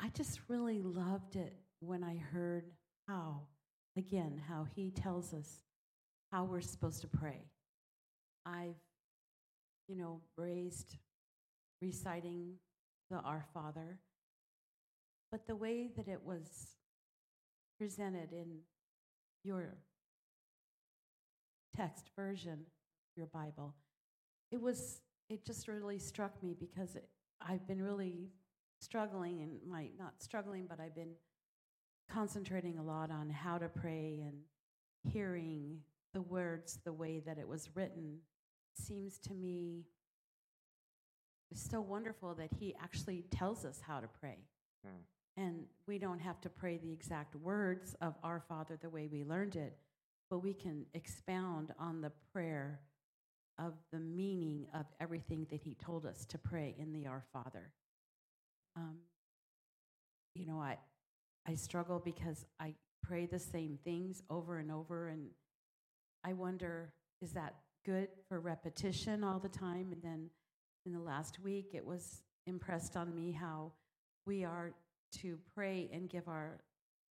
I 0.06 0.10
just 0.10 0.38
really 0.46 0.82
loved 0.82 1.34
it 1.34 1.52
when 1.80 2.04
I 2.04 2.16
heard 2.16 2.70
how, 3.08 3.40
again, 3.96 4.40
how 4.48 4.64
he 4.76 4.92
tells 4.92 5.34
us 5.34 5.62
how 6.30 6.44
we're 6.44 6.60
supposed 6.60 7.00
to 7.00 7.08
pray. 7.08 7.50
I've, 8.46 8.76
you 9.88 9.96
know, 9.96 10.20
raised 10.38 10.94
reciting 11.82 12.52
the 13.10 13.16
Our 13.16 13.46
Father, 13.52 13.98
but 15.32 15.48
the 15.48 15.56
way 15.56 15.90
that 15.96 16.06
it 16.06 16.20
was 16.24 16.76
presented 17.76 18.30
in 18.30 18.60
your 19.42 19.76
text 21.76 22.10
version, 22.14 22.60
your 23.16 23.26
Bible, 23.26 23.74
it 24.52 24.62
was, 24.62 25.00
it 25.28 25.44
just 25.44 25.66
really 25.66 25.98
struck 25.98 26.40
me 26.44 26.54
because 26.56 26.94
it, 26.94 27.08
I've 27.40 27.66
been 27.66 27.82
really 27.82 28.30
struggling 28.86 29.42
and 29.42 29.58
my, 29.68 29.88
not 29.98 30.14
struggling, 30.22 30.66
but 30.68 30.78
I've 30.78 30.94
been 30.94 31.14
concentrating 32.08 32.78
a 32.78 32.84
lot 32.84 33.10
on 33.10 33.28
how 33.28 33.58
to 33.58 33.68
pray 33.68 34.22
and 34.24 34.36
hearing 35.12 35.78
the 36.14 36.22
words 36.22 36.78
the 36.84 36.92
way 36.92 37.20
that 37.26 37.36
it 37.36 37.48
was 37.48 37.68
written 37.74 38.18
seems 38.74 39.18
to 39.18 39.34
me 39.34 39.86
so 41.52 41.80
wonderful 41.80 42.34
that 42.34 42.50
he 42.60 42.76
actually 42.80 43.24
tells 43.30 43.64
us 43.64 43.80
how 43.84 43.98
to 43.98 44.08
pray. 44.20 44.38
Hmm. 44.84 45.02
And 45.36 45.64
we 45.88 45.98
don't 45.98 46.20
have 46.20 46.40
to 46.42 46.48
pray 46.48 46.78
the 46.78 46.92
exact 46.92 47.34
words 47.34 47.96
of 48.00 48.14
Our 48.22 48.40
Father 48.48 48.78
the 48.80 48.88
way 48.88 49.08
we 49.10 49.24
learned 49.24 49.56
it, 49.56 49.76
but 50.30 50.38
we 50.38 50.54
can 50.54 50.86
expound 50.94 51.72
on 51.78 52.00
the 52.00 52.12
prayer 52.32 52.80
of 53.58 53.74
the 53.92 53.98
meaning 53.98 54.66
of 54.74 54.86
everything 55.00 55.46
that 55.50 55.60
he 55.60 55.74
told 55.74 56.06
us 56.06 56.24
to 56.26 56.38
pray 56.38 56.76
in 56.78 56.92
the 56.92 57.08
Our 57.08 57.24
Father. 57.32 57.72
Um, 58.76 58.96
you 60.34 60.46
know, 60.46 60.60
I, 60.60 60.76
I 61.46 61.54
struggle 61.54 62.00
because 62.04 62.44
I 62.60 62.74
pray 63.02 63.26
the 63.26 63.38
same 63.38 63.78
things 63.84 64.22
over 64.28 64.58
and 64.58 64.70
over, 64.70 65.08
and 65.08 65.28
I 66.24 66.34
wonder 66.34 66.92
is 67.22 67.32
that 67.32 67.54
good 67.84 68.08
for 68.28 68.40
repetition 68.40 69.24
all 69.24 69.38
the 69.38 69.48
time? 69.48 69.92
And 69.92 70.02
then 70.02 70.30
in 70.84 70.92
the 70.92 71.00
last 71.00 71.38
week, 71.42 71.70
it 71.72 71.84
was 71.84 72.22
impressed 72.46 72.96
on 72.96 73.14
me 73.14 73.32
how 73.32 73.72
we 74.26 74.44
are 74.44 74.72
to 75.22 75.38
pray 75.54 75.88
and 75.92 76.10
give 76.10 76.28
our 76.28 76.60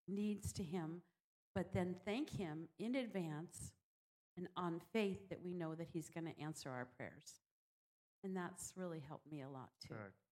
needs 0.08 0.52
to 0.54 0.64
Him, 0.64 1.02
but 1.56 1.74
then 1.74 1.96
thank 2.06 2.30
Him 2.30 2.68
in 2.78 2.96
advance 2.96 3.72
and 4.38 4.48
on 4.56 4.82
faith 4.94 5.30
that 5.30 5.42
we 5.44 5.54
know 5.54 5.74
that 5.76 5.88
He's 5.92 6.10
going 6.10 6.26
to 6.26 6.42
answer 6.42 6.70
our 6.70 6.88
prayers. 6.98 7.40
And 8.24 8.36
that's 8.36 8.74
really 8.76 9.02
helped 9.08 9.32
me 9.32 9.42
a 9.42 9.50
lot 9.50 9.70
too. 9.82 9.94
Good. 9.94 10.25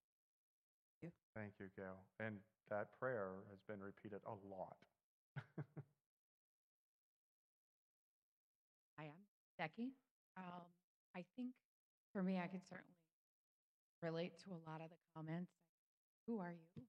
You. 1.04 1.10
Thank 1.36 1.52
you, 1.60 1.66
Gail. 1.76 2.00
And 2.18 2.36
that 2.70 2.88
prayer 2.98 3.28
has 3.50 3.60
been 3.68 3.80
repeated 3.80 4.20
a 4.26 4.34
lot. 4.48 4.76
I'm 8.98 9.12
Becky. 9.58 9.92
Um, 10.36 10.64
I 11.14 11.24
think 11.36 11.52
for 12.12 12.22
me, 12.22 12.38
I 12.38 12.46
can 12.46 12.62
certainly 12.62 12.96
relate 14.02 14.38
to 14.44 14.50
a 14.50 14.60
lot 14.68 14.80
of 14.80 14.88
the 14.88 14.96
comments. 15.14 15.52
Who 16.26 16.38
are 16.40 16.52
you? 16.52 16.82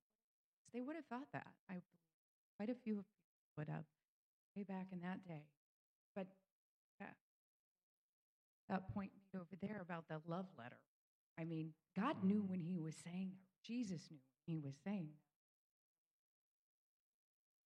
They 0.74 0.82
would 0.82 0.96
have 0.96 1.06
thought 1.06 1.28
that. 1.34 1.48
I 1.70 1.82
quite 2.58 2.70
a 2.70 2.76
few 2.76 3.00
of 3.00 3.06
people 3.06 3.52
would 3.58 3.70
have 3.70 3.84
way 4.56 4.64
back 4.64 4.88
in 4.92 5.02
that 5.02 5.28
day. 5.28 5.44
But 6.16 6.28
that, 7.00 7.16
that 8.70 8.94
point 8.94 9.12
made 9.34 9.40
over 9.40 9.56
there 9.62 9.82
about 9.82 10.06
the 10.08 10.22
love 10.28 10.46
letter. 10.58 10.80
I 11.38 11.44
mean, 11.44 11.74
God 11.98 12.24
knew 12.24 12.44
when 12.48 12.62
He 12.62 12.80
was 12.80 12.96
saying 12.96 13.32
that. 13.34 13.45
Jesus 13.66 14.02
knew 14.12 14.20
He 14.46 14.60
was 14.60 14.74
saying 14.86 15.10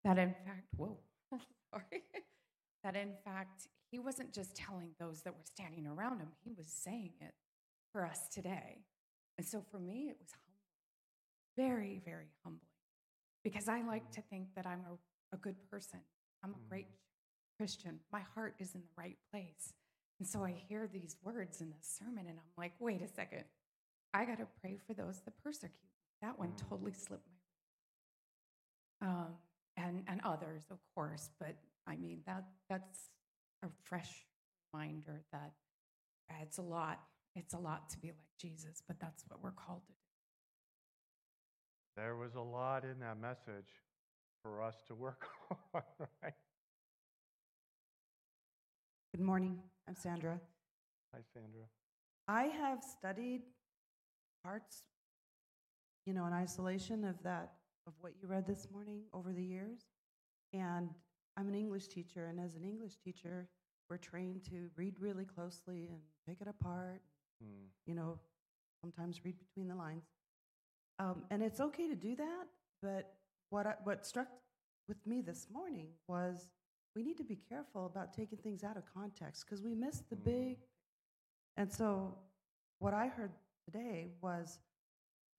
that. 0.03 0.15
That 0.15 0.21
in 0.21 0.33
fact, 0.45 0.67
whoa, 0.77 0.97
sorry. 1.71 2.03
that 2.83 2.95
in 2.95 3.13
fact, 3.25 3.67
He 3.91 3.99
wasn't 3.99 4.33
just 4.33 4.55
telling 4.55 4.91
those 4.99 5.21
that 5.23 5.33
were 5.33 5.43
standing 5.43 5.87
around 5.87 6.19
Him, 6.19 6.29
He 6.43 6.53
was 6.53 6.67
saying 6.67 7.13
it 7.21 7.33
for 7.91 8.05
us 8.05 8.27
today. 8.31 8.85
And 9.37 9.47
so 9.47 9.63
for 9.71 9.79
me, 9.79 10.09
it 10.09 10.17
was 10.19 10.29
humbling, 10.35 11.71
very, 11.71 12.01
very 12.03 12.27
humbling, 12.43 12.61
because 13.43 13.69
I 13.69 13.81
like 13.81 14.09
mm. 14.09 14.15
to 14.15 14.21
think 14.29 14.47
that 14.55 14.65
I'm 14.65 14.83
a, 14.89 15.35
a 15.35 15.39
good 15.39 15.55
person. 15.69 15.99
I'm 16.43 16.51
a 16.51 16.53
mm. 16.53 16.69
great 16.69 16.87
Christian. 17.57 17.99
My 18.11 18.21
heart 18.35 18.55
is 18.59 18.75
in 18.75 18.81
the 18.81 18.93
right 18.97 19.17
place. 19.31 19.73
And 20.19 20.27
so 20.27 20.43
I 20.43 20.53
hear 20.67 20.89
these 20.91 21.15
words 21.23 21.61
in 21.61 21.69
this 21.69 21.97
sermon, 21.97 22.25
and 22.27 22.37
I'm 22.37 22.53
like, 22.57 22.73
wait 22.79 23.01
a 23.01 23.07
second. 23.07 23.45
I 24.13 24.25
got 24.25 24.39
to 24.39 24.47
pray 24.61 24.77
for 24.85 24.93
those 24.93 25.21
that 25.21 25.41
persecute. 25.43 25.88
Me. 26.21 26.27
That 26.27 26.39
one 26.39 26.53
totally 26.69 26.93
slipped 26.93 27.27
my 29.01 29.07
um, 29.07 29.27
and 29.77 30.03
and 30.07 30.21
others, 30.23 30.63
of 30.71 30.79
course. 30.95 31.29
But 31.39 31.55
I 31.87 31.95
mean 31.95 32.21
that 32.25 32.45
that's 32.69 33.09
a 33.63 33.67
fresh 33.83 34.25
reminder 34.73 35.21
that 35.31 35.53
it's 36.41 36.57
a 36.57 36.61
lot. 36.61 36.99
It's 37.35 37.53
a 37.53 37.59
lot 37.59 37.89
to 37.91 37.99
be 37.99 38.09
like 38.09 38.17
Jesus, 38.39 38.81
but 38.87 38.99
that's 38.99 39.23
what 39.27 39.41
we're 39.41 39.51
called 39.51 39.81
to 39.87 39.93
do. 39.93 39.97
There 41.95 42.15
was 42.15 42.35
a 42.35 42.41
lot 42.41 42.83
in 42.83 42.99
that 42.99 43.19
message 43.19 43.69
for 44.41 44.63
us 44.63 44.75
to 44.87 44.95
work 44.95 45.27
on, 45.73 45.81
right? 46.23 46.33
Good 49.13 49.21
morning. 49.21 49.59
I'm 49.87 49.95
Sandra. 49.95 50.39
Hi, 51.13 51.21
Sandra. 51.33 51.63
I 52.27 52.43
have 52.43 52.83
studied 52.83 53.41
parts, 54.43 54.83
you 56.09 56.15
know, 56.15 56.25
in 56.25 56.33
isolation 56.33 57.05
of 57.05 57.21
that, 57.21 57.51
of 57.85 57.93
what 58.01 58.13
you 58.19 58.27
read 58.27 58.47
this 58.47 58.67
morning 58.71 59.01
over 59.13 59.31
the 59.31 59.43
years. 59.43 59.81
And 60.53 60.89
I'm 61.37 61.47
an 61.47 61.53
English 61.53 61.87
teacher, 61.87 62.25
and 62.25 62.39
as 62.39 62.55
an 62.55 62.63
English 62.63 62.93
teacher, 62.97 63.47
we're 63.91 63.97
trained 63.97 64.43
to 64.45 64.71
read 64.75 64.95
really 64.99 65.23
closely 65.23 65.87
and 65.91 65.99
pick 66.27 66.41
it 66.41 66.47
apart, 66.47 67.03
Hmm. 67.39 67.67
you 67.85 67.93
know, 67.93 68.19
sometimes 68.81 69.23
read 69.23 69.37
between 69.37 69.67
the 69.67 69.75
lines. 69.75 70.09
Um, 70.97 71.25
and 71.29 71.43
it's 71.43 71.59
okay 71.59 71.87
to 71.87 71.95
do 71.95 72.15
that, 72.15 72.47
but 72.81 73.13
what, 73.51 73.67
I, 73.67 73.75
what 73.83 74.03
struck 74.03 74.29
with 74.87 75.05
me 75.05 75.21
this 75.21 75.45
morning 75.53 75.89
was 76.07 76.49
we 76.95 77.03
need 77.03 77.17
to 77.17 77.23
be 77.23 77.35
careful 77.35 77.85
about 77.85 78.15
taking 78.15 78.39
things 78.39 78.63
out 78.63 78.77
of 78.77 78.83
context 78.91 79.45
because 79.45 79.61
we 79.61 79.75
miss 79.75 80.01
the 80.09 80.15
big. 80.15 80.57
And 81.55 81.71
so, 81.71 82.17
what 82.79 82.95
I 82.95 83.07
heard 83.09 83.31
today 83.63 84.07
was 84.21 84.57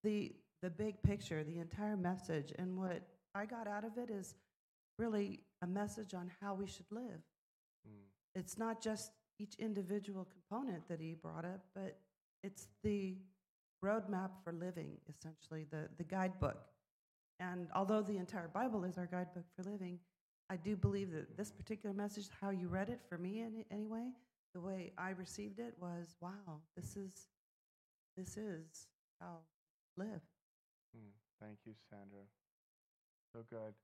the 0.04 0.32
the 0.62 0.70
big 0.70 1.02
picture, 1.02 1.42
the 1.42 1.58
entire 1.58 1.96
message, 1.96 2.52
and 2.58 2.78
what 2.78 3.02
I 3.34 3.46
got 3.46 3.66
out 3.66 3.84
of 3.84 3.96
it 3.96 4.10
is 4.10 4.34
really 4.98 5.40
a 5.62 5.66
message 5.66 6.14
on 6.14 6.30
how 6.40 6.54
we 6.54 6.66
should 6.66 6.90
live. 6.90 7.22
Mm. 7.88 8.02
It's 8.34 8.58
not 8.58 8.82
just 8.82 9.12
each 9.38 9.54
individual 9.58 10.26
component 10.26 10.86
that 10.88 11.00
he 11.00 11.14
brought 11.14 11.44
up, 11.44 11.64
but 11.74 11.98
it's 12.42 12.68
the 12.82 13.16
roadmap 13.84 14.30
for 14.44 14.52
living, 14.52 14.98
essentially, 15.08 15.66
the, 15.70 15.88
the 15.96 16.04
guidebook. 16.04 16.58
And 17.38 17.68
although 17.74 18.02
the 18.02 18.18
entire 18.18 18.48
Bible 18.48 18.84
is 18.84 18.98
our 18.98 19.06
guidebook 19.06 19.44
for 19.56 19.68
living, 19.70 19.98
I 20.50 20.56
do 20.56 20.76
believe 20.76 21.12
that 21.12 21.36
this 21.36 21.50
particular 21.50 21.94
message, 21.94 22.28
how 22.40 22.50
you 22.50 22.68
read 22.68 22.90
it 22.90 23.00
for 23.08 23.16
me 23.16 23.40
any, 23.40 23.64
anyway, 23.70 24.10
the 24.52 24.60
way 24.60 24.92
I 24.98 25.10
received 25.10 25.58
it 25.58 25.74
was, 25.80 26.16
wow, 26.20 26.60
this 26.76 26.96
is 26.96 27.28
this 28.16 28.36
is 28.36 28.88
how 29.20 29.38
I 29.98 30.02
live. 30.02 30.20
Hmm. 30.94 31.14
Thank 31.40 31.58
you, 31.64 31.72
Sandra. 31.88 32.24
So 33.32 33.44
good. 33.48 33.74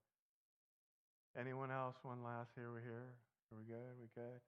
Anyone 1.39 1.71
else? 1.71 1.97
One 2.03 2.23
last. 2.23 2.51
Here 2.55 2.71
we're 2.73 2.81
here. 2.81 3.15
Are 3.53 3.59
we 3.59 3.65
good? 3.65 3.95
We 4.01 4.09
good? 4.15 4.41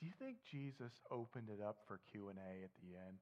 Do 0.00 0.06
you 0.06 0.12
think 0.18 0.38
Jesus 0.50 0.92
opened 1.10 1.48
it 1.48 1.62
up 1.62 1.76
for 1.86 2.00
Q 2.10 2.30
and 2.30 2.38
A 2.38 2.64
at 2.64 2.70
the 2.82 2.98
end? 2.98 3.18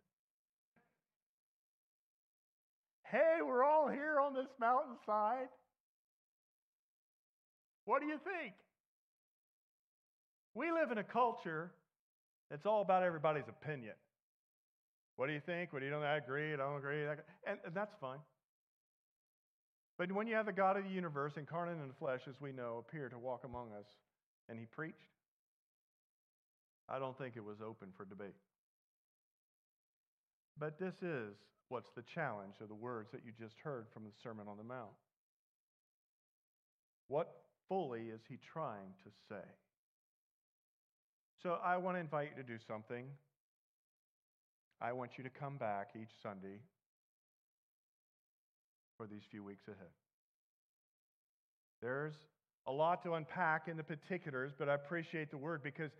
Hey, 3.04 3.42
we're 3.44 3.64
all 3.64 3.88
here 3.88 4.18
on 4.18 4.32
this 4.34 4.46
mountainside. 4.58 5.48
What 7.84 8.00
do 8.00 8.06
you 8.06 8.18
think? 8.24 8.54
We 10.54 10.70
live 10.70 10.90
in 10.90 10.98
a 10.98 11.04
culture 11.04 11.72
that's 12.50 12.66
all 12.66 12.82
about 12.82 13.02
everybody's 13.02 13.48
opinion. 13.48 13.94
What 15.20 15.26
do 15.26 15.34
you 15.34 15.42
think? 15.44 15.74
What 15.74 15.80
do 15.80 15.84
you 15.84 15.90
don't 15.92 16.02
I 16.02 16.16
agree? 16.16 16.54
I 16.54 16.56
don't 16.56 16.78
agree. 16.78 17.04
And, 17.04 17.58
and 17.66 17.74
that's 17.74 17.92
fine. 18.00 18.20
But 19.98 20.10
when 20.12 20.26
you 20.26 20.34
have 20.34 20.46
the 20.46 20.52
God 20.52 20.78
of 20.78 20.84
the 20.84 20.88
universe 20.88 21.34
incarnate 21.36 21.76
in 21.76 21.88
the 21.88 21.94
flesh, 21.98 22.22
as 22.26 22.40
we 22.40 22.52
know, 22.52 22.82
appear 22.88 23.10
to 23.10 23.18
walk 23.18 23.42
among 23.44 23.68
us, 23.78 23.84
and 24.48 24.58
he 24.58 24.64
preached, 24.64 25.12
I 26.88 26.98
don't 26.98 27.18
think 27.18 27.36
it 27.36 27.44
was 27.44 27.58
open 27.60 27.88
for 27.94 28.06
debate. 28.06 28.32
But 30.58 30.78
this 30.78 30.94
is 31.02 31.34
what's 31.68 31.90
the 31.94 32.02
challenge 32.14 32.54
of 32.62 32.68
the 32.68 32.74
words 32.74 33.10
that 33.12 33.20
you 33.22 33.32
just 33.38 33.56
heard 33.62 33.88
from 33.92 34.04
the 34.04 34.12
Sermon 34.22 34.48
on 34.48 34.56
the 34.56 34.64
Mount. 34.64 34.88
What 37.08 37.42
fully 37.68 38.04
is 38.08 38.22
he 38.26 38.38
trying 38.54 38.94
to 39.04 39.10
say? 39.28 39.44
So 41.42 41.58
I 41.62 41.76
want 41.76 41.98
to 41.98 42.00
invite 42.00 42.30
you 42.34 42.42
to 42.42 42.48
do 42.48 42.56
something. 42.66 43.04
I 44.80 44.92
want 44.92 45.18
you 45.18 45.24
to 45.24 45.30
come 45.30 45.56
back 45.56 45.90
each 45.94 46.10
Sunday 46.22 46.60
for 48.96 49.06
these 49.06 49.22
few 49.30 49.44
weeks 49.44 49.68
ahead. 49.68 49.90
There's 51.82 52.14
a 52.66 52.72
lot 52.72 53.02
to 53.04 53.14
unpack 53.14 53.68
in 53.68 53.76
the 53.76 53.82
particulars, 53.82 54.52
but 54.58 54.68
I 54.68 54.74
appreciate 54.74 55.30
the 55.30 55.38
word 55.38 55.62
because 55.62 55.90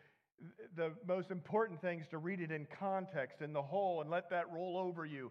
the 0.76 0.92
most 1.06 1.30
important 1.30 1.80
thing 1.80 2.00
is 2.00 2.06
to 2.08 2.18
read 2.18 2.40
it 2.40 2.50
in 2.50 2.66
context, 2.78 3.42
in 3.42 3.52
the 3.52 3.62
whole, 3.62 4.00
and 4.00 4.10
let 4.10 4.30
that 4.30 4.50
roll 4.52 4.78
over 4.78 5.04
you. 5.04 5.30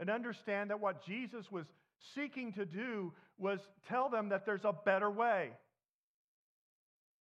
And 0.00 0.08
understand 0.08 0.70
that 0.70 0.80
what 0.80 1.04
Jesus 1.04 1.50
was 1.50 1.66
seeking 2.14 2.52
to 2.52 2.64
do 2.64 3.12
was 3.38 3.58
tell 3.88 4.08
them 4.08 4.28
that 4.30 4.46
there's 4.46 4.64
a 4.64 4.74
better 4.84 5.10
way. 5.10 5.50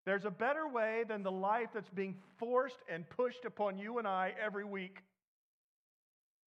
There's 0.06 0.26
a 0.26 0.32
better 0.32 0.68
way 0.68 1.04
than 1.08 1.24
the 1.24 1.32
life 1.32 1.70
that's 1.74 1.90
being 1.90 2.16
forced 2.38 2.78
and 2.90 3.10
pushed 3.10 3.44
upon 3.46 3.78
you 3.78 3.98
and 3.98 4.08
I 4.08 4.34
every 4.42 4.64
week. 4.64 5.00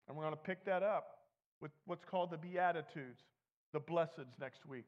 And 0.08 0.16
we're 0.16 0.24
going 0.24 0.36
to 0.36 0.42
pick 0.42 0.66
that 0.66 0.84
up 0.84 1.20
with 1.62 1.72
what's 1.86 2.06
called 2.06 2.32
the 2.32 2.38
Beatitudes, 2.38 3.22
the 3.74 3.80
Blesseds 3.80 4.40
next 4.40 4.66
week. 4.66 4.86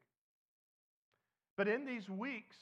But 1.58 1.68
in 1.68 1.86
these 1.86 2.08
weeks, 2.08 2.56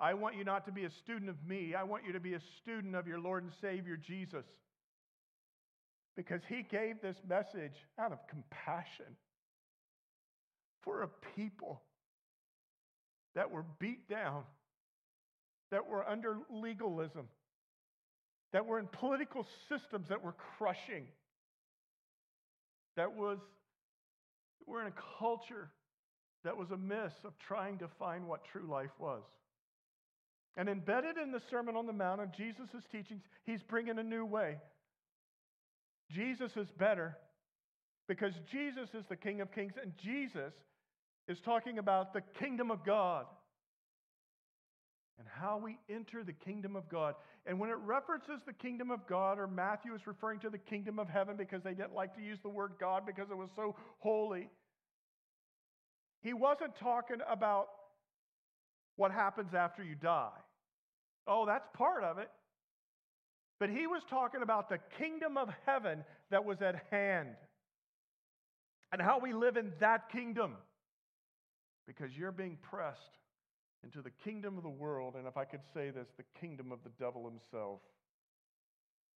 I 0.00 0.14
want 0.14 0.36
you 0.36 0.42
not 0.42 0.66
to 0.66 0.72
be 0.72 0.84
a 0.84 0.90
student 0.90 1.30
of 1.30 1.36
me. 1.46 1.74
I 1.74 1.84
want 1.84 2.04
you 2.04 2.12
to 2.12 2.20
be 2.20 2.34
a 2.34 2.40
student 2.60 2.96
of 2.96 3.06
your 3.06 3.20
Lord 3.20 3.44
and 3.44 3.52
Savior, 3.60 3.96
Jesus. 3.96 4.44
Because 6.16 6.40
he 6.48 6.62
gave 6.62 7.00
this 7.00 7.16
message 7.28 7.86
out 7.98 8.12
of 8.12 8.18
compassion 8.26 9.16
for 10.82 11.02
a 11.02 11.08
people 11.36 11.82
that 13.34 13.50
were 13.50 13.64
beat 13.78 14.08
down, 14.08 14.42
that 15.70 15.86
were 15.86 16.06
under 16.06 16.38
legalism, 16.50 17.28
that 18.52 18.66
were 18.66 18.78
in 18.78 18.88
political 18.88 19.46
systems 19.68 20.08
that 20.08 20.22
were 20.22 20.34
crushing, 20.58 21.06
that 22.96 23.14
was, 23.16 23.38
we're 24.66 24.82
in 24.82 24.88
a 24.88 25.18
culture 25.18 25.70
that 26.44 26.56
was 26.56 26.70
amiss 26.70 27.12
of 27.24 27.32
trying 27.46 27.78
to 27.78 27.88
find 27.98 28.26
what 28.26 28.40
true 28.50 28.66
life 28.68 28.90
was. 28.98 29.22
And 30.56 30.68
embedded 30.68 31.16
in 31.16 31.32
the 31.32 31.40
Sermon 31.50 31.76
on 31.76 31.86
the 31.86 31.92
Mount 31.92 32.20
of 32.20 32.32
Jesus' 32.32 32.84
teachings, 32.90 33.22
he's 33.44 33.62
bringing 33.62 33.98
a 33.98 34.02
new 34.02 34.24
way. 34.24 34.56
Jesus 36.10 36.52
is 36.56 36.68
better 36.78 37.16
because 38.08 38.34
Jesus 38.50 38.88
is 38.94 39.04
the 39.08 39.16
King 39.16 39.40
of 39.40 39.52
Kings, 39.52 39.72
and 39.80 39.92
Jesus 40.02 40.52
is 41.28 41.38
talking 41.44 41.78
about 41.78 42.12
the 42.12 42.22
kingdom 42.38 42.70
of 42.70 42.84
God 42.84 43.26
and 45.22 45.30
how 45.40 45.56
we 45.56 45.78
enter 45.88 46.24
the 46.24 46.32
kingdom 46.32 46.74
of 46.74 46.88
God. 46.88 47.14
And 47.46 47.60
when 47.60 47.70
it 47.70 47.76
references 47.84 48.40
the 48.44 48.52
kingdom 48.52 48.90
of 48.90 49.06
God, 49.06 49.38
or 49.38 49.46
Matthew 49.46 49.94
is 49.94 50.04
referring 50.04 50.40
to 50.40 50.50
the 50.50 50.58
kingdom 50.58 50.98
of 50.98 51.08
heaven 51.08 51.36
because 51.36 51.62
they 51.62 51.74
didn't 51.74 51.94
like 51.94 52.16
to 52.16 52.20
use 52.20 52.38
the 52.42 52.48
word 52.48 52.72
God 52.80 53.06
because 53.06 53.30
it 53.30 53.36
was 53.36 53.48
so 53.54 53.76
holy, 54.00 54.48
he 56.22 56.32
wasn't 56.32 56.74
talking 56.80 57.18
about 57.30 57.68
what 58.96 59.12
happens 59.12 59.54
after 59.54 59.84
you 59.84 59.94
die. 59.94 60.30
Oh, 61.28 61.46
that's 61.46 61.68
part 61.74 62.02
of 62.02 62.18
it. 62.18 62.28
But 63.60 63.70
he 63.70 63.86
was 63.86 64.02
talking 64.10 64.42
about 64.42 64.68
the 64.68 64.78
kingdom 64.98 65.36
of 65.36 65.50
heaven 65.66 66.02
that 66.32 66.44
was 66.44 66.60
at 66.62 66.82
hand 66.90 67.28
and 68.90 69.00
how 69.00 69.20
we 69.20 69.32
live 69.32 69.56
in 69.56 69.70
that 69.78 70.10
kingdom 70.10 70.54
because 71.86 72.10
you're 72.16 72.32
being 72.32 72.58
pressed 72.60 73.18
into 73.84 74.00
the 74.00 74.10
kingdom 74.24 74.56
of 74.56 74.62
the 74.62 74.68
world, 74.68 75.14
and 75.16 75.26
if 75.26 75.36
I 75.36 75.44
could 75.44 75.62
say 75.74 75.90
this, 75.90 76.06
the 76.16 76.24
kingdom 76.40 76.70
of 76.70 76.78
the 76.84 76.90
devil 76.98 77.24
himself. 77.24 77.80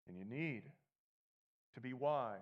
And 0.09 0.16
you 0.16 0.24
need 0.24 0.62
to 1.74 1.81
be 1.81 1.93
wise. 1.93 2.39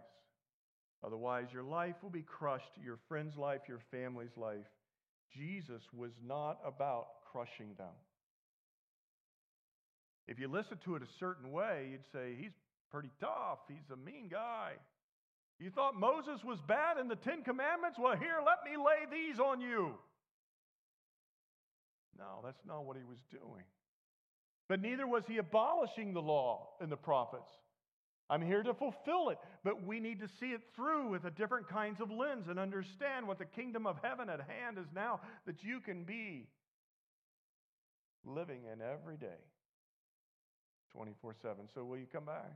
Otherwise, 1.04 1.46
your 1.52 1.64
life 1.64 1.96
will 2.02 2.10
be 2.10 2.22
crushed, 2.22 2.70
your 2.82 2.98
friend's 3.08 3.36
life, 3.36 3.62
your 3.68 3.80
family's 3.90 4.36
life. 4.36 4.66
Jesus 5.36 5.82
was 5.92 6.12
not 6.24 6.58
about 6.64 7.06
crushing 7.32 7.74
them. 7.76 7.94
If 10.28 10.38
you 10.38 10.48
listen 10.48 10.78
to 10.84 10.94
it 10.94 11.02
a 11.02 11.18
certain 11.18 11.50
way, 11.50 11.88
you'd 11.90 12.06
say, 12.12 12.36
he's 12.38 12.52
pretty 12.90 13.10
tough. 13.18 13.58
He's 13.68 13.90
a 13.92 13.96
mean 13.96 14.28
guy. 14.30 14.72
You 15.58 15.70
thought 15.70 15.98
Moses 15.98 16.44
was 16.44 16.58
bad 16.68 16.98
in 16.98 17.08
the 17.08 17.16
Ten 17.16 17.42
Commandments? 17.42 17.98
Well, 17.98 18.16
here, 18.16 18.38
let 18.44 18.62
me 18.64 18.76
lay 18.76 19.10
these 19.10 19.40
on 19.40 19.60
you. 19.60 19.94
No, 22.18 22.40
that's 22.44 22.64
not 22.66 22.84
what 22.84 22.96
he 22.96 23.04
was 23.04 23.18
doing. 23.30 23.64
But 24.68 24.80
neither 24.80 25.06
was 25.06 25.24
he 25.26 25.38
abolishing 25.38 26.14
the 26.14 26.22
law 26.22 26.68
and 26.80 26.90
the 26.90 26.96
prophets. 26.96 27.50
I'm 28.30 28.40
here 28.40 28.62
to 28.62 28.72
fulfill 28.72 29.28
it, 29.28 29.38
but 29.62 29.84
we 29.84 30.00
need 30.00 30.20
to 30.20 30.28
see 30.40 30.52
it 30.52 30.62
through 30.74 31.10
with 31.10 31.24
a 31.24 31.30
different 31.30 31.68
kinds 31.68 32.00
of 32.00 32.10
lens 32.10 32.46
and 32.48 32.58
understand 32.58 33.26
what 33.26 33.38
the 33.38 33.44
kingdom 33.44 33.86
of 33.86 33.96
heaven 34.02 34.30
at 34.30 34.40
hand 34.40 34.78
is 34.78 34.86
now 34.94 35.20
that 35.46 35.62
you 35.62 35.80
can 35.80 36.04
be 36.04 36.48
living 38.24 38.62
in 38.72 38.80
every 38.80 39.16
day, 39.16 39.42
24 40.92 41.34
7. 41.42 41.56
So, 41.74 41.84
will 41.84 41.98
you 41.98 42.06
come 42.10 42.24
back? 42.24 42.52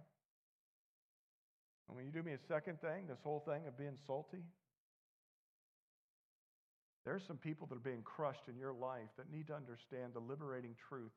And 1.88 1.96
will 1.96 2.04
you 2.04 2.10
do 2.10 2.22
me 2.22 2.32
a 2.32 2.38
second 2.48 2.80
thing, 2.80 3.06
this 3.08 3.18
whole 3.22 3.40
thing 3.40 3.66
of 3.66 3.76
being 3.76 3.98
salty? 4.06 4.44
There's 7.06 7.22
some 7.24 7.36
people 7.36 7.68
that 7.68 7.76
are 7.76 7.88
being 7.88 8.02
crushed 8.02 8.48
in 8.48 8.58
your 8.58 8.72
life 8.72 9.14
that 9.16 9.30
need 9.30 9.46
to 9.46 9.54
understand 9.54 10.12
the 10.12 10.20
liberating 10.20 10.74
truth 10.88 11.14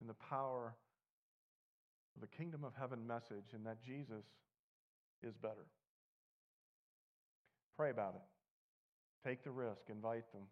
and 0.00 0.08
the 0.08 0.14
power 0.14 0.76
of 2.14 2.20
the 2.20 2.28
kingdom 2.28 2.62
of 2.62 2.72
heaven 2.78 3.04
message 3.04 3.52
and 3.52 3.66
that 3.66 3.82
Jesus 3.84 4.24
is 5.24 5.34
better. 5.36 5.66
Pray 7.76 7.90
about 7.90 8.14
it. 8.14 9.28
Take 9.28 9.42
the 9.42 9.50
risk, 9.50 9.90
invite 9.90 10.30
them. 10.32 10.42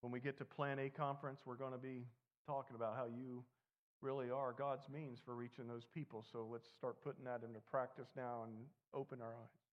When 0.00 0.12
we 0.12 0.20
get 0.20 0.38
to 0.38 0.44
Plan 0.44 0.78
A 0.78 0.88
conference, 0.88 1.40
we're 1.44 1.56
going 1.56 1.72
to 1.72 1.78
be 1.78 2.06
talking 2.46 2.76
about 2.76 2.94
how 2.94 3.06
you 3.06 3.42
really 4.00 4.30
are 4.30 4.54
God's 4.56 4.88
means 4.88 5.18
for 5.24 5.34
reaching 5.34 5.66
those 5.66 5.86
people. 5.92 6.24
So 6.30 6.46
let's 6.48 6.68
start 6.78 7.02
putting 7.02 7.24
that 7.24 7.40
into 7.44 7.58
practice 7.68 8.08
now 8.16 8.44
and 8.44 8.52
open 8.94 9.20
our 9.20 9.32
eyes. 9.32 9.63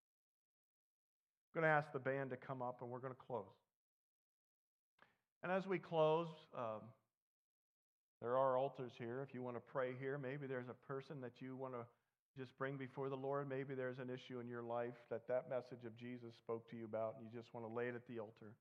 I'm 1.54 1.62
going 1.62 1.70
to 1.70 1.76
ask 1.76 1.92
the 1.92 2.00
band 2.00 2.30
to 2.30 2.38
come 2.38 2.62
up 2.62 2.82
and 2.82 2.90
we're 2.90 3.00
going 3.00 3.14
to 3.14 3.20
close. 3.28 3.44
And 5.44 5.52
as 5.52 5.68
we 5.68 5.80
close, 5.80 6.30
um, 6.58 6.82
there 8.22 8.38
are 8.38 8.56
altars 8.56 8.94
here. 8.98 9.26
If 9.28 9.34
you 9.34 9.42
want 9.42 9.58
to 9.58 9.62
pray 9.62 9.90
here, 10.00 10.18
maybe 10.18 10.48
there's 10.48 10.70
a 10.70 10.88
person 10.88 11.20
that 11.22 11.34
you 11.42 11.58
want 11.58 11.74
to 11.74 11.82
just 12.40 12.58
bring 12.58 12.78
before 12.78 13.10
the 13.10 13.18
Lord. 13.18 13.50
Maybe 13.50 13.74
there's 13.76 14.00
an 14.00 14.10
issue 14.10 14.40
in 14.40 14.48
your 14.48 14.62
life 14.62 14.94
that 15.10 15.28
that 15.28 15.50
message 15.50 15.84
of 15.86 15.98
Jesus 15.98 16.36
spoke 16.38 16.70
to 16.70 16.78
you 16.78 16.86
about, 16.86 17.16
and 17.18 17.28
you 17.28 17.38
just 17.38 17.54
want 17.54 17.68
to 17.68 17.74
lay 17.74 17.88
it 17.88 17.96
at 17.96 18.08
the 18.08 18.20
altar. 18.20 18.54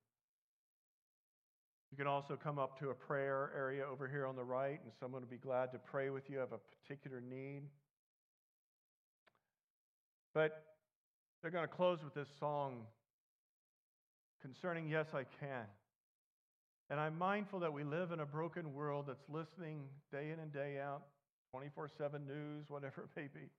You 1.91 1.97
can 1.97 2.07
also 2.07 2.35
come 2.35 2.59
up 2.59 2.77
to 2.79 2.89
a 2.89 2.93
prayer 2.93 3.51
area 3.55 3.85
over 3.89 4.07
here 4.07 4.25
on 4.25 4.35
the 4.35 4.43
right, 4.43 4.79
and 4.83 4.91
someone 4.99 5.21
will 5.21 5.29
be 5.29 5.37
glad 5.37 5.71
to 5.71 5.79
pray 5.79 6.09
with 6.09 6.29
you, 6.29 6.39
have 6.39 6.51
a 6.51 6.59
particular 6.83 7.21
need. 7.21 7.63
But 10.33 10.70
they're 11.41 11.51
going 11.51 11.67
to 11.67 11.73
close 11.73 12.03
with 12.03 12.13
this 12.13 12.27
song 12.39 12.83
concerning 14.41 14.87
Yes, 14.87 15.07
I 15.13 15.23
Can. 15.39 15.65
And 16.89 16.99
I'm 16.99 17.17
mindful 17.17 17.59
that 17.61 17.71
we 17.71 17.83
live 17.83 18.11
in 18.11 18.19
a 18.19 18.25
broken 18.25 18.73
world 18.73 19.05
that's 19.07 19.23
listening 19.29 19.83
day 20.11 20.31
in 20.31 20.39
and 20.39 20.51
day 20.51 20.77
out, 20.79 21.03
24 21.51 21.89
7 21.97 22.27
news, 22.27 22.65
whatever 22.67 23.03
it 23.15 23.19
may 23.19 23.27
be, 23.27 23.49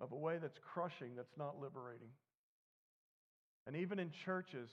of 0.00 0.12
a 0.12 0.16
way 0.16 0.38
that's 0.40 0.58
crushing, 0.72 1.16
that's 1.16 1.36
not 1.36 1.60
liberating. 1.60 2.08
And 3.66 3.74
even 3.74 3.98
in 3.98 4.10
churches, 4.24 4.70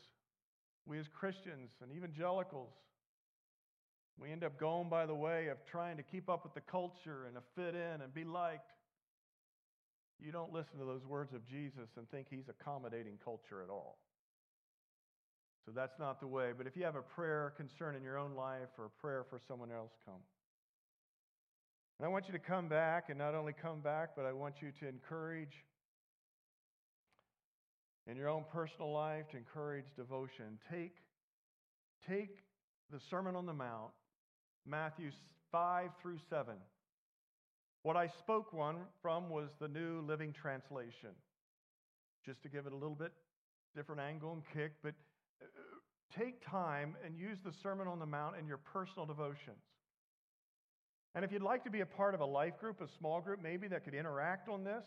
we 0.86 1.00
as 1.00 1.08
Christians 1.08 1.72
and 1.82 1.92
evangelicals, 1.92 2.74
we 4.20 4.32
end 4.32 4.44
up 4.44 4.60
going 4.60 4.90
by 4.90 5.08
the 5.08 5.16
way 5.16 5.48
of 5.48 5.58
trying 5.66 5.98
to 5.98 6.04
keep 6.04 6.30
up 6.30 6.44
with 6.44 6.54
the 6.54 6.62
culture 6.62 7.26
and 7.26 7.36
to 7.36 7.42
fit 7.56 7.74
in 7.74 8.02
and 8.02 8.14
be 8.14 8.24
liked. 8.24 8.72
You 10.24 10.32
don't 10.32 10.54
listen 10.54 10.80
to 10.80 10.86
those 10.86 11.06
words 11.06 11.34
of 11.34 11.46
Jesus 11.46 11.90
and 11.98 12.10
think 12.10 12.28
he's 12.30 12.48
accommodating 12.48 13.20
culture 13.24 13.62
at 13.62 13.70
all. 13.70 13.98
So 15.66 15.72
that's 15.76 16.00
not 16.00 16.22
the 16.22 16.28
way. 16.28 16.52
But 16.58 16.66
if 16.66 16.78
you 16.78 16.84
have 16.84 16.96
a 16.96 17.02
prayer 17.02 17.54
concern 17.58 17.96
in 17.96 18.04
your 18.04 18.18
own 18.18 18.34
life 18.34 18.70
or 18.78 18.86
a 18.86 19.02
prayer 19.02 19.26
for 19.30 19.40
someone 19.48 19.72
else, 19.72 19.92
come. 20.06 20.22
And 22.00 22.06
I 22.06 22.10
want 22.10 22.28
you 22.28 22.34
to 22.34 22.40
come 22.40 22.70
back 22.70 23.10
and 23.10 23.18
not 23.18 23.36
only 23.36 23.54
come 23.54 23.82
back, 23.82 24.12
but 24.16 24.26
I 24.26 24.32
want 24.32 24.56
you 24.62 24.72
to 24.80 24.88
encourage 24.88 25.66
in 28.08 28.16
your 28.16 28.30
own 28.30 28.46
personal 28.52 28.92
life 28.92 29.30
to 29.32 29.38
encourage 29.38 29.86
devotion. 29.96 30.58
Take, 30.72 30.96
take 32.08 32.38
the 32.92 33.00
Sermon 33.10 33.36
on 33.36 33.46
the 33.46 33.54
Mount, 33.54 33.92
Matthew 34.66 35.12
5 35.52 35.90
through 36.02 36.18
7, 36.30 36.56
What 37.84 37.98
I 37.98 38.08
spoke 38.08 38.54
one 38.54 38.78
from 39.02 39.30
was 39.30 39.50
the 39.60 39.68
New 39.68 40.02
Living 40.08 40.32
Translation, 40.32 41.10
just 42.26 42.42
to 42.44 42.50
give 42.50 42.66
it 42.66 42.72
a 42.72 42.76
little 42.76 42.96
bit 42.96 43.12
different 43.76 44.00
angle 44.00 44.32
and 44.32 44.42
kick. 44.54 44.72
But 44.82 44.94
uh, 45.42 45.46
take 46.18 46.46
time 46.50 46.96
and 47.06 47.18
use 47.18 47.40
the 47.44 47.52
Sermon 47.62 47.90
on 47.90 48.00
the 48.00 48.06
Mount 48.06 48.38
in 48.40 48.48
your 48.48 48.58
personal 48.58 49.06
devotions. 49.06 49.64
And 51.14 51.26
if 51.26 51.32
you'd 51.32 51.44
like 51.44 51.66
to 51.66 51.70
be 51.70 51.82
a 51.82 51.86
part 51.86 52.16
of 52.16 52.22
a 52.22 52.26
life 52.26 52.58
group, 52.58 52.80
a 52.82 52.88
small 52.98 53.20
group 53.20 53.42
maybe 53.44 53.68
that 53.68 53.84
could 53.84 53.94
interact 53.94 54.48
on 54.48 54.64
this, 54.64 54.86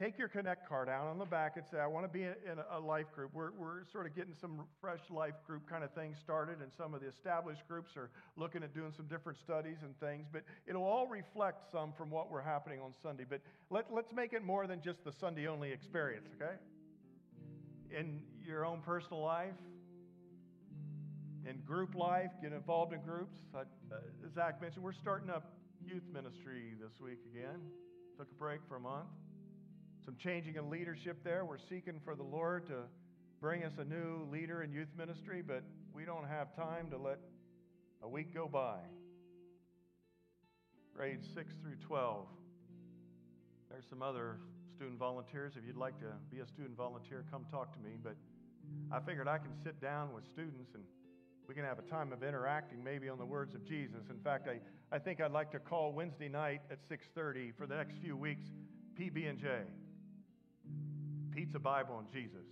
take 0.00 0.18
your 0.18 0.28
Connect 0.28 0.66
card 0.66 0.88
out 0.88 1.06
on 1.06 1.18
the 1.18 1.26
back 1.26 1.56
and 1.56 1.66
say, 1.70 1.78
I 1.78 1.86
want 1.86 2.06
to 2.06 2.08
be 2.08 2.22
in 2.22 2.34
a 2.72 2.80
life 2.80 3.12
group. 3.14 3.32
We're, 3.34 3.50
we're 3.52 3.84
sort 3.92 4.06
of 4.06 4.16
getting 4.16 4.34
some 4.40 4.62
fresh 4.80 5.00
life 5.10 5.34
group 5.46 5.68
kind 5.68 5.84
of 5.84 5.92
things 5.92 6.16
started, 6.18 6.62
and 6.62 6.72
some 6.74 6.94
of 6.94 7.02
the 7.02 7.08
established 7.08 7.68
groups 7.68 7.96
are 7.98 8.08
looking 8.36 8.62
at 8.62 8.74
doing 8.74 8.92
some 8.96 9.06
different 9.06 9.38
studies 9.38 9.76
and 9.82 9.98
things. 10.00 10.26
But 10.32 10.44
it'll 10.66 10.84
all 10.84 11.06
reflect 11.06 11.70
some 11.70 11.92
from 11.92 12.10
what 12.10 12.30
we're 12.30 12.40
happening 12.40 12.80
on 12.80 12.94
Sunday. 13.02 13.26
But 13.28 13.42
let, 13.68 13.92
let's 13.92 14.10
make 14.14 14.32
it 14.32 14.42
more 14.42 14.66
than 14.66 14.80
just 14.80 15.04
the 15.04 15.12
Sunday 15.12 15.46
only 15.46 15.70
experience, 15.70 16.28
okay? 16.40 16.54
In 17.90 18.22
your 18.42 18.64
own 18.64 18.80
personal 18.80 19.20
life, 19.20 19.52
in 21.46 21.60
group 21.66 21.94
life, 21.94 22.30
get 22.40 22.52
involved 22.52 22.94
in 22.94 23.02
groups. 23.02 23.36
Uh, 23.54 23.64
Zach 24.34 24.62
mentioned 24.62 24.82
we're 24.82 24.92
starting 24.92 25.28
up 25.28 25.52
youth 25.84 26.04
ministry 26.10 26.74
this 26.80 26.92
week 27.00 27.18
again. 27.34 27.60
Took 28.16 28.30
a 28.30 28.34
break 28.34 28.60
for 28.66 28.76
a 28.76 28.80
month. 28.80 29.08
Some 30.04 30.16
changing 30.16 30.56
in 30.56 30.70
leadership 30.70 31.22
there. 31.22 31.44
We're 31.44 31.58
seeking 31.68 32.00
for 32.04 32.14
the 32.14 32.22
Lord 32.22 32.66
to 32.68 32.84
bring 33.40 33.64
us 33.64 33.72
a 33.78 33.84
new 33.84 34.26
leader 34.32 34.62
in 34.62 34.72
youth 34.72 34.88
ministry, 34.96 35.42
but 35.46 35.62
we 35.94 36.04
don't 36.04 36.26
have 36.26 36.54
time 36.56 36.90
to 36.90 36.96
let 36.96 37.18
a 38.02 38.08
week 38.08 38.32
go 38.32 38.48
by. 38.48 38.78
Grades 40.94 41.26
6 41.34 41.52
through 41.62 41.76
12. 41.86 42.26
There's 43.70 43.84
some 43.88 44.02
other 44.02 44.38
student 44.74 44.98
volunteers. 44.98 45.52
If 45.56 45.66
you'd 45.66 45.76
like 45.76 45.98
to 46.00 46.12
be 46.30 46.40
a 46.40 46.46
student 46.46 46.76
volunteer, 46.76 47.24
come 47.30 47.44
talk 47.50 47.72
to 47.74 47.80
me. 47.80 47.96
But 48.02 48.16
I 48.90 49.00
figured 49.00 49.28
I 49.28 49.38
can 49.38 49.52
sit 49.62 49.80
down 49.80 50.14
with 50.14 50.24
students 50.32 50.70
and 50.74 50.82
we 51.46 51.54
can 51.54 51.64
have 51.64 51.78
a 51.78 51.82
time 51.82 52.12
of 52.12 52.22
interacting 52.22 52.82
maybe 52.82 53.08
on 53.08 53.18
the 53.18 53.26
words 53.26 53.54
of 53.54 53.64
Jesus. 53.66 54.08
In 54.08 54.18
fact, 54.20 54.48
I, 54.48 54.60
I 54.94 54.98
think 54.98 55.20
I'd 55.20 55.32
like 55.32 55.50
to 55.52 55.58
call 55.58 55.92
Wednesday 55.92 56.28
night 56.28 56.62
at 56.70 56.78
6:30 56.88 57.54
for 57.56 57.66
the 57.66 57.74
next 57.74 57.96
few 58.02 58.16
weeks 58.16 58.44
PB&J. 58.98 59.62
Pizza 61.34 61.58
Bible 61.58 61.98
and 61.98 62.08
Jesus. 62.12 62.46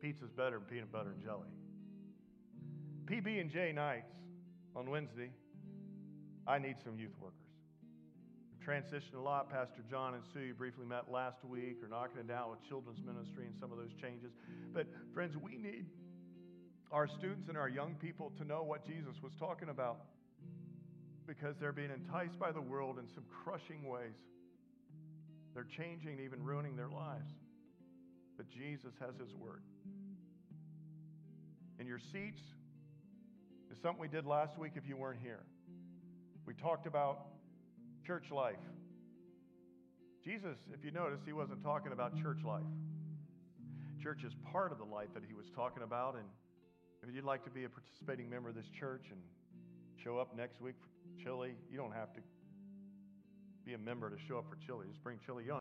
Pizza's 0.00 0.30
better 0.30 0.58
than 0.58 0.68
peanut 0.68 0.92
butter 0.92 1.10
and 1.10 1.22
jelly. 1.22 1.48
PB&J 3.06 3.72
nights 3.72 4.12
on 4.76 4.90
Wednesday. 4.90 5.30
I 6.46 6.58
need 6.58 6.76
some 6.84 6.98
youth 6.98 7.16
workers. 7.20 7.34
Transitioned 8.64 9.16
a 9.16 9.20
lot. 9.20 9.50
Pastor 9.50 9.82
John 9.90 10.14
and 10.14 10.22
Sue 10.32 10.40
you 10.40 10.54
briefly 10.54 10.84
met 10.84 11.10
last 11.10 11.42
week, 11.44 11.82
are 11.82 11.88
knocking 11.88 12.20
it 12.20 12.28
down 12.28 12.50
with 12.50 12.62
children's 12.68 13.00
ministry 13.04 13.46
and 13.46 13.54
some 13.58 13.72
of 13.72 13.78
those 13.78 13.94
changes. 14.00 14.30
But 14.74 14.86
friends, 15.14 15.36
we 15.36 15.56
need 15.56 15.86
our 16.92 17.08
students 17.08 17.48
and 17.48 17.56
our 17.56 17.68
young 17.68 17.94
people 17.94 18.32
to 18.38 18.44
know 18.44 18.62
what 18.62 18.86
Jesus 18.86 19.14
was 19.22 19.32
talking 19.38 19.68
about 19.68 20.00
because 21.26 21.56
they're 21.60 21.72
being 21.72 21.90
enticed 21.90 22.38
by 22.38 22.52
the 22.52 22.60
world 22.60 22.98
in 22.98 23.06
some 23.14 23.24
crushing 23.44 23.86
ways. 23.88 24.16
They're 25.58 25.66
changing, 25.76 26.12
and 26.12 26.20
even 26.20 26.40
ruining 26.44 26.76
their 26.76 26.88
lives. 26.88 27.32
But 28.36 28.48
Jesus 28.48 28.92
has 29.00 29.16
His 29.18 29.34
Word. 29.34 29.64
In 31.80 31.86
your 31.88 31.98
seats 31.98 32.38
is 33.68 33.76
something 33.82 34.00
we 34.00 34.06
did 34.06 34.24
last 34.24 34.56
week 34.56 34.74
if 34.76 34.86
you 34.86 34.96
weren't 34.96 35.18
here. 35.20 35.40
We 36.46 36.54
talked 36.54 36.86
about 36.86 37.26
church 38.06 38.30
life. 38.30 38.54
Jesus, 40.24 40.56
if 40.72 40.84
you 40.84 40.92
notice, 40.92 41.18
he 41.26 41.32
wasn't 41.32 41.64
talking 41.64 41.90
about 41.90 42.16
church 42.22 42.44
life. 42.46 42.62
Church 44.00 44.22
is 44.24 44.34
part 44.52 44.70
of 44.70 44.78
the 44.78 44.84
life 44.84 45.08
that 45.12 45.24
he 45.26 45.34
was 45.34 45.46
talking 45.56 45.82
about, 45.82 46.14
and 46.14 46.24
if 47.02 47.16
you'd 47.16 47.24
like 47.24 47.42
to 47.42 47.50
be 47.50 47.64
a 47.64 47.68
participating 47.68 48.30
member 48.30 48.48
of 48.48 48.54
this 48.54 48.70
church 48.78 49.06
and 49.10 49.18
show 50.04 50.18
up 50.18 50.36
next 50.36 50.60
week 50.60 50.76
for 50.78 51.24
chili, 51.24 51.56
you 51.68 51.76
don't 51.76 51.94
have 51.94 52.12
to 52.14 52.20
be 53.68 53.74
a 53.74 53.78
member 53.78 54.08
to 54.08 54.16
show 54.26 54.38
up 54.38 54.46
for 54.48 54.56
chili. 54.64 54.86
Just 54.88 55.04
bring 55.04 55.18
chili. 55.26 55.44
Don't 55.46 55.56